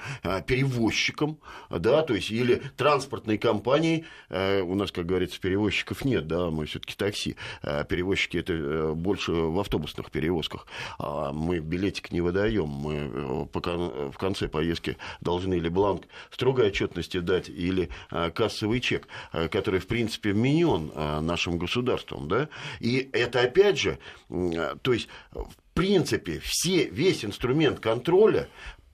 перевозчиком, 0.48 1.40
да, 1.70 2.02
то 2.02 2.14
есть 2.16 2.32
или 2.32 2.62
транспортной 2.78 3.38
компанией, 3.38 4.06
у 4.30 4.76
нас, 4.76 4.92
как 4.92 5.06
говорится, 5.06 5.40
перевозчиков 5.76 6.06
нет, 6.06 6.28
да, 6.28 6.50
мы 6.50 6.66
все-таки 6.66 6.96
такси. 6.96 7.36
А 7.62 7.84
перевозчики 7.84 8.38
это 8.38 8.54
э, 8.54 8.94
больше 8.94 9.32
в 9.32 9.60
автобусных 9.60 10.12
перевозках. 10.12 10.68
А 10.98 11.32
мы 11.32 11.60
билетик 11.60 12.12
не 12.12 12.22
выдаем. 12.22 12.68
Мы 12.68 12.94
э, 12.94 14.10
в 14.12 14.18
конце 14.18 14.48
поездки 14.48 14.98
должны 15.22 15.56
или 15.56 15.70
бланк 15.70 16.04
строгой 16.32 16.68
отчетности 16.68 17.20
дать, 17.20 17.50
или 17.50 17.90
а, 18.10 18.30
кассовый 18.30 18.80
чек, 18.80 19.08
который, 19.32 19.80
в 19.80 19.88
принципе, 19.88 20.32
вменен 20.32 20.92
нашим 21.26 21.58
государством. 21.58 22.28
Да? 22.28 22.50
И 22.80 23.10
это, 23.14 23.42
опять 23.42 23.80
же, 23.80 23.98
то 24.30 24.94
есть, 24.94 25.08
в 25.32 25.56
принципе, 25.74 26.40
все, 26.44 26.86
весь 26.86 27.26
инструмент 27.26 27.80
контроля 27.80 28.48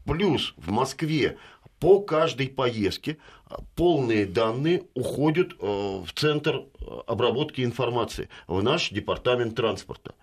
плюс 0.05 0.53
в 0.57 0.71
Москве 0.71 1.37
по 1.81 1.99
каждой 1.99 2.47
поездке 2.47 3.17
полные 3.75 4.27
данные 4.27 4.83
уходят 4.93 5.53
э, 5.53 5.55
в 5.65 6.07
центр 6.13 6.57
э, 6.57 6.85
обработки 7.07 7.61
информации, 7.61 8.29
в 8.47 8.61
наш 8.61 8.91
департамент 8.91 9.55
транспорта. 9.55 10.13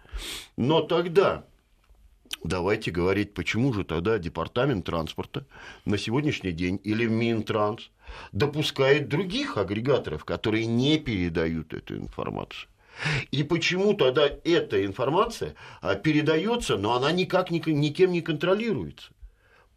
Но 0.57 0.83
тогда 0.83 1.45
давайте 2.45 2.93
говорить, 2.93 3.35
почему 3.35 3.73
же 3.73 3.83
тогда 3.83 4.19
департамент 4.19 4.87
транспорта 4.87 5.47
на 5.85 5.99
сегодняшний 5.99 6.53
день 6.53 6.81
или 6.85 7.07
Минтранс 7.07 7.91
допускает 8.31 9.09
других 9.09 9.57
агрегаторов, 9.57 10.25
которые 10.25 10.67
не 10.67 10.97
передают 10.99 11.75
эту 11.75 11.97
информацию. 11.97 12.71
И 13.33 13.43
почему 13.43 13.95
тогда 13.95 14.31
эта 14.45 14.87
информация 14.87 15.57
а, 15.81 15.97
передается, 15.97 16.77
но 16.77 16.95
она 16.95 17.11
никак 17.11 17.51
никем 17.51 18.13
не 18.13 18.21
контролируется? 18.23 19.11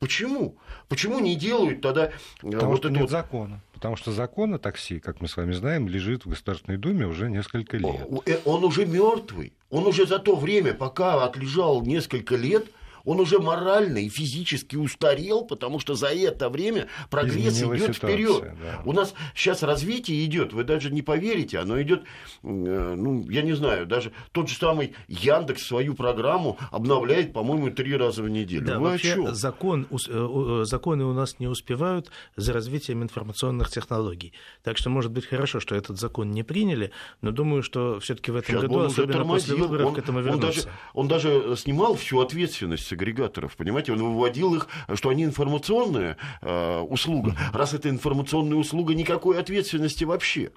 Почему? 0.02 0.58
Почему 0.90 1.20
не 1.20 1.36
делают 1.36 1.82
тогда 1.82 2.08
э, 2.08 2.12
Потому 2.42 2.72
вот 2.72 2.80
что 2.80 2.88
это 2.88 2.94
нет 2.94 3.02
вот... 3.04 3.12
закона. 3.12 3.62
Потому 3.72 3.96
что 3.96 4.12
закон 4.12 4.56
о 4.56 4.58
такси, 4.58 5.00
как 5.00 5.22
мы 5.22 5.28
с 5.28 5.38
вами 5.38 5.52
знаем, 5.52 5.88
лежит 5.88 6.26
в 6.26 6.30
Государственной 6.30 6.80
Думе 6.80 7.06
уже 7.06 7.30
несколько 7.30 7.78
лет. 7.78 8.08
Э, 8.26 8.40
он 8.46 8.64
уже 8.64 8.88
мертвый. 8.88 9.54
Он 9.70 9.86
уже 9.86 10.08
за 10.08 10.18
то 10.18 10.36
время, 10.36 10.74
пока 10.74 11.24
отлежал 11.24 11.84
несколько 11.84 12.36
лет, 12.36 12.66
он 13.06 13.20
уже 13.20 13.40
морально 13.40 14.00
и 14.00 14.10
физически 14.10 14.76
устарел, 14.76 15.46
потому 15.46 15.80
что 15.80 15.96
за 15.96 16.08
это 16.08 16.50
время 16.50 16.88
прогресс 17.10 17.62
идет 17.62 17.96
вперед. 17.96 18.54
Да. 18.62 18.82
У 18.86 18.94
нас 18.94 19.14
сейчас 19.36 19.64
развитие 19.64 20.24
идет, 20.26 20.54
вы 20.54 20.64
даже 20.64 20.92
не 20.92 21.02
поверите, 21.02 21.60
оно 21.60 21.82
идет, 21.82 22.04
э, 22.44 22.48
ну, 22.48 23.30
я 23.30 23.42
не 23.42 23.54
знаю, 23.54 23.86
даже 23.86 24.12
тот 24.32 24.50
же 24.50 24.56
самый 24.56 24.94
Яндекс 25.08 25.68
свою 25.68 25.94
программу 25.94 26.58
обновляет, 26.72 27.34
по-моему, 27.34 27.72
три 27.72 27.96
раза 27.96 28.24
в 28.24 28.30
неделю. 28.30 28.66
Да, 28.66 28.80
вы 28.80 28.92
вообще 28.92 29.34
закон, 29.34 29.88
э, 29.92 29.98
э, 30.08 30.66
законы 30.66 31.06
у 31.06 31.14
нас 31.14 31.40
не 31.40 31.48
успевают 31.48 32.12
за 32.36 32.54
развитием 32.54 33.04
информационных 33.04 33.70
технологий. 33.70 34.34
Так 34.64 34.78
что, 34.78 34.90
может 34.90 35.12
быть, 35.12 35.26
хорошо, 35.26 35.60
что 35.60 35.76
этот 35.76 36.00
закон 36.00 36.32
не 36.32 36.44
приняли, 36.44 36.92
но 37.22 37.32
думаю, 37.32 37.64
что 37.64 38.00
все-таки 38.00 38.32
в 38.32 38.36
этом 38.36 38.56
сейчас 38.56 38.62
году, 38.62 38.80
особенно 38.80 39.26
после 39.26 39.56
выборов, 39.56 39.88
он, 39.88 39.96
к 39.96 39.98
этому 39.98 40.22
вернуться. 40.22 40.70
Он 40.94 41.08
даже, 41.08 41.32
он 41.32 41.42
даже 41.42 41.56
снимал 41.58 41.96
всю 41.96 42.20
ответственность 42.20 42.91
агрегаторов, 42.94 43.56
понимаете? 43.56 43.94
Он 43.94 44.02
выводил 44.04 44.56
их, 44.56 44.68
что 44.94 45.10
они 45.10 45.24
информационная 45.24 46.18
э, 46.42 46.80
услуга. 46.80 47.36
Раз 47.54 47.74
это 47.74 47.90
информационная 47.90 48.58
услуга, 48.58 48.94
никакой 48.94 49.40
ответственности 49.40 50.04
вообще. 50.04 50.52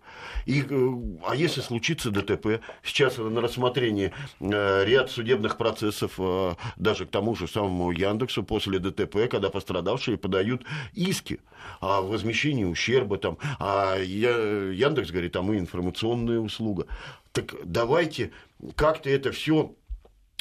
И, 0.46 0.62
э, 0.68 0.88
а 1.26 1.34
если 1.34 1.60
случится 1.60 2.10
ДТП, 2.10 2.60
сейчас 2.82 3.18
на 3.18 3.40
рассмотрении 3.40 4.12
э, 4.40 4.84
ряд 4.84 5.10
судебных 5.10 5.56
процессов, 5.56 6.12
э, 6.18 6.54
даже 6.76 7.06
к 7.06 7.10
тому 7.10 7.34
же 7.34 7.48
самому 7.48 7.90
Яндексу 7.90 8.42
после 8.42 8.78
ДТП, 8.78 9.28
когда 9.30 9.50
пострадавшие 9.50 10.16
подают 10.16 10.64
иски 10.92 11.40
о 11.80 12.02
возмещении 12.02 12.64
ущерба, 12.64 13.18
там, 13.18 13.38
а 13.58 13.96
Яндекс 13.98 15.10
говорит, 15.10 15.36
а 15.36 15.42
мы 15.42 15.58
информационная 15.58 16.38
услуга. 16.38 16.86
Так 17.32 17.54
давайте 17.64 18.30
как-то 18.76 19.10
это 19.10 19.32
все 19.32 19.74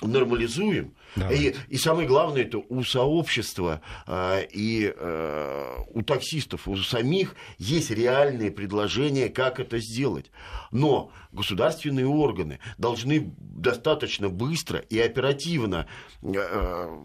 нормализуем. 0.04 0.93
И, 1.32 1.56
и 1.70 1.78
самое 1.78 2.08
главное, 2.08 2.41
это 2.41 2.58
у 2.58 2.84
сообщества 2.84 3.82
э, 4.08 4.45
и 4.51 4.91
э, 4.95 5.76
у 5.93 6.01
таксистов, 6.01 6.68
у 6.68 6.76
самих 6.78 7.36
есть 7.60 7.91
реальные 7.91 8.51
предложения, 8.51 9.30
как 9.30 9.60
это 9.60 9.80
сделать. 9.80 10.32
Но 10.72 11.12
государственные 11.32 12.08
органы 12.08 12.60
должны 12.78 13.32
достаточно 13.38 14.30
быстро 14.30 14.80
и 14.80 14.99
оперативно 14.99 15.88
э, 16.24 16.97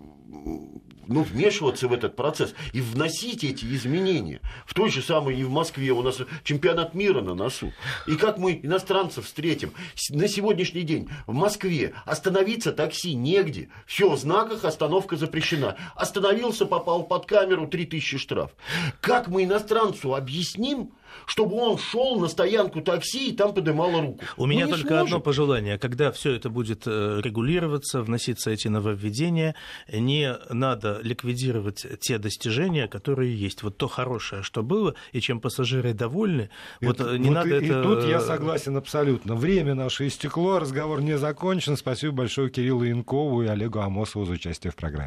ну, 1.08 1.22
вмешиваться 1.22 1.88
в 1.88 1.92
этот 1.92 2.14
процесс 2.14 2.54
и 2.72 2.80
вносить 2.80 3.42
эти 3.42 3.64
изменения. 3.64 4.40
В 4.66 4.74
той 4.74 4.90
же 4.90 5.02
самой 5.02 5.36
и 5.38 5.44
в 5.44 5.50
Москве 5.50 5.90
у 5.90 6.02
нас 6.02 6.20
чемпионат 6.44 6.94
мира 6.94 7.20
на 7.20 7.34
носу. 7.34 7.72
И 8.06 8.14
как 8.16 8.38
мы 8.38 8.60
иностранцев 8.62 9.24
встретим? 9.26 9.72
На 10.10 10.28
сегодняшний 10.28 10.82
день 10.82 11.08
в 11.26 11.32
Москве 11.32 11.94
остановиться 12.04 12.72
такси 12.72 13.14
негде. 13.14 13.70
Все, 13.86 14.10
в 14.10 14.18
знаках 14.18 14.64
остановка 14.64 15.16
запрещена. 15.16 15.76
Остановился, 15.96 16.66
попал 16.66 17.04
под 17.04 17.26
камеру, 17.26 17.66
3000 17.66 18.18
штраф. 18.18 18.52
Как 19.00 19.28
мы 19.28 19.44
иностранцу 19.44 20.14
объясним, 20.14 20.92
чтобы 21.26 21.56
он 21.56 21.78
шел 21.78 22.18
на 22.20 22.28
стоянку 22.28 22.80
такси 22.80 23.30
и 23.30 23.32
там 23.32 23.54
поднимал 23.54 24.00
руку. 24.00 24.24
У 24.36 24.46
меня 24.46 24.66
ну, 24.66 24.72
только 24.72 24.88
сможем. 24.88 25.04
одно 25.04 25.20
пожелание. 25.20 25.78
Когда 25.78 26.12
все 26.12 26.32
это 26.32 26.50
будет 26.50 26.82
э, 26.86 27.20
регулироваться, 27.22 28.02
вноситься 28.02 28.50
эти 28.50 28.68
нововведения, 28.68 29.54
не 29.92 30.36
надо 30.50 31.00
ликвидировать 31.02 31.86
те 32.00 32.18
достижения, 32.18 32.88
которые 32.88 33.34
есть. 33.34 33.62
Вот 33.62 33.76
то 33.76 33.88
хорошее, 33.88 34.42
что 34.42 34.62
было, 34.62 34.94
и 35.12 35.20
чем 35.20 35.40
пассажиры 35.40 35.92
довольны, 35.94 36.50
и, 36.80 36.86
вот 36.86 37.00
э, 37.00 37.16
не 37.18 37.28
вот 37.28 37.34
надо 37.34 37.48
и, 37.48 37.66
это... 37.66 37.80
И 37.80 37.82
тут 37.82 38.04
я 38.04 38.20
согласен 38.20 38.76
абсолютно. 38.76 39.34
Время 39.34 39.74
наше 39.74 40.06
истекло, 40.06 40.58
разговор 40.58 41.00
не 41.00 41.18
закончен. 41.18 41.76
Спасибо 41.76 42.12
большое 42.12 42.50
Кириллу 42.50 42.84
Янкову 42.84 43.42
и 43.42 43.46
Олегу 43.46 43.80
Амосову 43.80 44.24
за 44.24 44.32
участие 44.34 44.70
в 44.70 44.76
программе. 44.76 44.88